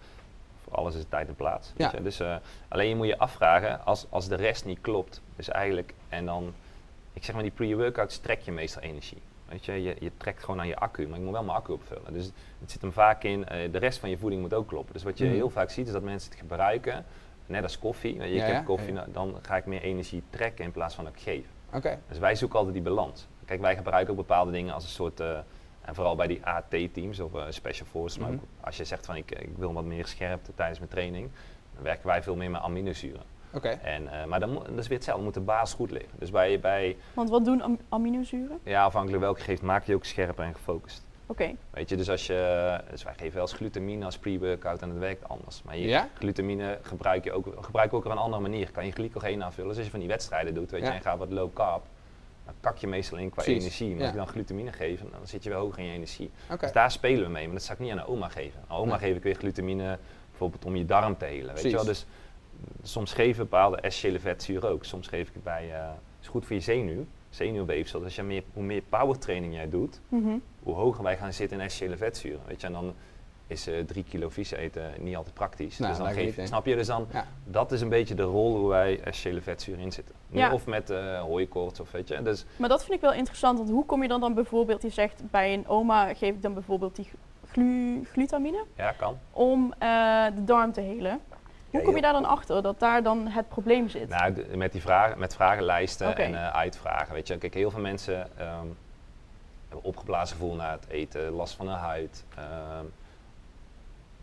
Voor 0.65 0.73
alles 0.75 0.95
is 0.95 1.05
tijd 1.09 1.29
en 1.29 1.35
plaats. 1.35 1.73
Weet 1.77 1.91
Ja. 1.91 1.97
je? 1.99 2.03
Dus, 2.03 2.21
eh, 2.21 2.35
alleen 2.69 2.89
je 2.89 2.97
moet 2.97 3.07
je 3.07 3.19
afvragen, 3.19 3.85
als, 3.85 4.07
als 4.11 4.29
de 4.29 4.35
rest 4.37 4.65
niet 4.65 4.79
klopt, 4.81 5.21
dus 5.37 5.49
eigenlijk, 5.49 5.95
en 6.09 6.25
dan, 6.27 6.53
ik 7.13 7.25
zeg 7.25 7.35
maar, 7.35 7.43
die 7.45 7.53
pre-workouts 7.53 8.19
trek 8.19 8.41
je 8.41 8.53
meestal 8.53 8.83
energie. 8.83 9.19
Weet 9.51 9.65
je, 9.65 9.83
je, 9.83 9.97
je 10.01 10.11
trekt 10.17 10.45
gewoon 10.45 10.61
aan 10.61 10.67
je 10.67 10.77
accu, 10.77 11.09
maar 11.09 11.19
ik 11.19 11.25
moet 11.25 11.33
wel 11.33 11.43
mijn 11.45 11.57
accu 11.57 11.73
opvullen. 11.73 12.13
Dus 12.13 12.31
het 12.61 12.71
zit 12.71 12.81
hem 12.81 12.93
vaak 12.93 13.23
in, 13.25 13.47
eh, 13.49 13.73
de 13.73 13.79
rest 13.79 13.99
van 13.99 14.11
je 14.11 14.19
voeding 14.19 14.43
moet 14.43 14.55
ook 14.55 14.69
kloppen. 14.69 14.93
Dus 14.93 15.03
wat 15.03 15.19
je 15.19 15.25
Mhm. 15.25 15.35
heel 15.35 15.51
vaak 15.51 15.71
ziet, 15.71 15.87
is 15.87 15.93
dat 15.93 16.03
mensen 16.03 16.31
het 16.31 16.41
gebruiken, 16.41 17.05
net 17.47 17.63
als 17.63 17.79
koffie. 17.79 18.19
Weet 18.19 18.29
je, 18.29 18.35
ik 18.35 18.47
Ja, 18.47 18.53
heb 18.55 18.65
koffie, 18.65 18.93
Ja, 18.93 19.01
nou, 19.01 19.13
dan 19.13 19.39
ga 19.43 19.57
ik 19.57 19.67
meer 19.67 19.83
energie 19.83 20.23
trekken 20.31 20.65
in 20.65 20.73
plaats 20.73 20.95
van 20.95 21.07
ik 21.07 21.19
geef. 21.21 21.45
Oké. 21.73 21.99
Dus 22.09 22.19
wij 22.19 22.35
zoeken 22.35 22.57
altijd 22.59 22.75
die 22.77 22.85
balans. 22.85 23.27
Kijk, 23.45 23.61
wij 23.61 23.77
gebruiken 23.77 24.11
ook 24.11 24.17
bepaalde 24.19 24.51
dingen 24.51 24.75
als 24.75 24.85
een 24.85 24.91
soort, 24.91 25.21
eh, 25.21 25.39
en 25.81 25.95
vooral 25.95 26.15
bij 26.17 26.27
die 26.27 26.41
AT-teams 26.47 27.21
of 27.21 27.35
eh, 27.35 27.45
Special 27.49 27.87
Forces, 27.87 28.19
maar 28.19 28.31
Mhm. 28.31 28.39
ook 28.39 28.45
als 28.61 28.77
je 28.77 28.85
zegt 28.85 29.07
van 29.07 29.17
ik, 29.17 29.31
ik 29.31 29.57
wil 29.57 29.73
wat 29.73 29.85
meer 29.85 30.07
scherpte 30.07 30.55
tijdens 30.55 30.79
mijn 30.79 30.91
training, 30.91 31.31
dan 31.75 31.83
werken 31.83 32.07
wij 32.07 32.23
veel 32.23 32.37
meer 32.37 32.51
met 32.51 32.61
aminozuren. 32.61 33.23
Oké. 33.53 33.69
En, 33.69 34.09
eh, 34.21 34.25
maar 34.25 34.41
dan 34.41 34.51
moet, 34.53 34.65
dat 34.69 34.79
is 34.79 34.89
weer 34.89 34.97
hetzelfde, 34.97 35.25
moet 35.25 35.35
de 35.35 35.41
basis 35.41 35.75
goed 35.77 35.91
liggen. 35.91 36.11
Dus 36.19 36.31
bij, 36.31 36.61
bij 36.61 36.97
Want 37.15 37.31
wat 37.31 37.45
doen 37.45 37.63
am- 37.63 37.79
aminozuren? 37.89 38.59
ja, 38.63 38.85
afhankelijk 38.85 39.23
welke 39.23 39.39
je 39.39 39.45
geeft, 39.45 39.63
maak 39.63 39.85
je 39.85 39.95
ook 39.95 40.05
scherper 40.05 40.45
en 40.45 40.55
gefocust. 40.55 41.05
Oké. 41.27 41.55
Weet 41.71 41.89
je, 41.89 41.97
dus 41.97 42.11
als 42.11 42.27
je, 42.27 42.81
dus 42.91 43.03
wij 43.03 43.13
geven 43.17 43.33
wel 43.33 43.43
eens 43.43 43.53
glutamine 43.53 44.05
als 44.05 44.19
pre-workout 44.19 44.83
en 44.83 44.89
het 44.89 44.99
werkt 44.99 45.29
anders. 45.29 45.63
Maar 45.63 45.77
je, 45.77 45.89
Ja? 45.89 46.09
glutamine 46.19 46.79
gebruik 46.83 47.25
je 47.25 47.33
ook, 47.33 47.47
gebruik 47.61 47.91
je 47.91 47.97
ook 47.97 48.05
op 48.05 48.11
een 48.11 48.19
andere 48.19 48.43
manier. 48.43 48.71
Kan 48.71 48.87
je 48.87 48.93
glycogeen 48.93 49.45
aanvullen. 49.45 49.69
Dus 49.69 49.77
als 49.77 49.85
je 49.85 49.91
van 49.91 50.01
die 50.01 50.09
wedstrijden 50.09 50.55
doet, 50.55 50.71
weet 50.71 50.83
je, 50.83 50.89
en 50.89 51.01
gaat 51.03 51.19
wat 51.19 51.31
low 51.31 51.53
carb, 51.55 51.83
dan 52.45 52.55
kak 52.61 52.77
je 52.77 52.87
meestal 52.87 53.19
in 53.19 53.31
qua 53.31 53.43
Precies, 53.43 53.63
energie. 53.63 53.89
Maar 53.89 53.97
ja. 53.99 54.03
als 54.03 54.11
ik 54.13 54.17
dan 54.19 54.29
glutamine 54.29 54.73
geef, 54.73 55.01
dan 55.01 55.27
zit 55.27 55.43
je 55.43 55.49
weer 55.51 55.59
hoger 55.59 55.79
in 55.79 55.85
je 55.85 55.93
energie. 55.93 56.31
Dus 56.61 56.73
daar 56.73 56.91
spelen 56.91 57.25
we 57.25 57.31
mee, 57.31 57.45
maar 57.45 57.55
dat 57.55 57.63
zou 57.65 57.79
ik 57.79 57.85
niet 57.85 57.93
aan 57.93 57.99
een 57.99 58.07
oma 58.07 58.29
geven. 58.29 58.61
Aan 58.69 58.77
oma 58.77 58.99
geef 58.99 59.17
ik 59.17 59.23
weer 59.23 59.35
glutamine 59.35 59.99
bijvoorbeeld 60.31 60.65
om 60.65 60.77
je 60.77 60.85
darm 60.85 61.17
te 61.17 61.25
helen. 61.25 61.55
Weet 61.55 61.63
je 61.63 61.71
wel? 61.71 61.85
Dus 61.85 62.07
soms 62.83 63.13
geven 63.13 63.43
bepaalde 63.45 63.77
essentiële 63.77 64.21
vetzuren 64.21 64.71
ook. 64.71 64.85
Soms 64.85 65.07
geef 65.09 65.29
ik 65.29 65.35
het 65.35 65.43
bij, 65.45 65.71
eh 65.75 65.89
is 66.21 66.29
goed 66.29 66.47
voor 66.47 66.57
je 66.57 66.63
zenuw, 66.63 67.05
zenuwweefsel. 67.31 67.99
Dus 67.99 68.07
als 68.07 68.17
je 68.17 68.23
meer, 68.23 68.43
hoe 68.53 68.63
meer 68.63 68.83
powertraining 68.89 69.55
jij 69.55 69.69
doet, 69.69 70.01
Mhm. 70.09 70.37
hoe 70.63 70.75
hoger 70.75 71.03
wij 71.03 71.17
gaan 71.17 71.33
zitten 71.33 71.59
in 71.59 71.65
essentiële 71.65 71.97
vetzuren. 71.97 72.41
Weet 72.47 72.61
je, 72.61 72.67
en 72.67 72.73
dan 72.73 72.95
is 73.47 73.67
eh 73.67 73.85
drie 73.87 74.05
kilo 74.05 74.29
vis 74.29 74.51
eten 74.51 74.93
niet 74.99 75.17
altijd 75.17 75.35
praktisch. 75.35 75.79
Nou, 75.79 75.91
dus 75.91 76.03
dan 76.05 76.13
geef, 76.13 76.37
niet, 76.37 76.47
snap 76.49 76.67
je? 76.67 76.75
Dus 76.77 76.87
dan, 76.87 77.07
Ja. 77.13 77.27
dat 77.45 77.73
is 77.73 77.81
een 77.81 77.89
beetje 77.89 78.15
de 78.15 78.23
rol 78.23 78.57
hoe 78.57 78.69
wij 78.69 79.01
essentiële 79.01 79.41
vetzuren 79.43 79.81
inzitten. 79.81 80.15
Nu 80.29 80.39
Ja. 80.39 80.53
Of 80.53 80.67
met 80.67 80.91
eh 80.91 81.21
hooikoorts 81.21 81.81
of 81.81 81.91
weet 81.91 82.09
je. 82.09 82.23
Dus 82.23 82.45
Maar 82.57 82.69
dat 82.69 82.81
vind 82.85 82.95
ik 82.95 83.01
wel 83.01 83.13
interessant, 83.13 83.59
want 83.59 83.71
hoe 83.71 83.87
kom 83.87 84.03
je 84.03 84.09
dan 84.09 84.21
dan 84.21 84.35
bijvoorbeeld, 84.35 84.83
je 84.83 84.89
zegt 84.91 85.23
bij 85.31 85.55
een 85.55 85.69
oma 85.69 86.15
geef 86.15 86.35
ik 86.35 86.43
dan 86.43 86.55
bijvoorbeeld 86.55 86.97
die 86.97 87.09
glu 87.51 88.05
glutamine 88.13 88.65
ja, 88.77 88.93
kan. 88.93 89.19
om 89.31 89.75
de 90.35 90.45
darm 90.45 90.73
te 90.73 90.81
helen. 90.81 91.21
Hoe 91.71 91.83
kom 91.83 91.95
je 91.95 92.03
daar 92.03 92.13
dan 92.13 92.25
achter 92.25 92.63
dat 92.63 92.81
daar 92.81 93.03
dan 93.03 93.27
het 93.27 93.49
probleem 93.49 93.89
zit? 93.89 94.09
Nou, 94.09 94.57
met 94.57 94.73
die 94.73 94.81
vragen, 94.81 95.19
met 95.19 95.35
vragenlijsten 95.35 96.17
en 96.17 96.35
eh, 96.35 96.49
uitvragen. 96.49 97.15
Weet 97.15 97.27
je, 97.29 97.39
kijk, 97.39 97.55
heel 97.55 97.71
veel 97.71 97.81
mensen 97.81 98.39
ehm, 98.39 98.67
hebben 99.69 99.83
opgeblazen 99.83 100.37
gevoel 100.37 100.55
na 100.55 100.71
het 100.71 100.87
eten, 100.89 101.31
last 101.31 101.55
van 101.55 101.69
hun 101.69 101.79
huid. 101.79 102.25
ehm 102.37 102.85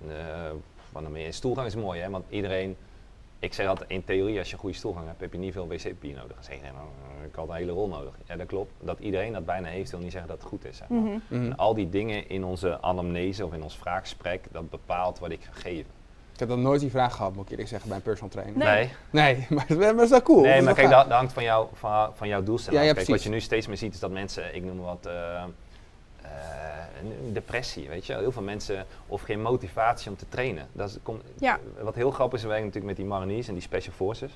eh, 0.08 0.52
wat 0.92 1.10
meer? 1.10 1.34
Stoelgang 1.34 1.68
is 1.68 1.76
mooi, 1.76 2.02
hè? 2.02 2.10
Want 2.10 2.26
iedereen, 2.30 2.78
ik 3.40 3.54
zeg 3.54 3.68
altijd 3.68 3.90
in 3.90 4.04
theorie, 4.04 4.38
als 4.38 4.48
je 4.48 4.54
een 4.54 4.60
goede 4.60 4.76
stoelgang 4.76 5.08
hebt, 5.08 5.22
heb 5.22 5.32
je 5.32 5.38
niet 5.38 5.54
veel 5.54 5.68
wc-papier 5.68 6.16
nodig. 6.16 6.34
Dan 6.36 6.44
zeg 6.44 6.56
je, 6.56 6.62
nou, 6.62 6.88
ik 7.28 7.36
had 7.36 7.50
een 7.50 7.56
hele 7.56 7.72
rol 7.72 7.88
nodig. 7.88 8.14
Ja, 8.26 8.36
dat 8.36 8.48
klopt. 8.48 8.72
Dat 8.80 9.00
iedereen 9.00 9.34
dat 9.34 9.46
bijna 9.46 9.68
heeft, 9.68 9.92
wil 9.92 10.00
niet 10.00 10.12
zeggen 10.12 10.30
dat 10.30 10.40
het 10.40 10.48
goed 10.48 10.66
is. 10.66 10.78
Zeg 10.78 10.88
maar. 10.88 11.00
Mhm. 11.00 11.18
Mhm. 11.28 11.44
En 11.46 11.58
al 11.58 11.74
die 11.74 11.90
dingen 11.90 12.30
in 12.30 12.44
onze 12.44 12.82
anamnese 12.82 13.46
of 13.46 13.54
in 13.54 13.64
ons 13.64 13.78
vraaggesprek, 13.78 14.46
dat 14.52 14.70
bepaalt 14.70 15.20
wat 15.20 15.32
ik 15.32 15.44
ga 15.44 15.52
geven. 15.52 15.92
Ik 16.38 16.44
heb 16.48 16.52
dan 16.52 16.62
nooit 16.62 16.82
die 16.82 16.90
vraag 16.90 17.16
gehad, 17.16 17.34
moet 17.36 17.44
ik 17.46 17.50
eerlijk 17.52 17.70
zeggen, 17.70 17.88
bij 17.90 17.98
een 17.98 18.04
personal 18.04 18.30
trainer. 18.32 18.58
Nee. 18.58 18.92
Nee, 19.10 19.46
maar, 19.50 19.66
dat 19.68 19.78
is- 19.78 19.84
maar 19.86 19.94
dat 19.96 20.04
is 20.04 20.10
wel 20.10 20.22
cool. 20.22 20.42
Nee, 20.42 20.56
dat 20.56 20.64
maar 20.64 20.74
kijk, 20.74 20.90
dat, 20.90 21.04
dat 21.10 21.18
hangt 21.18 21.34
van, 21.34 21.44
jou, 21.44 21.68
van, 21.74 22.10
van 22.16 22.28
jouw 22.28 22.44
doelstelling. 22.44 22.84
Ja, 22.86 22.94
kijk, 22.94 23.08
wat 23.08 23.24
je 23.24 23.30
nu 23.30 23.40
steeds 23.42 23.68
meer 23.68 23.78
ziet 23.78 23.94
is 23.94 24.00
dat 24.00 24.12
mensen, 24.12 24.56
ik 24.56 24.64
noem 24.64 24.80
wat, 24.80 25.06
eh, 25.06 25.44
eh, 26.22 26.30
een 27.02 27.34
depressie, 27.34 27.88
weet 27.88 28.06
je. 28.06 28.14
Heel 28.18 28.32
veel 28.32 28.42
mensen, 28.42 28.86
of 29.08 29.22
geen 29.22 29.42
motivatie 29.42 30.10
om 30.12 30.18
te 30.18 30.26
trainen. 30.30 30.68
Dat 30.72 30.90
is, 30.90 30.98
komt, 31.04 31.24
Ja. 31.40 31.60
Wat 31.82 31.96
heel 31.96 32.12
grappig 32.12 32.38
is, 32.38 32.42
we 32.44 32.48
werken 32.50 32.66
natuurlijk 32.68 32.98
met 32.98 33.06
die 33.06 33.14
mariniers 33.16 33.48
en 33.48 33.54
die 33.54 33.64
special 33.64 33.94
forces. 33.94 34.32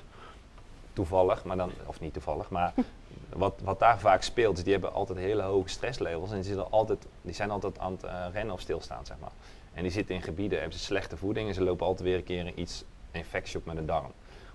Toevallig, 0.92 1.44
maar 1.44 1.56
dan, 1.56 1.70
of 1.86 2.00
niet 2.00 2.12
toevallig, 2.12 2.50
maar 2.50 2.72
wat, 3.28 3.54
wat 3.64 3.78
daar 3.78 3.98
vaak 3.98 4.22
speelt, 4.22 4.56
is 4.58 4.62
die 4.64 4.72
hebben 4.72 4.92
altijd 4.92 5.18
hele 5.18 5.42
hoge 5.42 5.68
stresslevels 5.68 6.28
en 6.30 6.34
die, 6.36 6.44
zitten 6.44 6.70
altijd, 6.70 7.06
die 7.22 7.34
zijn 7.34 7.50
altijd 7.50 7.78
aan 7.78 7.92
het 7.92 8.02
eh, 8.02 8.24
rennen 8.32 8.54
of 8.54 8.60
stilstaan, 8.60 9.06
zeg 9.06 9.16
maar. 9.20 9.30
En 9.74 9.82
die 9.82 9.92
zitten 9.92 10.14
in 10.14 10.22
gebieden, 10.22 10.58
hebben 10.60 10.78
ze 10.78 10.84
slechte 10.84 11.16
voeding 11.16 11.48
en 11.48 11.54
ze 11.54 11.62
lopen 11.62 11.86
altijd 11.86 12.08
weer 12.08 12.16
een 12.16 12.24
keer 12.24 12.54
iets 12.54 12.84
infectie 13.10 13.58
op 13.58 13.64
met 13.64 13.76
de 13.76 13.84
darm. 13.84 14.12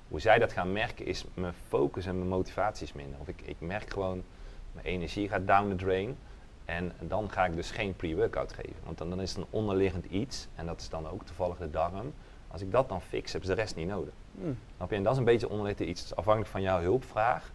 Hoe 0.07 0.19
zij 0.19 0.39
dat 0.39 0.53
gaan 0.53 0.71
merken 0.71 1.05
is 1.05 1.25
mijn 1.33 1.53
focus 1.67 2.05
en 2.05 2.17
mijn 2.17 2.29
motivatie 2.29 2.85
is 2.85 2.93
minder. 2.93 3.19
Of 3.19 3.27
ik, 3.27 3.41
ik 3.41 3.55
merk 3.59 3.89
gewoon, 3.89 4.23
mijn 4.71 4.85
energie 4.85 5.29
gaat 5.29 5.47
down 5.47 5.69
the 5.69 5.75
drain. 5.75 6.17
En 6.65 6.91
dan 6.99 7.31
ga 7.31 7.45
ik 7.45 7.55
dus 7.55 7.71
geen 7.71 7.95
pre-workout 7.95 8.53
geven. 8.53 8.75
Want 8.83 8.97
dan, 8.97 9.09
dan 9.09 9.21
is 9.21 9.29
het 9.29 9.37
een 9.37 9.47
onderliggend 9.49 10.05
iets. 10.05 10.47
En 10.55 10.65
dat 10.65 10.81
is 10.81 10.89
dan 10.89 11.09
ook 11.09 11.25
toevallig 11.25 11.57
de 11.57 11.69
darm. 11.69 12.13
Als 12.47 12.61
ik 12.61 12.71
dat 12.71 12.89
dan 12.89 13.01
fix, 13.01 13.31
hebben 13.31 13.49
ze 13.49 13.55
de 13.55 13.61
rest 13.61 13.75
niet 13.75 13.87
nodig. 13.87 14.13
Mm. 14.31 14.57
En 14.89 15.03
dat 15.03 15.11
is 15.11 15.17
een 15.19 15.25
beetje 15.25 15.49
onderliggend 15.49 15.89
iets. 15.89 16.01
Dus 16.01 16.15
afhankelijk 16.15 16.51
van 16.51 16.61
jouw 16.61 16.79
hulpvraag, 16.79 17.51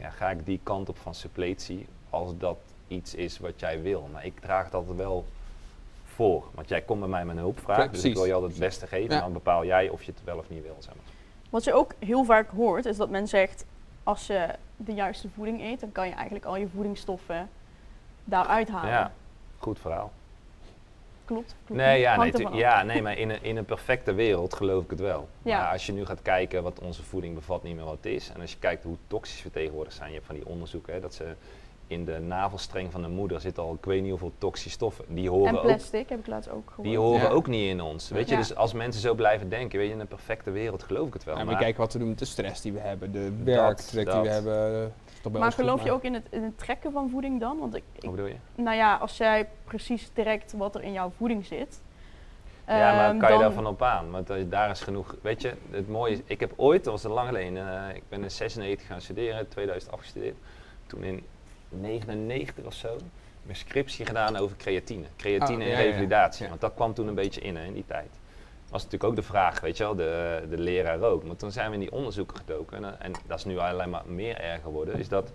ja, 0.00 0.10
ga 0.10 0.30
ik 0.30 0.46
die 0.46 0.60
kant 0.62 0.88
op 0.88 0.98
van 0.98 1.14
suppletie. 1.14 1.86
Als 2.10 2.38
dat 2.38 2.58
iets 2.88 3.14
is 3.14 3.38
wat 3.38 3.60
jij 3.60 3.82
wil. 3.82 4.08
Maar 4.12 4.24
ik 4.24 4.40
draag 4.40 4.64
het 4.64 4.74
altijd 4.74 4.96
wel 4.96 5.24
voor. 6.18 6.44
Want 6.54 6.68
jij 6.68 6.80
komt 6.80 7.00
bij 7.00 7.08
mij 7.08 7.24
met 7.24 7.36
een 7.36 7.42
hulpvraag. 7.42 7.76
Ja, 7.78 7.86
dus 7.86 8.04
ik 8.04 8.14
wil 8.14 8.24
je 8.24 8.32
altijd 8.32 8.50
het 8.50 8.60
beste 8.60 8.86
geven. 8.86 9.10
Ja. 9.10 9.16
En 9.16 9.20
dan 9.20 9.32
bepaal 9.32 9.64
jij 9.64 9.88
of 9.88 10.02
je 10.02 10.12
het 10.12 10.24
wel 10.24 10.38
of 10.38 10.48
niet 10.48 10.62
wil. 10.62 10.76
Zeg 10.78 10.94
maar. 10.94 11.04
Wat 11.50 11.64
je 11.64 11.72
ook 11.72 11.92
heel 11.98 12.24
vaak 12.24 12.50
hoort, 12.50 12.84
is 12.84 12.96
dat 12.96 13.10
men 13.10 13.28
zegt, 13.28 13.64
als 14.02 14.26
je 14.26 14.48
de 14.76 14.94
juiste 14.94 15.28
voeding 15.34 15.60
eet, 15.60 15.80
dan 15.80 15.92
kan 15.92 16.06
je 16.08 16.14
eigenlijk 16.14 16.44
al 16.44 16.56
je 16.56 16.68
voedingsstoffen 16.68 17.48
daaruit 18.24 18.68
halen. 18.68 18.90
Ja, 18.90 19.12
goed 19.58 19.78
verhaal. 19.78 20.12
Klopt? 21.24 21.54
klopt 21.64 21.80
Nee, 21.80 22.00
ja, 22.00 22.16
nee, 22.16 22.32
tu- 22.32 22.48
ja, 22.52 22.82
nee 22.82 23.02
maar 23.02 23.18
in 23.18 23.30
een, 23.30 23.42
in 23.42 23.56
een 23.56 23.64
perfecte 23.64 24.12
wereld 24.12 24.54
geloof 24.54 24.84
ik 24.84 24.90
het 24.90 25.00
wel. 25.00 25.28
Ja. 25.42 25.60
Maar 25.60 25.72
als 25.72 25.86
je 25.86 25.92
nu 25.92 26.04
gaat 26.04 26.22
kijken 26.22 26.62
wat 26.62 26.80
onze 26.80 27.02
voeding 27.02 27.34
bevat, 27.34 27.62
niet 27.62 27.74
meer 27.76 27.84
wat 27.84 27.96
het 27.96 28.06
is. 28.06 28.30
En 28.34 28.40
als 28.40 28.52
je 28.52 28.58
kijkt 28.58 28.84
hoe 28.84 28.96
toxisch 29.06 29.42
we 29.42 29.50
tegenwoordig 29.50 29.92
zijn. 29.92 30.08
Je 30.08 30.14
hebt 30.14 30.26
van 30.26 30.34
die 30.34 30.46
onderzoeken 30.46 30.92
hè, 30.92 31.00
dat 31.00 31.14
ze 31.14 31.34
in 31.88 32.04
de 32.04 32.18
navelstreng 32.18 32.92
van 32.92 33.02
de 33.02 33.08
moeder 33.08 33.40
zitten 33.40 33.62
al 33.62 33.74
ik 33.74 33.84
weet 33.84 34.00
niet 34.02 34.10
hoeveel 34.10 34.32
toxische 34.38 34.70
stoffen. 34.70 35.04
Die 35.08 35.30
horen, 35.30 35.48
En 35.48 35.56
ook, 35.56 35.62
plastic 35.62 36.08
heb 36.08 36.18
ik 36.18 36.26
laatst 36.26 36.50
ook 36.50 36.68
gehoord. 36.68 36.88
die 36.88 36.98
horen 36.98 37.20
Ja. 37.20 37.28
ook 37.28 37.46
niet 37.46 37.68
in 37.68 37.80
ons. 37.80 38.08
Weet 38.08 38.28
je, 38.28 38.34
Ja. 38.34 38.40
dus 38.40 38.54
als 38.54 38.72
mensen 38.72 39.00
zo 39.00 39.14
blijven 39.14 39.48
denken, 39.48 39.78
weet 39.78 39.88
je, 39.88 39.94
in 39.94 40.00
een 40.00 40.06
perfecte 40.06 40.50
wereld 40.50 40.82
geloof 40.82 41.06
ik 41.06 41.12
het 41.12 41.24
wel. 41.24 41.36
Ja, 41.36 41.44
maar 41.44 41.52
maar 41.52 41.62
kijk 41.62 41.76
wat 41.76 41.92
we 41.92 41.98
doen 41.98 42.08
met 42.08 42.18
de 42.18 42.24
stress 42.24 42.60
die 42.60 42.72
we 42.72 42.78
hebben, 42.80 43.12
de 43.12 43.32
werkdruk 43.44 44.04
die 44.04 44.14
dat. 44.14 44.22
we 44.24 44.28
hebben. 44.30 44.92
eh, 45.24 45.32
Maar 45.32 45.42
goed, 45.42 45.54
geloof 45.54 45.78
je 45.80 45.84
maar- 45.86 45.94
ook 45.94 46.02
in 46.02 46.14
het, 46.14 46.26
in 46.30 46.42
het 46.42 46.58
trekken 46.58 46.92
van 46.92 47.10
voeding 47.10 47.40
dan? 47.40 47.58
Want 47.58 47.74
ik, 47.74 47.82
ik- 47.92 48.02
Hoe 48.02 48.10
bedoel 48.10 48.26
je? 48.26 48.36
nou 48.54 48.76
ja, 48.76 48.96
als 48.96 49.16
jij 49.16 49.48
precies 49.64 50.08
trekt 50.12 50.52
wat 50.52 50.74
er 50.74 50.82
in 50.82 50.92
jouw 50.92 51.10
voeding 51.16 51.46
zit. 51.46 51.80
Ja, 52.66 52.94
maar 52.94 53.08
ehm, 53.10 53.18
kan 53.18 53.32
je 53.32 53.38
daarvan 53.38 53.66
op 53.66 53.82
aan? 53.82 54.10
Want 54.10 54.30
eh, 54.30 54.36
daar 54.48 54.70
is 54.70 54.80
genoeg. 54.80 55.16
Weet 55.22 55.42
je, 55.42 55.52
het 55.70 55.88
mooie 55.88 56.12
is, 56.12 56.18
ik 56.24 56.40
heb 56.40 56.52
ooit, 56.56 56.84
dat 56.84 56.92
was 56.92 57.04
al 57.04 57.12
lang 57.14 57.28
geleden, 57.28 57.88
eh, 57.88 57.96
ik 57.96 58.02
ben 58.08 58.22
in 58.22 58.30
96 58.30 58.86
gaan 58.86 59.00
studeren, 59.00 59.48
2000 59.48 59.92
afgestudeerd. 59.92 60.36
Toen 60.86 61.02
in 61.04 61.24
99 61.68 62.64
of 62.64 62.74
zo, 62.74 62.96
mijn 63.42 63.56
scriptie 63.56 64.06
gedaan 64.06 64.36
over 64.36 64.56
creatine. 64.56 65.06
Creatine 65.16 65.64
Ah, 65.64 65.70
en 65.70 65.74
ja, 65.74 65.78
ja, 65.78 65.84
ja. 65.84 65.90
revalidatie. 65.90 66.42
Ja. 66.42 66.48
Want 66.48 66.60
dat 66.60 66.74
kwam 66.74 66.94
toen 66.94 67.06
een 67.06 67.14
beetje 67.14 67.40
in 67.40 67.56
hè, 67.56 67.64
in 67.64 67.74
die 67.74 67.86
tijd. 67.86 68.10
Was 68.70 68.82
natuurlijk 68.84 69.10
ook 69.10 69.16
de 69.16 69.22
vraag, 69.22 69.60
weet 69.60 69.76
je 69.76 69.84
wel, 69.84 69.94
de, 69.94 70.42
de 70.50 70.58
leraar 70.58 71.02
ook. 71.02 71.24
Maar 71.24 71.36
toen 71.36 71.52
zijn 71.52 71.68
we 71.68 71.74
in 71.74 71.80
die 71.80 71.92
onderzoeken 71.92 72.36
gedoken. 72.36 72.84
En, 72.84 73.00
en 73.00 73.12
dat 73.26 73.38
is 73.38 73.44
nu 73.44 73.58
alleen 73.58 73.90
maar 73.90 74.02
meer 74.06 74.40
erger 74.40 74.62
geworden. 74.62 74.98
Is 74.98 75.08
dat 75.08 75.32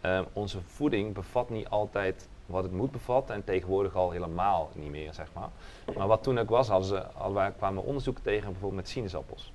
eh, 0.00 0.20
onze 0.32 0.58
voeding 0.66 1.14
bevat 1.14 1.50
niet 1.50 1.68
altijd 1.68 2.28
wat 2.46 2.62
het 2.62 2.72
moet 2.72 2.90
bevatten. 2.90 3.34
En 3.34 3.44
tegenwoordig 3.44 3.94
al 3.94 4.10
helemaal 4.10 4.70
niet 4.74 4.90
meer, 4.90 5.14
zeg 5.14 5.26
maar. 5.32 5.48
Maar 5.96 6.06
wat 6.06 6.22
toen 6.22 6.38
ook 6.38 6.48
was, 6.48 6.68
hadden 6.68 6.88
ze, 6.88 7.02
hadden 7.14 7.56
kwamen 7.56 7.82
we 7.82 7.88
onderzoeken 7.88 8.22
tegen 8.22 8.50
bijvoorbeeld 8.50 8.80
met 8.80 8.90
sinaasappels. 8.90 9.52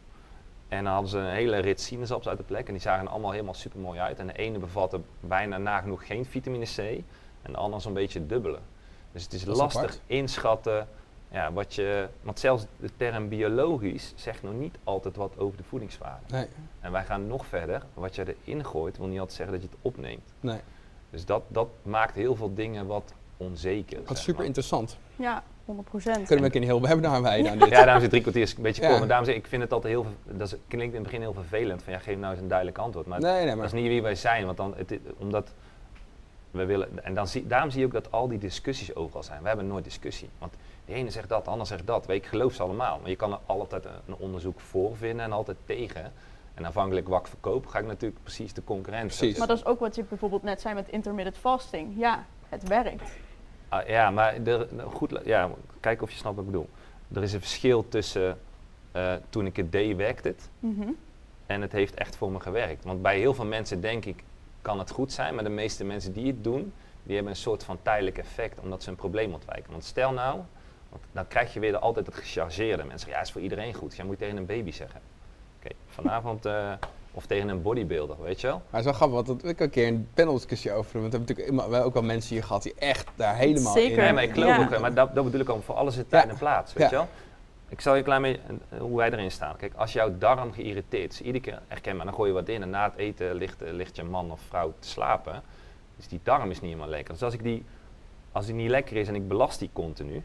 En 0.78 0.84
dan 0.84 0.94
hadden 0.94 1.10
ze 1.12 1.18
een 1.18 1.34
hele 1.34 1.58
rit 1.58 1.82
sinaasappels 1.82 2.28
uit 2.28 2.38
de 2.38 2.44
plek 2.44 2.68
en 2.68 2.74
die 2.74 2.82
zagen 2.82 3.06
er 3.06 3.12
allemaal 3.12 3.32
helemaal 3.32 3.54
super 3.54 3.80
mooi 3.80 4.00
uit. 4.00 4.20
En 4.20 4.28
de 4.28 4.34
ene 4.34 4.60
bevatte 4.60 5.00
bijna 5.20 5.58
nagenoeg 5.58 6.06
geen 6.06 6.26
vitamine 6.26 6.66
C 6.66 6.78
en 7.42 7.52
de 7.52 7.58
andere 7.58 7.82
zo'n 7.82 7.94
beetje 7.94 8.20
het 8.20 8.30
dubbele. 8.30 8.60
Dus 9.12 9.24
het 9.24 9.34
is 9.34 9.44
Dat 9.44 9.56
is 9.56 9.62
lastig 9.62 9.82
apart. 9.82 10.02
inschatten 10.06 10.88
ja, 11.32 11.54
wat 11.54 11.76
je. 11.76 12.08
Want 12.22 12.40
zelfs 12.40 12.66
de 12.80 12.90
term 12.98 13.30
biologisch 13.30 14.14
zegt 14.16 14.44
nog 14.44 14.54
niet 14.54 14.78
altijd 14.84 15.16
wat 15.16 15.38
over 15.38 15.58
de 15.58 15.64
voedingswaarde. 15.64 16.26
Nee, 16.28 16.48
En 16.80 16.92
wij 16.92 17.04
gaan 17.06 17.28
nog 17.28 17.46
verder. 17.46 17.84
Wat 17.94 18.16
je 18.16 18.36
erin 18.44 18.66
gooit, 18.66 18.98
wil 18.98 19.08
niet 19.08 19.20
altijd 19.20 19.38
zeggen 19.38 19.56
dat 19.56 19.64
je 19.66 19.70
het 19.72 19.80
opneemt. 19.82 20.34
nee. 20.40 20.60
Dus 21.10 21.26
dat, 21.26 21.44
dat 21.48 21.68
maakt 21.82 22.16
heel 22.16 22.36
veel 22.36 22.54
dingen 22.54 22.86
wat 22.88 23.14
onzeker. 23.38 23.98
Wat 23.98 24.08
zeg 24.08 24.18
super 24.18 24.36
maar. 24.36 24.46
interessant. 24.46 24.98
Ja, 25.16 25.44
100 25.66 25.90
procent. 25.90 26.28
Kunnen 26.28 26.52
we 26.52 26.58
een 26.58 26.64
heel 26.64 26.82
webinar 26.82 27.22
wijden 27.22 27.52
aan 27.52 27.58
dit? 27.60 27.70
Ja, 27.70 27.84
daarom 27.84 28.02
zit 28.02 28.10
drie 28.10 28.22
kwartier 28.22 28.42
is 28.42 28.56
een 28.56 28.64
beetje 28.64 28.88
kort. 28.88 29.00
Maar 29.00 29.08
daarom 29.08 29.26
zeg 29.26 29.36
ik, 29.36 29.48
vind 29.48 29.62
het 29.62 29.74
altijd 29.74 29.94
heel, 29.94 30.06
dat 30.24 30.48
is, 30.48 30.56
klinkt 30.68 30.96
in 30.96 31.02
het 31.02 31.04
begin 31.04 31.22
heel 31.22 31.34
vervelend. 31.34 31.84
Van 31.84 31.94
ja, 31.94 32.00
geef 32.00 32.18
nou 32.18 32.32
eens 32.32 32.42
een 32.42 32.48
duidelijk 32.48 32.78
antwoord. 32.78 33.06
Maar 33.06 33.20
nee, 33.20 33.34
nee, 33.34 33.46
dat 33.46 33.56
maar 33.56 33.66
is 33.66 33.72
niet 33.72 33.88
wie 33.88 34.02
wij 34.02 34.16
zijn. 34.16 34.46
Want 34.46 34.58
dan, 34.58 34.74
het, 34.78 35.00
omdat 35.18 35.54
we 36.52 36.66
willen, 36.66 37.04
en 37.04 37.14
dan 37.14 37.28
zie, 37.28 37.48
daarom 37.48 37.70
zie 37.70 37.80
je 37.80 37.86
ook 37.86 37.94
dat 37.94 38.12
al 38.12 38.28
die 38.28 38.38
discussies 38.38 38.96
overal 38.96 39.24
zijn. 39.24 39.42
We 39.42 39.48
hebben 39.48 39.68
nooit 39.68 39.84
discussie. 39.84 40.30
Want 40.38 40.54
de 40.86 40.94
ene 40.94 41.10
zegt 41.10 41.30
dat, 41.30 41.46
de 41.46 41.52
ander 41.52 41.68
zegt 41.68 41.88
dat. 41.88 42.10
Ik 42.10 42.26
geloof 42.26 42.54
ze 42.54 42.64
allemaal. 42.64 43.00
Maar 43.00 43.10
je 43.10 43.16
kan 43.16 43.32
er 43.32 43.40
altijd 43.46 43.86
een, 43.86 43.92
een 44.08 44.16
onderzoek 44.16 44.60
voor 44.60 44.98
vinden 44.98 45.26
en 45.26 45.32
altijd 45.32 45.58
tegen. 45.66 46.12
En 46.54 46.66
afhankelijk 46.66 47.08
wat 47.08 47.20
ik 47.20 47.28
verkoop, 47.28 47.66
ga 47.66 47.80
ik 47.80 47.86
natuurlijk 47.86 48.24
precies 48.24 48.54
de 48.54 48.64
concurrent. 48.64 49.08
Precies. 49.08 49.38
Maar 49.38 49.48
dat 49.48 49.58
is 49.58 49.66
ook 49.66 49.80
wat 49.80 49.96
je 49.96 50.04
bijvoorbeeld 50.04 50.44
net 50.44 50.62
zei 50.62 50.74
met 50.74 50.90
intermittent 50.90 51.38
fasting. 51.38 51.94
Ja, 51.98 52.26
het 52.50 52.68
werkt. 52.68 53.12
Ah, 53.74 53.88
ja, 53.88 54.10
maar 54.12 54.36
er, 54.46 54.68
goed, 54.92 55.20
ja, 55.26 55.50
kijk 55.80 56.02
of 56.02 56.12
je 56.12 56.18
snapt 56.18 56.36
wat 56.36 56.46
ik 56.46 56.52
bedoel. 56.52 56.70
Er 57.14 57.24
is 57.24 57.34
een 57.34 57.40
verschil 57.40 57.88
tussen 57.90 58.38
eh, 58.92 59.14
toen 59.30 59.46
ik 59.46 59.56
het 59.56 59.72
deed, 59.72 59.96
werkte 59.96 60.28
het. 60.28 60.50
Mhm. 60.60 60.90
En 61.46 61.62
het 61.62 61.72
heeft 61.72 61.94
echt 61.94 62.16
voor 62.16 62.32
me 62.32 62.40
gewerkt. 62.40 62.84
Want 62.84 63.02
bij 63.02 63.18
heel 63.20 63.34
veel 63.34 63.46
mensen 63.46 63.82
denk 63.82 64.06
ik, 64.06 64.24
kan 64.62 64.80
het 64.80 64.90
goed 64.92 65.12
zijn. 65.12 65.36
Maar 65.36 65.44
de 65.44 65.50
meeste 65.50 65.84
mensen 65.84 66.14
die 66.14 66.28
het 66.28 66.44
doen, 66.44 66.74
die 67.04 67.16
hebben 67.16 67.34
een 67.34 67.40
soort 67.40 67.64
van 67.64 67.80
tijdelijk 67.82 68.18
effect. 68.18 68.60
Omdat 68.60 68.84
ze 68.84 68.90
een 68.90 68.96
probleem 68.96 69.34
ontwijken. 69.34 69.72
Want 69.72 69.84
stel 69.84 70.12
nou, 70.12 70.40
want 70.90 71.04
dan 71.12 71.28
krijg 71.28 71.54
je 71.54 71.60
weer 71.60 71.72
de- 71.72 71.80
altijd 71.80 72.06
het 72.06 72.16
gechargeerde. 72.16 72.78
Mensen 72.84 73.00
zeggen, 73.00 73.18
ja, 73.18 73.22
is 73.22 73.32
voor 73.32 73.42
iedereen 73.42 73.74
goed. 73.74 73.96
Jij 73.96 74.06
moet 74.06 74.18
tegen 74.18 74.38
een 74.38 74.46
baby 74.46 74.72
zeggen. 74.72 75.02
Oké, 75.60 75.76
vanavond... 75.88 76.46
eh, 76.46 76.74
of 77.14 77.26
tegen 77.26 77.50
een 77.50 77.62
bodybuilder, 77.62 78.22
weet 78.22 78.42
je 78.42 78.48
wel? 78.48 78.56
Maar 78.56 78.66
het 78.70 78.80
is 78.80 78.86
wel 78.86 78.94
grappig, 78.94 79.16
want 79.28 79.44
ik 79.44 79.48
heb 79.48 79.60
een 79.60 79.70
keer 79.70 79.88
een 79.88 80.08
panel-discussie 80.14 80.72
over. 80.72 81.00
Want 81.02 81.12
we 81.14 81.18
hebben 81.18 81.36
natuurlijk 81.36 81.86
ook 81.86 81.94
wel 81.94 82.04
mensen 82.04 82.34
hier 82.36 82.44
gehad 82.44 82.64
die 82.64 82.74
echt 82.78 83.08
daar 83.16 83.36
helemaal 83.36 83.74
Zeker. 83.74 83.98
in... 83.98 84.04
Nee, 84.04 84.14
maar 84.14 84.24
ik 84.24 84.32
geloof 84.34 84.50
Ja. 84.56 84.64
ook, 84.64 84.70
wel, 84.70 84.80
maar 84.80 84.94
dat, 84.94 85.16
dat 85.16 85.24
bedoel 85.24 85.40
ik 85.42 85.50
al, 85.50 85.62
voor 85.62 85.76
alles 85.76 85.98
is 85.98 86.04
tijd 86.08 86.24
Ja. 86.24 86.30
en 86.30 86.38
plaats, 86.38 86.74
weet 86.74 86.84
Ja. 86.84 86.90
je 86.90 86.96
wel? 86.96 87.08
Ik 87.70 87.82
zal 87.82 87.92
je 87.94 87.98
een 88.00 88.06
klein 88.06 88.22
beetje, 88.22 88.40
eh, 88.70 88.80
hoe 88.80 88.98
wij 88.98 89.12
erin 89.12 89.32
staan. 89.32 89.56
Kijk, 89.56 89.74
als 89.76 89.94
jouw 89.94 90.18
darm 90.18 90.52
geïrriteerd 90.54 91.12
is, 91.12 91.22
iedere 91.22 91.44
keer 91.44 91.62
herkenbaar, 91.68 92.06
dan 92.06 92.14
gooi 92.16 92.30
je 92.30 92.36
wat 92.36 92.48
in 92.50 92.62
en 92.62 92.70
na 92.70 92.84
het 92.84 92.96
eten 92.96 93.34
ligt, 93.36 93.62
eh, 93.62 93.72
ligt 93.72 93.96
je 93.96 94.04
man 94.04 94.32
of 94.32 94.40
vrouw 94.48 94.74
te 94.80 94.88
slapen. 94.88 95.42
Dus 95.96 96.08
die 96.08 96.20
darm 96.24 96.50
is 96.50 96.60
niet 96.62 96.70
helemaal 96.72 96.90
lekker. 96.90 97.14
Dus 97.14 97.24
als, 97.24 97.34
ik 97.34 97.44
die, 97.44 97.66
als 98.32 98.46
die 98.46 98.56
niet 98.56 98.70
lekker 98.70 98.96
is 98.98 99.08
en 99.08 99.16
ik 99.16 99.28
belast 99.28 99.60
die 99.60 99.70
continu, 99.74 100.24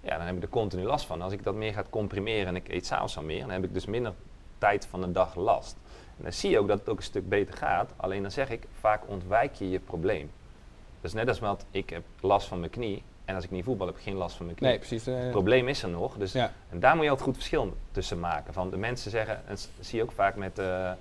ja, 0.00 0.16
dan 0.16 0.26
heb 0.26 0.36
ik 0.36 0.42
er 0.42 0.48
continu 0.48 0.82
last 0.84 1.06
van. 1.06 1.22
Als 1.22 1.32
ik 1.32 1.42
dat 1.44 1.54
meer 1.54 1.72
ga 1.72 1.84
comprimeren 1.90 2.46
en 2.46 2.56
ik 2.56 2.68
eet 2.68 2.86
s'avonds 2.86 3.16
al 3.16 3.22
meer, 3.22 3.40
dan 3.40 3.50
heb 3.50 3.64
ik 3.64 3.74
dus 3.74 3.86
minder 3.86 4.12
tijd 4.58 4.86
van 4.90 5.00
de 5.00 5.12
dag 5.12 5.34
last. 5.34 5.76
En 6.22 6.28
dan 6.28 6.36
zie 6.36 6.50
je 6.50 6.58
ook 6.58 6.68
dat 6.68 6.78
het 6.78 6.88
ook 6.88 6.96
een 6.96 7.02
stuk 7.02 7.28
beter 7.28 7.54
gaat. 7.56 7.90
Alleen 7.96 8.22
dan 8.22 8.30
zeg 8.30 8.50
ik, 8.50 8.62
vaak 8.80 9.02
ontwijk 9.06 9.54
je 9.54 9.70
je 9.70 9.78
probleem. 9.78 10.30
Dus 11.00 11.12
net 11.12 11.28
als 11.28 11.40
met, 11.40 11.64
ik 11.70 11.90
heb 11.90 12.02
last 12.20 12.46
van 12.48 12.58
mijn 12.58 12.70
knie. 12.70 13.02
En 13.24 13.34
als 13.34 13.44
ik 13.44 13.50
niet 13.50 13.64
voetbal 13.64 13.86
heb, 13.86 13.96
ik 13.96 14.02
geen 14.02 14.14
last 14.14 14.36
van 14.36 14.44
mijn 14.46 14.56
knie. 14.58 14.68
Nee, 14.70 14.78
precies. 14.78 15.06
eh, 15.06 15.18
Het 15.18 15.30
probleem 15.30 15.68
is 15.68 15.82
er 15.82 15.88
nog. 15.88 16.16
Dus, 16.16 16.32
Ja. 16.32 16.52
En 16.70 16.80
daar 16.80 16.94
moet 16.94 17.04
je 17.04 17.10
altijd 17.10 17.28
goed 17.28 17.36
verschil 17.36 17.76
tussen 17.90 18.20
maken. 18.20 18.52
Van 18.52 18.70
de 18.70 18.76
mensen 18.76 19.10
zeggen, 19.10 19.34
en 19.36 19.42
dat 19.48 19.68
zie 19.80 19.96
je 19.98 20.04
ook 20.04 20.12
vaak 20.12 20.36
met 20.36 20.58
eh, 20.58 20.90
eh, 20.90 20.96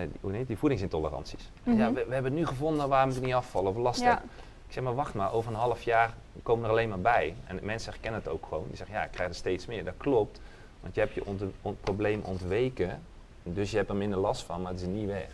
die- 0.00 0.18
hoe 0.20 0.32
heet 0.32 0.46
die 0.46 0.58
voedingsintoleranties. 0.58 1.50
Mhm. 1.62 1.76
Ja, 1.78 1.92
we, 1.92 2.04
we 2.08 2.12
hebben 2.14 2.30
het 2.32 2.40
nu 2.40 2.46
gevonden 2.46 2.88
waar 2.88 3.08
we 3.08 3.14
het 3.14 3.22
niet 3.22 3.34
afvallen 3.34 3.70
of 3.70 3.76
last 3.76 4.00
Ja. 4.00 4.06
hebben. 4.06 4.30
Ik 4.66 4.72
zeg 4.72 4.82
maar, 4.84 4.94
wacht 4.94 5.14
maar, 5.14 5.32
over 5.32 5.50
een 5.52 5.58
half 5.58 5.82
jaar 5.82 6.14
komen 6.42 6.64
er 6.64 6.70
alleen 6.70 6.88
maar 6.88 7.00
bij. 7.00 7.34
En 7.46 7.58
mensen 7.62 7.92
herkennen 7.92 8.20
het 8.20 8.28
ook 8.32 8.46
gewoon. 8.46 8.64
Die 8.68 8.76
zeggen, 8.76 8.96
ja, 8.96 9.04
ik 9.04 9.10
krijg 9.10 9.28
er 9.28 9.34
steeds 9.34 9.66
meer. 9.66 9.84
Dat 9.84 9.94
klopt, 9.96 10.40
want 10.80 10.94
je 10.94 11.00
hebt 11.00 11.14
je 11.14 11.24
ont- 11.26 11.42
ont- 11.62 11.80
probleem 11.80 12.20
ontweken. 12.24 13.02
Dus 13.46 13.70
je 13.70 13.76
hebt 13.76 13.88
er 13.88 13.96
minder 13.96 14.18
last 14.18 14.42
van, 14.42 14.62
maar 14.62 14.72
het 14.72 14.80
is 14.80 14.86
niet 14.86 15.06
weg. 15.06 15.28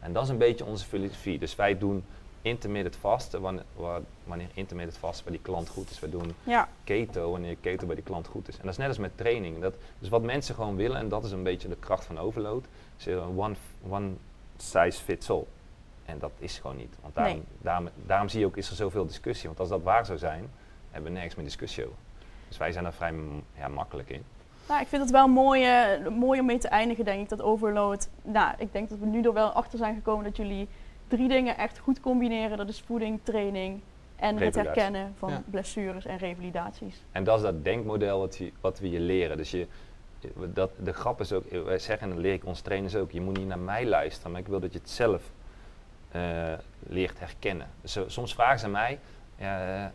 En 0.00 0.12
dat 0.12 0.22
is 0.22 0.28
een 0.28 0.38
beetje 0.38 0.64
onze 0.64 0.84
filosofie. 0.84 1.38
Dus 1.38 1.56
wij 1.56 1.78
doen 1.78 2.04
intermittent 2.42 2.96
vasten, 2.96 3.40
wanneer, 3.40 3.64
wa- 3.76 4.00
wanneer 4.24 4.48
intermittent 4.54 4.98
vasten 4.98 5.24
bij 5.24 5.32
die 5.34 5.42
klant 5.42 5.68
goed 5.68 5.90
is. 5.90 6.00
We 6.00 6.10
doen 6.10 6.32
Ja, 6.42 6.68
keto 6.84 7.30
wanneer 7.30 7.56
keto 7.60 7.86
bij 7.86 7.94
die 7.94 8.04
klant 8.04 8.26
goed 8.26 8.48
is. 8.48 8.54
En 8.56 8.62
dat 8.62 8.70
is 8.72 8.76
net 8.78 8.88
als 8.88 8.98
met 8.98 9.16
training. 9.16 9.60
Dat, 9.60 9.74
dus 9.98 10.08
wat 10.08 10.22
mensen 10.22 10.54
gewoon 10.54 10.76
willen, 10.76 10.96
en 10.96 11.08
dat 11.08 11.24
is 11.24 11.30
een 11.32 11.42
beetje 11.42 11.68
de 11.68 11.76
kracht 11.76 12.04
van 12.04 12.18
overload, 12.18 12.64
is 12.98 13.06
een 13.06 13.38
one, 13.38 13.54
one 13.88 14.10
size 14.56 15.02
fits 15.02 15.30
all. 15.30 15.44
En 16.04 16.18
dat 16.18 16.30
is 16.38 16.58
gewoon 16.58 16.76
niet. 16.76 16.94
Want 17.02 17.14
daarom, 17.14 17.34
Nee. 17.34 17.44
daarom, 17.62 17.88
daarom 18.06 18.28
zie 18.28 18.40
je 18.40 18.46
ook, 18.46 18.56
is 18.56 18.70
er 18.70 18.76
zoveel 18.76 19.06
discussie. 19.06 19.46
Want 19.46 19.60
als 19.60 19.68
dat 19.68 19.82
waar 19.82 20.06
zou 20.06 20.18
zijn, 20.18 20.50
hebben 20.90 21.10
we 21.10 21.16
nergens 21.16 21.34
meer 21.36 21.44
discussie 21.44 21.84
over. 21.84 21.96
Dus 22.48 22.56
wij 22.56 22.72
zijn 22.72 22.84
daar 22.84 22.92
vrij 22.92 23.14
ja, 23.56 23.68
makkelijk 23.68 24.10
in. 24.10 24.24
Nou, 24.68 24.80
ik 24.80 24.86
vind 24.86 25.02
het 25.02 25.10
wel 25.10 25.28
mooi, 25.28 25.64
eh, 25.64 26.08
mooi 26.08 26.40
om 26.40 26.46
mee 26.46 26.58
te 26.58 26.68
eindigen, 26.68 27.04
denk 27.04 27.22
ik, 27.22 27.28
dat 27.28 27.42
overload. 27.42 28.08
Nou, 28.22 28.54
ik 28.58 28.72
denk 28.72 28.88
dat 28.88 28.98
we 28.98 29.06
nu 29.06 29.22
er 29.22 29.32
wel 29.32 29.48
achter 29.50 29.78
zijn 29.78 29.94
gekomen 29.94 30.24
dat 30.24 30.36
jullie 30.36 30.68
drie 31.08 31.28
dingen 31.28 31.56
echt 31.56 31.78
goed 31.78 32.00
combineren. 32.00 32.56
Dat 32.56 32.68
is 32.68 32.80
voeding, 32.80 33.20
training 33.22 33.80
en 34.16 34.38
het 34.38 34.54
herkennen 34.54 35.14
van 35.18 35.30
Ja. 35.30 35.42
blessures 35.50 36.06
en 36.06 36.16
revalidaties. 36.18 37.02
En 37.12 37.24
dat 37.24 37.36
is 37.36 37.42
dat 37.42 37.64
denkmodel 37.64 38.18
wat, 38.18 38.36
je, 38.36 38.52
wat 38.60 38.78
we 38.78 38.90
je 38.90 39.00
leren. 39.00 39.36
Dus 39.36 39.50
je, 39.50 39.66
dat, 40.52 40.70
de 40.82 40.92
grap 40.92 41.20
is 41.20 41.32
ook, 41.32 41.44
wij 41.64 41.78
zeggen 41.78 42.08
en 42.08 42.14
dat 42.14 42.22
leer 42.24 42.32
ik 42.32 42.44
onze 42.44 42.62
trainers 42.62 42.96
ook, 42.96 43.10
je 43.10 43.20
moet 43.20 43.36
niet 43.38 43.46
naar 43.46 43.58
mij 43.58 43.86
luisteren, 43.86 44.30
maar 44.32 44.40
ik 44.40 44.46
wil 44.46 44.60
dat 44.60 44.72
je 44.72 44.78
het 44.78 44.90
zelf 44.90 45.22
eh, 46.10 46.52
leert 46.86 47.18
herkennen. 47.20 47.66
Dus 47.80 47.92
zo- 47.92 48.08
soms 48.08 48.34
vragen 48.34 48.58
ze 48.58 48.68
mij, 48.68 48.98
ja, 49.38 49.84
eh, 49.84 49.90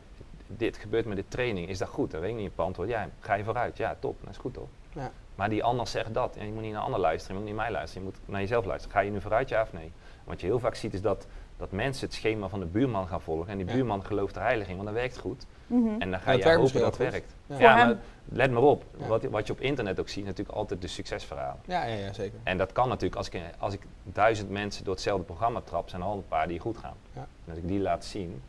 dit 0.57 0.77
gebeurt 0.77 1.05
met 1.05 1.17
de 1.17 1.25
training, 1.27 1.69
is 1.69 1.77
dat 1.77 1.87
goed? 1.87 2.11
Dan 2.11 2.21
weet 2.21 2.29
ik 2.29 2.35
niet 2.35 2.49
op 2.51 2.59
antwoord, 2.59 2.89
ja, 2.89 3.09
ga 3.19 3.33
je 3.33 3.43
vooruit? 3.43 3.77
Ja, 3.77 3.95
top, 3.99 4.17
dat 4.21 4.29
is 4.29 4.37
goed 4.37 4.53
toch? 4.53 4.67
Ja. 4.93 5.11
Maar 5.35 5.49
die 5.49 5.63
ander 5.63 5.87
zegt 5.87 6.13
dat, 6.13 6.35
en 6.35 6.45
je 6.45 6.51
moet 6.53 6.61
niet 6.61 6.73
naar 6.73 6.81
ander 6.81 6.99
luisteren, 6.99 7.35
je 7.35 7.41
moet 7.41 7.49
niet 7.49 7.57
naar 7.59 7.69
mij 7.69 7.79
luisteren, 7.79 8.07
je 8.07 8.11
moet 8.13 8.29
naar 8.29 8.41
jezelf 8.41 8.65
luisteren. 8.65 8.95
Ga 8.95 9.01
je 9.03 9.11
nu 9.11 9.21
vooruit, 9.21 9.49
ja 9.49 9.61
of 9.61 9.73
nee? 9.73 9.91
Wat 10.23 10.41
je 10.41 10.47
heel 10.47 10.59
vaak 10.59 10.75
ziet 10.75 10.93
is 10.93 11.01
dat, 11.01 11.27
dat 11.57 11.71
mensen 11.71 12.05
het 12.05 12.15
schema 12.15 12.47
van 12.47 12.59
de 12.59 12.65
buurman 12.65 13.07
gaan 13.07 13.21
volgen 13.21 13.47
en 13.51 13.57
die 13.57 13.67
Ja. 13.67 13.73
buurman 13.73 14.05
gelooft 14.05 14.35
er 14.35 14.41
heilig 14.41 14.67
in, 14.67 14.73
want 14.73 14.85
dat 14.87 14.95
werkt 14.95 15.17
goed. 15.17 15.45
Mhm. 15.67 16.01
En 16.01 16.11
dan 16.11 16.19
ga 16.19 16.31
je 16.31 16.55
hopen 16.55 16.73
dat 16.79 16.97
het 16.97 17.11
werkt. 17.11 17.35
Ja. 17.45 17.75
Maar 17.75 17.97
let 18.25 18.51
maar 18.51 18.61
op, 18.61 18.83
Ja. 18.97 19.07
wat, 19.07 19.23
wat 19.23 19.47
je 19.47 19.53
op 19.53 19.59
internet 19.59 19.99
ook 19.99 20.09
ziet, 20.09 20.25
natuurlijk 20.25 20.57
altijd 20.57 20.81
de 20.81 20.87
succesverhalen. 20.87 21.59
Ja, 21.65 21.83
ja, 21.85 21.95
ja, 21.95 22.13
zeker. 22.13 22.39
En 22.43 22.57
dat 22.57 22.71
kan 22.71 22.87
natuurlijk, 22.87 23.15
als 23.15 23.29
ik, 23.29 23.41
als 23.59 23.73
ik 23.73 23.81
duizend 24.03 24.49
mensen 24.49 24.83
door 24.83 24.93
hetzelfde 24.93 25.23
programma 25.25 25.61
trap, 25.61 25.89
zijn 25.89 26.01
er 26.01 26.07
al 26.07 26.15
een 26.15 26.27
paar 26.27 26.47
die 26.47 26.59
goed 26.59 26.77
gaan. 26.77 26.95
Ja. 27.13 27.21
En 27.45 27.49
als 27.49 27.57
ik 27.57 27.67
die 27.67 27.79
laat 27.79 28.05
zien, 28.05 28.41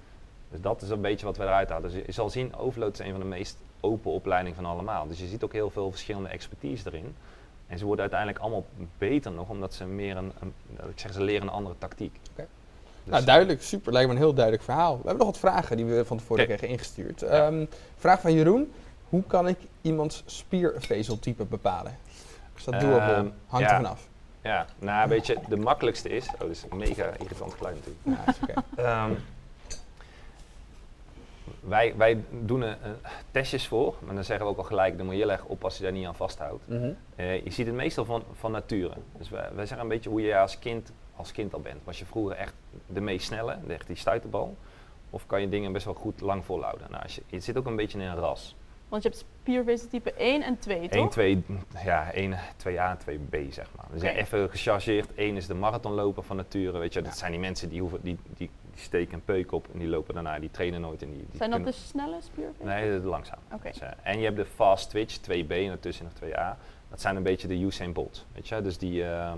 dus 0.51 0.61
dat 0.61 0.82
is 0.82 0.90
een 0.90 1.01
beetje 1.01 1.26
wat 1.26 1.36
we 1.36 1.42
eruit 1.42 1.68
halen. 1.68 1.90
Dus 1.90 2.03
je 2.07 2.12
zal 2.12 2.30
zien, 2.30 2.57
Overload 2.57 2.92
is 2.92 3.07
een 3.07 3.11
van 3.11 3.20
de 3.20 3.26
meest 3.26 3.57
open 3.80 4.11
opleidingen 4.11 4.57
van 4.57 4.64
allemaal. 4.64 5.07
Dus 5.07 5.18
je 5.18 5.26
ziet 5.26 5.44
ook 5.44 5.53
heel 5.53 5.70
veel 5.70 5.90
verschillende 5.90 6.28
expertise 6.28 6.86
erin. 6.86 7.14
En 7.66 7.78
ze 7.78 7.84
worden 7.84 8.01
uiteindelijk 8.01 8.40
allemaal 8.40 8.64
beter 8.98 9.32
nog, 9.32 9.48
omdat 9.48 9.74
ze 9.74 9.84
meer 9.84 10.16
een, 10.16 10.32
een 10.40 10.55
ik 10.90 10.98
zeg, 10.98 11.12
ze 11.12 11.22
leren 11.22 11.42
een 11.42 11.53
andere 11.53 11.74
tactiek. 11.78 12.16
Oké. 12.30 12.46
Dus, 13.05 13.12
nou, 13.12 13.24
duidelijk. 13.24 13.62
Super. 13.62 13.92
Lijkt 13.92 14.09
me 14.09 14.14
een 14.14 14.20
heel 14.20 14.34
duidelijk 14.34 14.64
verhaal. 14.64 14.92
We 14.92 15.09
hebben 15.09 15.26
nog 15.26 15.26
wat 15.26 15.38
vragen 15.38 15.76
die 15.76 15.86
we 15.86 16.05
van 16.05 16.16
tevoren 16.16 16.44
kregen 16.44 16.68
ingestuurd. 16.68 17.20
Ja. 17.20 17.26
Ehm, 17.26 17.64
vraag 17.96 18.20
van 18.20 18.32
Jeroen. 18.32 18.72
Hoe 19.09 19.22
kan 19.26 19.48
ik 19.48 19.59
iemands 19.80 20.22
spiervezeltype 20.26 21.44
bepalen? 21.44 21.98
Is 22.57 22.64
dat 22.64 22.80
doable? 22.80 23.14
Ehm, 23.14 23.28
Hangt 23.46 23.66
ja. 23.68 23.76
er 23.76 23.82
vanaf. 23.82 24.09
Ja, 24.42 24.66
nou 24.78 25.09
weet 25.09 25.26
je, 25.26 25.38
de 25.48 25.57
makkelijkste 25.57 26.09
is, 26.09 26.26
oh 26.26 26.38
dat 26.38 26.51
is 26.51 26.64
een 26.70 26.76
mega 26.76 27.11
irritant 27.18 27.55
geluid 27.55 27.76
natuurlijk. 27.76 28.26
Ja, 28.26 28.32
is 28.32 28.38
oké. 28.42 28.82
Ehm, 28.82 29.11
wij, 31.61 31.94
wij 31.96 32.24
doen 32.30 32.62
er 32.62 32.78
eh, 32.82 32.90
testjes 33.30 33.66
voor, 33.68 33.94
maar 34.05 34.14
dan 34.14 34.24
zeggen 34.24 34.46
we 34.46 34.53
ook 34.53 34.59
al 34.59 34.64
gelijk, 34.64 34.96
dan 34.96 35.07
moet 35.07 35.14
je 35.14 35.20
heel 35.20 35.30
erg 35.30 35.44
op 35.44 35.64
als 35.64 35.76
je 35.76 35.82
daar 35.82 35.92
niet 35.92 36.07
aan 36.07 36.14
vasthoudt. 36.14 36.68
Mhm. 36.68 36.90
Eh, 37.16 37.44
je 37.44 37.51
ziet 37.51 37.66
het 37.66 37.74
meestal 37.74 38.05
van, 38.05 38.22
van 38.32 38.53
nature. 38.53 38.94
Dus 39.18 39.28
wij, 39.30 39.48
wij 39.55 39.66
zeggen 39.66 39.80
een 39.86 39.88
beetje 39.92 40.11
hoe 40.11 40.20
je 40.22 40.38
als 40.38 40.59
kind, 40.59 40.92
als 41.16 41.32
kind 41.32 41.55
al 41.55 41.61
bent. 41.61 41.80
Was 41.84 41.98
je 41.98 42.05
vroeger 42.07 42.36
echt 42.36 42.55
de 42.86 43.01
meest 43.01 43.26
snelle, 43.26 43.57
echt 43.68 43.86
die 43.86 43.96
stuiterbal? 43.96 44.57
Of 45.11 45.26
kan 45.26 45.40
je 45.40 45.48
dingen 45.48 45.72
best 45.72 45.84
wel 45.84 45.94
goed 45.94 46.20
lang 46.20 46.44
volhouden? 46.44 46.86
Nou, 46.90 47.03
als 47.03 47.14
je, 47.14 47.22
je 47.26 47.40
zit 47.40 47.57
ook 47.59 47.66
een 47.66 47.76
beetje 47.76 47.98
in 47.98 48.05
een 48.05 48.16
ras. 48.16 48.57
Want 48.88 49.03
je 49.03 49.09
hebt 49.09 49.24
spiervezeltype 49.40 50.12
1 50.12 50.42
en 50.42 50.59
2, 50.59 50.78
1, 50.78 50.88
toch? 50.88 51.11
2, 51.11 51.44
ja, 51.84 52.12
1, 52.12 52.32
2A 52.57 52.64
en 52.64 52.98
2B 52.98 53.36
zeg 53.53 53.68
maar. 53.76 53.84
Dus 53.92 54.03
ja, 54.03 54.09
Oké. 54.11 54.18
even 54.18 54.51
gechargeerd. 54.51 55.14
1 55.14 55.36
is 55.36 55.46
de 55.46 55.55
marathonloper 55.55 56.22
van 56.22 56.36
nature, 56.36 56.78
weet 56.78 56.92
je. 56.92 57.03
Dat 57.03 57.12
Ja. 57.12 57.18
zijn 57.18 57.30
die 57.30 57.40
mensen 57.40 57.68
die, 57.68 57.80
hoeven, 57.80 58.01
die, 58.03 58.18
die, 58.36 58.51
die 58.81 58.89
steken 58.89 59.14
een 59.14 59.24
peuk 59.24 59.53
op 59.53 59.68
en 59.72 59.78
die 59.78 59.89
lopen 59.89 60.14
daarna, 60.14 60.39
die 60.39 60.51
trainen 60.51 60.81
nooit. 60.81 61.03
En 61.03 61.11
die, 61.11 61.18
die 61.18 61.37
Zijn 61.37 61.51
dat 61.51 61.64
de 61.64 61.72
snelle 61.72 62.20
spiervezels? 62.20 62.68
Nee, 62.68 63.01
de 63.01 63.07
langzaam. 63.07 63.39
Oké. 63.53 63.68
Dus, 63.68 63.81
eh, 63.81 63.89
en 64.03 64.18
je 64.18 64.24
hebt 64.24 64.37
de 64.37 64.45
fast 64.45 64.91
twitch, 64.91 65.16
2B 65.16 65.51
en 65.51 65.70
ertussen 65.70 66.05
nog 66.05 66.12
2A. 66.14 66.57
Dat 66.89 67.01
zijn 67.01 67.16
een 67.16 67.22
beetje 67.22 67.49
de 67.49 67.55
Usain 67.55 67.93
Bolt, 67.93 68.26
weet 68.33 68.49
je. 68.49 68.62
Dus 68.62 68.78
die, 68.78 69.05
eh, 69.05 69.33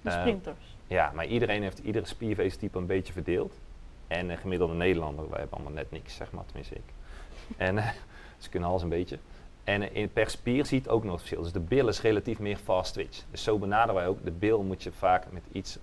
De 0.00 0.10
eh, 0.10 0.20
sprinters. 0.20 0.76
ja, 0.86 1.10
maar 1.14 1.26
iedereen 1.26 1.62
heeft 1.62 1.78
iedere 1.78 2.06
spiervezeltype 2.06 2.78
een 2.78 2.86
beetje 2.86 3.12
verdeeld. 3.12 3.54
En 4.06 4.28
een 4.30 4.38
gemiddelde 4.38 4.74
Nederlander, 4.74 5.28
wij 5.30 5.38
hebben 5.38 5.58
allemaal 5.58 5.74
net 5.74 5.90
niks, 5.90 6.14
zeg 6.14 6.30
maar, 6.32 6.44
tenminste 6.46 6.74
ik. 6.74 6.82
En 7.56 7.84
ze 8.38 8.48
kunnen 8.48 8.68
alles 8.68 8.82
een 8.82 8.88
beetje. 8.88 9.18
En 9.64 9.94
in, 9.94 10.12
per 10.12 10.30
spier 10.30 10.66
ziet 10.66 10.88
ook 10.88 11.04
nog 11.04 11.18
verschil. 11.18 11.42
Dus 11.42 11.52
de 11.52 11.60
bil 11.60 11.88
is 11.88 12.00
relatief 12.00 12.38
meer 12.38 12.56
fast 12.56 12.92
twitch. 12.92 13.22
Dus 13.30 13.42
zo 13.42 13.58
benaderen 13.58 13.94
wij 13.94 14.06
ook. 14.06 14.24
De 14.24 14.30
bil 14.30 14.62
moet 14.62 14.82
je 14.82 14.92
vaak 14.92 15.24
met 15.30 15.42
iets, 15.52 15.78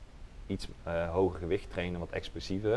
iets 0.49 0.67
eh, 0.83 1.09
hoger 1.11 1.39
gewicht 1.39 1.69
trainen, 1.71 1.99
wat 1.99 2.09
explosiever, 2.09 2.71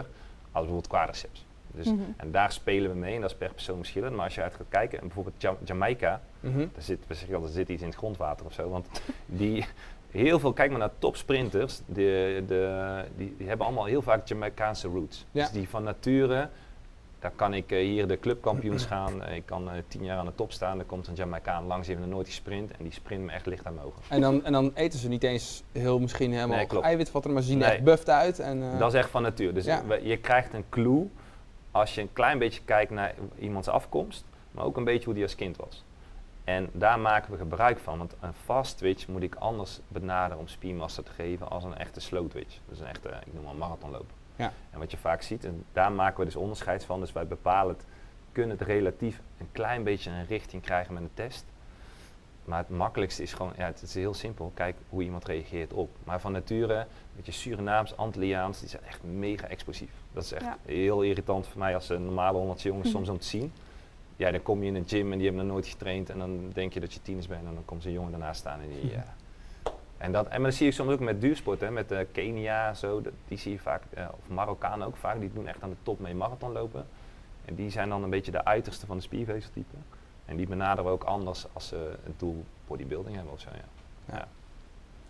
als 0.53 0.65
bijvoorbeeld 0.65 0.87
quadriceps. 0.89 1.45
Dus, 1.75 1.87
Mhm. 1.87 2.01
En 2.17 2.31
daar 2.31 2.53
spelen 2.53 2.91
we 2.91 2.97
mee 2.97 3.15
en 3.15 3.21
dat 3.21 3.31
is 3.31 3.37
per 3.37 3.53
persoon 3.53 3.77
verschillend. 3.77 4.15
Maar 4.17 4.25
als 4.25 4.35
je 4.35 4.43
uit 4.43 4.55
gaat 4.55 4.67
kijken, 4.69 4.99
en 5.01 5.05
bijvoorbeeld 5.07 5.43
Ja- 5.43 5.57
Jamaica, 5.65 6.21
Mhm. 6.41 6.59
daar 6.59 6.83
zit, 6.83 6.99
we 7.07 7.15
zeggen 7.15 7.35
altijd, 7.35 7.53
er 7.53 7.59
zit 7.59 7.69
iets 7.69 7.83
in 7.83 7.89
het 7.89 7.97
grondwater 7.97 8.47
of 8.47 8.53
zo. 8.53 8.69
Want 8.69 8.89
die, 9.27 9.65
heel 10.11 10.39
veel, 10.39 10.53
kijk 10.53 10.71
maar 10.71 10.79
naar 10.79 10.91
topsprinters, 10.99 11.81
de, 11.87 12.43
de, 12.47 13.05
die, 13.17 13.35
die 13.39 13.49
hebben 13.49 13.67
allemaal 13.67 13.85
heel 13.85 14.03
vaak 14.03 14.27
Jamaicaanse 14.29 14.89
roots. 14.89 15.27
Ja. 15.31 15.43
Dus 15.43 15.53
die 15.53 15.69
van 15.69 15.83
nature, 15.83 16.49
daar 17.23 17.31
kan 17.37 17.55
ik 17.55 17.73
eh, 17.73 17.79
hier 17.79 18.07
de 18.09 18.19
clubkampioens 18.19 18.85
gaan, 18.95 19.23
eh, 19.23 19.37
ik 19.37 19.47
kan 19.47 19.71
eh, 19.71 19.77
tien 19.89 20.05
jaar 20.05 20.19
aan 20.19 20.27
de 20.27 20.35
top 20.35 20.53
staan, 20.53 20.79
er 20.79 20.85
komt 20.85 21.07
een 21.07 21.15
Jamaicaan 21.15 21.67
langs, 21.67 21.87
die 21.87 21.95
heeft 21.97 22.07
nog 22.07 22.15
nooit 22.17 22.29
gesprint 22.29 22.71
en 22.71 22.85
die 22.85 22.93
sprint 22.93 23.25
me 23.25 23.33
echt 23.33 23.47
licht 23.47 23.67
aan 23.67 23.75
mijn 23.75 23.87
ogen. 23.87 24.03
En, 24.09 24.21
dan, 24.21 24.45
en 24.45 24.53
dan 24.53 24.71
eten 24.75 24.99
ze 24.99 25.09
niet 25.09 25.23
eens 25.23 25.63
heel 25.73 25.99
misschien 25.99 26.33
helemaal 26.33 26.57
Nee, 26.57 26.81
eiwitvatten, 26.81 27.33
maar 27.33 27.43
ze 27.43 27.49
zien 27.49 27.59
Nee. 27.59 27.71
echt 27.71 27.83
buffed 27.83 28.09
uit. 28.11 28.39
En, 28.39 28.79
Dat 28.79 28.93
is 28.93 28.99
echt 28.99 29.11
van 29.11 29.23
natuur. 29.23 29.55
Dus 29.55 29.65
Ja. 29.65 29.83
je 30.03 30.17
krijgt 30.17 30.53
een 30.53 30.65
clue 30.69 31.09
als 31.71 31.95
je 31.95 32.01
een 32.01 32.13
klein 32.13 32.39
beetje 32.39 32.61
kijkt 32.65 32.91
naar 32.91 33.15
iemands 33.39 33.69
afkomst, 33.69 34.25
maar 34.51 34.65
ook 34.65 34.77
een 34.77 34.85
beetje 34.85 35.05
hoe 35.05 35.15
die 35.15 35.23
als 35.23 35.35
kind 35.35 35.57
was. 35.57 35.85
En 36.45 36.69
daar 36.73 36.99
maken 37.01 37.33
we 37.33 37.39
gebruik 37.39 37.79
van, 37.79 37.99
want 37.99 38.15
een 38.21 38.35
fast 38.45 38.79
twitch 38.79 39.09
moet 39.09 39.23
ik 39.23 39.35
anders 39.35 39.81
benaderen 39.89 40.39
om 40.39 40.49
spiermassa 40.49 41.03
te 41.03 41.11
geven 41.11 41.51
als 41.51 41.65
een 41.65 41.77
echte 41.77 42.01
slow 42.01 42.31
twitch. 42.31 42.59
Dus 42.69 42.81
een 42.81 42.87
echte, 42.87 43.09
ik 43.09 43.35
noem 43.35 43.45
maar 43.45 43.55
marathonloper. 43.55 44.15
Ja. 44.43 44.53
En 44.71 44.79
wat 44.79 44.91
je 44.91 44.97
vaak 44.97 45.23
ziet, 45.23 45.45
en 45.45 45.65
daar 45.73 45.93
maken 45.93 46.19
we 46.19 46.25
dus 46.25 46.37
onderscheid 46.37 46.85
van, 46.85 47.01
dus 47.01 47.13
wij 47.13 47.27
bepalen 47.27 47.75
het, 47.75 47.85
kunnen 48.33 48.59
het 48.59 48.67
relatief 48.69 49.21
een 49.39 49.49
klein 49.53 49.85
beetje 49.85 50.11
een 50.11 50.27
richting 50.27 50.63
krijgen 50.63 50.95
met 50.95 51.03
een 51.03 51.11
test. 51.15 51.45
Maar 52.45 52.59
het 52.59 52.69
makkelijkste 52.69 53.23
is 53.23 53.33
gewoon, 53.33 53.53
ja, 53.57 53.65
het 53.67 53.83
is 53.83 53.95
heel 53.95 54.15
simpel, 54.15 54.51
kijk 54.55 54.77
hoe 54.89 55.03
iemand 55.03 55.25
reageert 55.25 55.73
op. 55.73 55.91
Maar 56.05 56.21
van 56.21 56.33
nature, 56.33 56.87
weet 57.17 57.27
je, 57.27 57.33
Surinaams, 57.33 57.97
Antilliaans, 57.97 58.61
die 58.61 58.69
zijn 58.69 58.83
echt 58.85 59.03
mega 59.03 59.47
explosief. 59.47 59.91
Dat 60.13 60.25
is 60.25 60.33
echt 60.33 60.45
Ja. 60.45 60.57
heel 60.65 61.03
irritant 61.03 61.47
voor 61.47 61.59
mij 61.59 61.75
als 61.75 61.89
een 61.89 62.05
normale 62.05 62.39
Hollandse 62.39 62.69
jongens 62.69 62.87
Mhm. 62.89 62.97
soms 62.97 63.09
om 63.09 63.19
te 63.19 63.27
zien. 63.27 63.53
Ja, 64.17 64.31
dan 64.31 64.43
kom 64.43 64.61
je 64.63 64.67
in 64.69 64.75
een 64.75 64.89
gym 64.89 65.13
en 65.13 65.19
die 65.19 65.27
hebben 65.27 65.45
nog 65.47 65.53
nooit 65.55 65.67
getraind 65.67 66.11
en 66.11 66.19
dan 66.19 66.51
denk 66.53 66.73
je 66.73 66.81
dat 66.81 66.93
je 66.95 67.03
tieners 67.03 67.27
bent 67.27 67.47
en 67.47 67.55
dan 67.55 67.65
komt 67.65 67.83
zo'n 67.83 67.93
jongen 67.93 68.11
daarnaast 68.11 68.41
staan 68.41 68.61
en 68.61 68.69
die, 68.69 68.91
ja. 68.91 69.05
En, 70.03 70.13
dat, 70.13 70.29
en 70.29 70.41
maar 70.41 70.51
dat 70.51 70.59
zie 70.59 70.67
je 70.67 70.73
soms 70.73 70.93
ook 70.93 71.01
met 71.01 71.21
duursport, 71.21 71.61
hè, 71.61 71.71
met 71.71 71.93
eh, 71.93 71.99
Kenia 72.13 72.69
en 72.69 72.77
zo, 72.77 73.01
dat, 73.01 73.13
die 73.29 73.39
zie 73.39 73.53
je 73.53 73.59
vaak, 73.59 73.83
eh, 73.95 74.05
of 74.11 74.35
Marokkanen 74.35 74.87
ook 74.87 74.97
vaak, 74.97 75.21
die 75.21 75.33
doen 75.35 75.49
echt 75.49 75.63
aan 75.63 75.71
de 75.71 75.77
top 75.83 76.01
mee 76.01 76.15
marathon 76.15 76.53
lopen. 76.53 76.87
En 77.45 77.55
die 77.55 77.71
zijn 77.71 77.89
dan 77.89 78.03
een 78.03 78.11
beetje 78.11 78.31
de 78.31 78.45
uiterste 78.45 78.87
van 78.87 78.97
de 78.97 79.03
spiervezeltype. 79.03 79.77
En 80.25 80.37
die 80.37 80.47
benaderen 80.47 80.85
we 80.85 80.91
ook 80.91 81.05
anders 81.05 81.47
als 81.53 81.69
ze 81.69 81.91
het 82.05 82.19
doel 82.19 82.45
bodybuilding 82.67 83.17
hebben 83.17 83.33
of 83.33 83.41
zo, 83.41 83.49
ja. 84.07 84.29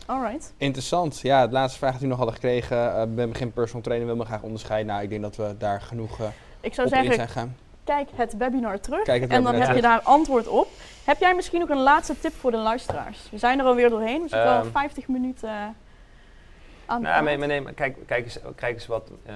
Alright. 0.07 0.55
Interessant. 0.57 1.21
Ja, 1.21 1.47
de 1.47 1.53
laatste 1.53 1.79
vraag 1.79 1.93
die 1.93 2.01
we 2.01 2.07
nog 2.07 2.17
hadden 2.17 2.35
gekregen. 2.35 2.95
eh 2.95 3.15
ben 3.15 3.35
geen 3.35 3.53
personal 3.53 3.83
trainer, 3.83 4.07
wil 4.07 4.17
me 4.17 4.25
graag 4.25 4.43
onderscheiden. 4.43 4.93
Nou, 4.93 5.03
ik 5.03 5.09
denk 5.09 5.23
dat 5.23 5.37
we 5.37 5.55
daar 5.59 5.81
genoeg 5.81 6.19
Ik 6.61 6.75
zou 6.75 6.87
op 6.87 6.93
in 6.93 6.99
zeggen, 6.99 7.15
zijn 7.15 7.29
gaan. 7.29 7.57
Kijk 7.85 8.09
het 8.15 8.37
webinar 8.37 8.81
terug 8.81 9.07
en 9.07 9.43
dan 9.43 9.55
heb 9.55 9.75
je 9.75 9.83
daar 9.83 10.01
antwoord 10.01 10.49
op. 10.49 10.69
Heb 11.05 11.21
jij 11.21 11.35
misschien 11.35 11.61
nog 11.61 11.69
een 11.69 11.83
laatste 11.83 12.19
tip 12.19 12.33
voor 12.33 12.51
de 12.51 12.57
luisteraars? 12.57 13.31
We 13.31 13.39
zijn 13.39 13.59
er 13.59 13.65
alweer 13.65 13.91
doorheen. 13.91 14.23
We 14.23 14.29
zitten 14.29 14.51
al 14.51 14.61
Ehm. 14.63 14.71
50 14.71 15.09
minuten 15.09 15.77
aan 16.87 17.03
Nou, 17.03 17.37
nee, 17.47 17.61
maar 17.61 17.73
kijk, 17.73 17.97
kijk, 18.07 18.25
eens, 18.25 18.39
kijk 18.55 18.75
eens 18.75 18.87
wat 18.87 19.11
eh, 19.27 19.35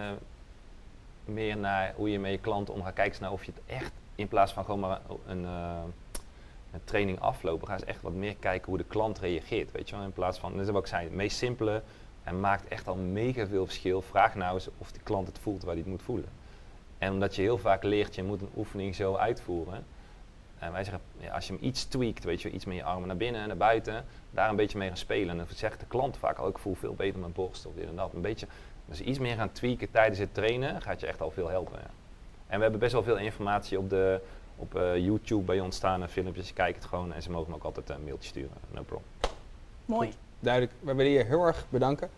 meer 1.24 1.56
naar 1.56 1.92
hoe 1.96 2.10
je 2.10 2.18
met 2.18 2.30
je 2.30 2.38
klanten 2.38 2.74
omgaat. 2.74 2.94
Kijk 2.94 3.08
eens 3.08 3.18
naar 3.18 3.32
of 3.32 3.44
je 3.44 3.52
het 3.54 3.76
echt, 3.76 3.92
in 4.14 4.28
plaats 4.28 4.52
van 4.52 4.64
gewoon 4.64 4.80
maar 4.80 5.00
een, 5.26 5.44
eh, 5.44 5.82
een 6.72 6.80
training 6.84 7.20
aflopen, 7.20 7.66
ga 7.66 7.72
eens 7.72 7.84
echt 7.84 8.02
wat 8.02 8.12
meer 8.12 8.36
kijken 8.36 8.68
hoe 8.68 8.78
de 8.78 8.84
klant 8.84 9.18
reageert. 9.18 9.72
Weet 9.72 9.88
je 9.88 9.96
wel? 9.96 10.04
In 10.04 10.12
plaats 10.12 10.38
van, 10.38 10.52
dat 10.56 10.66
is 10.66 10.70
wat 10.70 10.82
ik 10.82 10.88
zei, 10.88 11.04
het 11.04 11.14
meest 11.14 11.36
simpele 11.36 11.82
en 12.24 12.40
maakt 12.40 12.68
echt 12.68 12.88
al 12.88 12.96
mega 12.96 13.46
veel 13.46 13.64
verschil. 13.64 14.02
Vraag 14.02 14.34
nou 14.34 14.54
eens 14.54 14.68
of 14.78 14.92
de 14.92 15.00
klant 15.02 15.26
het 15.26 15.38
voelt 15.38 15.62
waar 15.62 15.72
hij 15.74 15.82
het 15.82 15.90
moet 15.90 16.02
voelen. 16.02 16.28
En 16.98 17.12
omdat 17.12 17.34
je 17.36 17.42
heel 17.42 17.58
vaak 17.58 17.82
leert, 17.82 18.14
je 18.14 18.22
moet 18.22 18.40
een 18.40 18.50
oefening 18.56 18.94
zo 18.94 19.14
uitvoeren. 19.14 19.84
En 20.58 20.72
wij 20.72 20.84
zeggen, 20.84 21.02
ja, 21.18 21.34
als 21.34 21.46
je 21.46 21.52
hem 21.52 21.64
iets 21.64 21.84
tweakt, 21.84 22.24
weet 22.24 22.42
je, 22.42 22.50
iets 22.50 22.64
met 22.64 22.76
je 22.76 22.84
armen 22.84 23.08
naar 23.08 23.16
binnen 23.16 23.40
en 23.40 23.48
naar 23.48 23.56
buiten, 23.56 24.04
daar 24.30 24.48
een 24.48 24.56
beetje 24.56 24.78
mee 24.78 24.88
gaan 24.88 24.96
spelen. 24.96 25.28
En 25.28 25.36
dan 25.36 25.46
zegt 25.54 25.80
de 25.80 25.86
klant 25.86 26.16
vaak 26.16 26.38
al, 26.38 26.48
ik 26.48 26.58
voel 26.58 26.74
veel 26.74 26.94
beter 26.94 27.20
mijn 27.20 27.32
borst 27.32 27.66
of 27.66 27.74
dit 27.74 27.88
en 27.88 27.96
dat. 27.96 28.14
Een 28.14 28.20
beetje, 28.20 28.46
dus 28.84 29.00
iets 29.00 29.18
meer 29.18 29.36
gaan 29.36 29.52
tweaken 29.52 29.90
tijdens 29.90 30.18
het 30.18 30.34
trainen, 30.34 30.82
gaat 30.82 31.00
je 31.00 31.06
echt 31.06 31.20
al 31.20 31.30
veel 31.30 31.48
helpen. 31.48 31.78
Ja. 31.78 31.90
En 32.46 32.56
we 32.56 32.62
hebben 32.62 32.80
best 32.80 32.92
wel 32.92 33.02
veel 33.02 33.16
informatie 33.16 33.78
op, 33.78 33.90
de, 33.90 34.20
op 34.56 34.74
eh, 34.74 34.96
YouTube 34.96 35.42
bij 35.42 35.60
ons 35.60 35.76
staan 35.76 36.02
en 36.02 36.08
filmpjes. 36.08 36.52
Kijk 36.52 36.74
het 36.74 36.84
gewoon 36.84 37.12
en 37.12 37.22
ze 37.22 37.30
mogen 37.30 37.50
me 37.50 37.56
ook 37.56 37.64
altijd 37.64 37.90
een 37.90 38.04
mailtje 38.04 38.28
sturen. 38.28 38.56
No 38.70 38.82
problem. 38.82 39.08
Mooi. 39.84 40.12
Duidelijk. 40.40 40.74
We 40.80 40.94
willen 40.94 41.12
je 41.12 41.24
heel 41.24 41.46
erg 41.46 41.66
bedanken. 41.68 42.10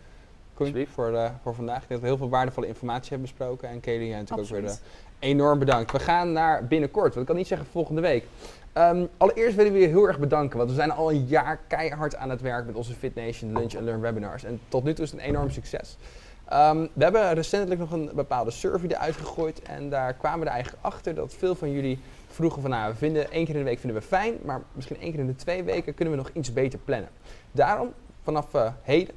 Koen, 0.59 0.87
voor, 0.87 1.13
eh, 1.13 1.29
voor 1.43 1.55
vandaag. 1.55 1.81
Ik 1.81 1.87
denk 1.87 1.89
dat 1.89 1.99
we 1.99 2.07
heel 2.07 2.17
veel 2.17 2.29
waardevolle 2.29 2.67
informatie 2.67 3.09
hebben 3.09 3.27
besproken. 3.27 3.69
En 3.69 3.79
Kelly, 3.79 4.07
jij 4.07 4.17
natuurlijk 4.17 4.51
ook 4.51 4.59
weer 4.59 4.69
eh, 4.69 4.75
enorm 5.19 5.59
bedankt. 5.59 5.91
We 5.91 5.99
gaan 5.99 6.31
naar 6.31 6.67
binnenkort, 6.67 7.07
want 7.07 7.19
ik 7.19 7.25
kan 7.25 7.35
niet 7.35 7.47
zeggen 7.47 7.67
volgende 7.67 8.01
week. 8.01 8.25
Ehm, 8.73 9.05
allereerst 9.17 9.55
willen 9.55 9.71
we 9.71 9.79
je 9.79 9.87
heel 9.87 10.07
erg 10.07 10.19
bedanken, 10.19 10.57
want 10.57 10.69
we 10.69 10.75
zijn 10.75 10.91
al 10.91 11.11
een 11.11 11.25
jaar 11.25 11.59
keihard 11.67 12.15
aan 12.15 12.29
het 12.29 12.41
werk 12.41 12.65
met 12.65 12.75
onze 12.75 12.93
Fit 12.93 13.15
Nation 13.15 13.53
Lunch 13.53 13.75
and 13.75 13.83
Learn 13.83 14.01
webinars. 14.01 14.43
En 14.43 14.59
tot 14.67 14.83
nu 14.83 14.93
toe 14.93 15.03
is 15.03 15.11
het 15.11 15.19
een 15.19 15.25
enorm 15.25 15.49
succes. 15.49 15.97
Ehm, 16.45 16.87
we 16.93 17.03
hebben 17.03 17.33
recentelijk 17.33 17.79
nog 17.79 17.91
een 17.91 18.09
bepaalde 18.13 18.51
survey 18.51 18.89
eruit 18.89 19.15
gegooid 19.15 19.61
en 19.61 19.89
daar 19.89 20.13
kwamen 20.13 20.39
we 20.39 20.45
er 20.45 20.51
eigenlijk 20.51 20.85
achter 20.85 21.15
dat 21.15 21.33
veel 21.33 21.55
van 21.55 21.71
jullie 21.71 21.99
vroegen 22.27 22.61
van 22.61 22.69
nou, 22.69 22.91
we 22.91 22.97
vinden 22.97 23.31
één 23.31 23.45
keer 23.45 23.55
in 23.55 23.61
de 23.61 23.69
week 23.69 23.79
vinden 23.79 24.01
we 24.01 24.07
fijn, 24.07 24.33
maar 24.45 24.61
misschien 24.73 24.99
één 24.99 25.11
keer 25.11 25.19
in 25.19 25.27
de 25.27 25.35
twee 25.35 25.63
weken 25.63 25.93
kunnen 25.93 26.13
we 26.13 26.19
nog 26.19 26.29
iets 26.33 26.53
beter 26.53 26.79
plannen. 26.79 27.09
Daarom, 27.51 27.93
vanaf 28.23 28.53
eh, 28.53 28.71
heden, 28.81 29.15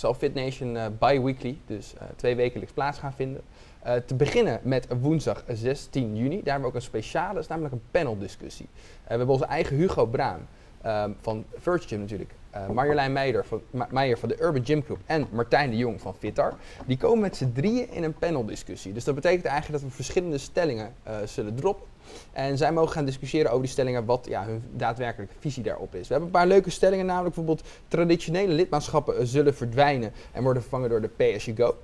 zal 0.00 0.14
Fit 0.14 0.34
Nation 0.34 0.76
eh, 0.76 0.86
bi-weekly, 0.98 1.58
dus 1.66 1.94
eh, 1.94 2.02
twee 2.16 2.36
wekelijks 2.36 2.72
plaats 2.72 2.98
gaan 2.98 3.12
vinden. 3.12 3.42
Eh, 3.82 3.94
te 3.94 4.14
beginnen 4.14 4.60
met 4.62 4.86
woensdag 5.00 5.44
16 5.48 6.16
juni. 6.16 6.28
Daar 6.28 6.44
hebben 6.44 6.60
we 6.60 6.66
ook 6.66 6.74
een 6.74 6.82
speciale, 6.82 7.34
dat 7.34 7.42
is 7.42 7.48
namelijk 7.48 7.74
een 7.74 7.82
paneldiscussie. 7.90 8.68
We 8.74 9.08
hebben 9.08 9.28
onze 9.28 9.44
eigen 9.44 9.76
Hugo 9.76 10.06
Braam 10.06 10.40
ehm, 10.82 11.10
van 11.20 11.44
Virtue 11.56 11.88
Gym 11.88 12.00
natuurlijk. 12.00 12.30
Marjolein 12.72 13.12
Meijer 13.12 13.44
van, 13.46 13.62
Meijer 13.90 14.18
van 14.18 14.28
de 14.28 14.42
Urban 14.42 14.64
Gym 14.64 14.84
Club 14.84 14.98
en 15.06 15.26
Martijn 15.30 15.70
de 15.70 15.76
Jong 15.76 16.00
van 16.00 16.14
Fitar. 16.14 16.54
Die 16.86 16.96
komen 16.96 17.20
met 17.20 17.36
z'n 17.36 17.52
drieën 17.52 17.90
in 17.90 18.02
een 18.02 18.14
paneldiscussie. 18.14 18.92
Dus 18.92 19.04
dat 19.04 19.14
betekent 19.14 19.44
eigenlijk 19.44 19.82
dat 19.82 19.90
we 19.90 19.96
verschillende 19.96 20.38
stellingen 20.38 20.94
zullen 21.24 21.54
droppen. 21.54 21.86
En 22.32 22.58
zij 22.58 22.72
mogen 22.72 22.92
gaan 22.92 23.04
discussiëren 23.04 23.50
over 23.50 23.62
die 23.62 23.72
stellingen, 23.72 24.04
wat 24.04 24.26
ja, 24.28 24.44
hun 24.44 24.62
daadwerkelijke 24.72 25.34
visie 25.38 25.62
daarop 25.62 25.94
is. 25.94 26.06
We 26.08 26.12
hebben 26.12 26.24
een 26.24 26.38
paar 26.38 26.46
leuke 26.46 26.70
stellingen, 26.70 27.06
namelijk 27.06 27.34
bijvoorbeeld 27.34 27.68
traditionele 27.88 28.52
lidmaatschappen 28.52 29.16
eh, 29.16 29.24
zullen 29.24 29.54
verdwijnen 29.54 30.12
en 30.32 30.42
worden 30.42 30.62
vervangen 30.62 30.88
door 30.88 31.00
de 31.00 31.08
Pay 31.08 31.34
As 31.34 31.44
You 31.44 31.56
Go. 31.56 31.76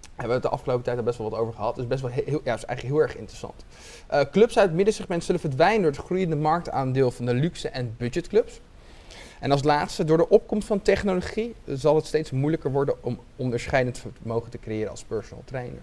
Hebben 0.00 0.26
we 0.26 0.32
het 0.32 0.42
de 0.42 0.48
afgelopen 0.48 0.84
tijd 0.84 0.98
al 0.98 1.04
best 1.04 1.18
wel 1.18 1.30
wat 1.30 1.38
over 1.38 1.54
gehad. 1.54 1.78
Is 1.78 1.86
best 1.86 2.02
wel 2.02 2.10
heel, 2.10 2.40
ja, 2.44 2.54
is 2.54 2.64
eigenlijk 2.64 2.82
heel 2.82 2.98
erg 2.98 3.16
interessant. 3.16 3.64
Eh, 4.06 4.20
clubs 4.30 4.58
uit 4.58 4.66
het 4.66 4.76
middensegment 4.76 5.24
zullen 5.24 5.40
verdwijnen 5.40 5.82
door 5.82 5.90
het 5.90 6.00
groeiende 6.00 6.36
marktaandeel 6.36 7.10
van 7.10 7.26
de 7.26 7.34
luxe 7.34 7.68
en 7.68 7.94
budgetclubs. 7.98 8.60
En 9.40 9.50
als 9.50 9.62
laatste, 9.62 10.04
door 10.04 10.16
de 10.16 10.28
opkomst 10.28 10.66
van 10.66 10.82
technologie 10.82 11.54
zal 11.66 11.94
het 11.94 12.06
steeds 12.06 12.30
moeilijker 12.30 12.72
worden 12.72 13.04
om 13.04 13.18
onderscheidend 13.36 14.02
vermogen 14.12 14.50
te 14.50 14.58
creëren 14.58 14.90
als 14.90 15.04
personal 15.04 15.42
trainer. 15.44 15.82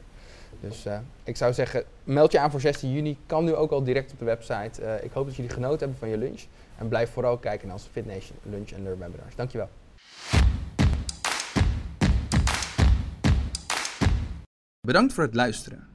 Dus 0.68 0.86
eh, 0.86 0.98
ik 1.24 1.38
zou 1.38 1.54
zeggen, 1.54 1.84
meld 2.04 2.32
je 2.32 2.40
aan 2.40 2.52
voor 2.52 2.62
16 2.62 2.92
juni. 2.92 3.18
Kan 3.26 3.46
nu 3.46 3.56
ook 3.56 3.72
al 3.72 3.84
direct 3.84 4.12
op 4.12 4.20
de 4.20 4.26
website. 4.26 4.82
Eh, 4.82 5.04
ik 5.04 5.12
hoop 5.12 5.26
dat 5.26 5.36
jullie 5.36 5.52
genoten 5.52 5.80
hebben 5.80 5.98
van 5.98 6.10
je 6.10 6.18
lunch. 6.18 6.42
En 6.78 6.88
blijf 6.88 7.10
vooral 7.12 7.38
kijken 7.38 7.68
naar 7.68 7.76
onze 7.76 7.90
FitNation 7.90 8.38
Lunch 8.44 8.72
en 8.72 8.84
Learn 8.84 9.00
webinars. 9.00 9.36
Dankjewel. 9.36 9.70
Bedankt 14.88 15.14
voor 15.14 15.24
het 15.24 15.36
luisteren. 15.36 15.88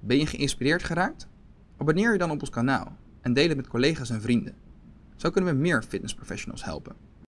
Ben 0.00 0.18
je 0.18 0.26
geïnspireerd 0.26 0.82
geraakt? 0.82 1.26
Abonneer 1.76 2.12
je 2.12 2.18
dan 2.18 2.30
op 2.30 2.40
ons 2.40 2.50
kanaal 2.50 2.92
en 3.20 3.32
deel 3.32 3.48
het 3.48 3.56
met 3.56 3.68
collega's 3.68 4.10
en 4.10 4.20
vrienden. 4.20 4.54
Zo 5.16 5.30
kunnen 5.30 5.54
we 5.54 5.60
meer 5.60 5.82
fitnessprofessionals 5.82 6.64
helpen. 6.64 7.09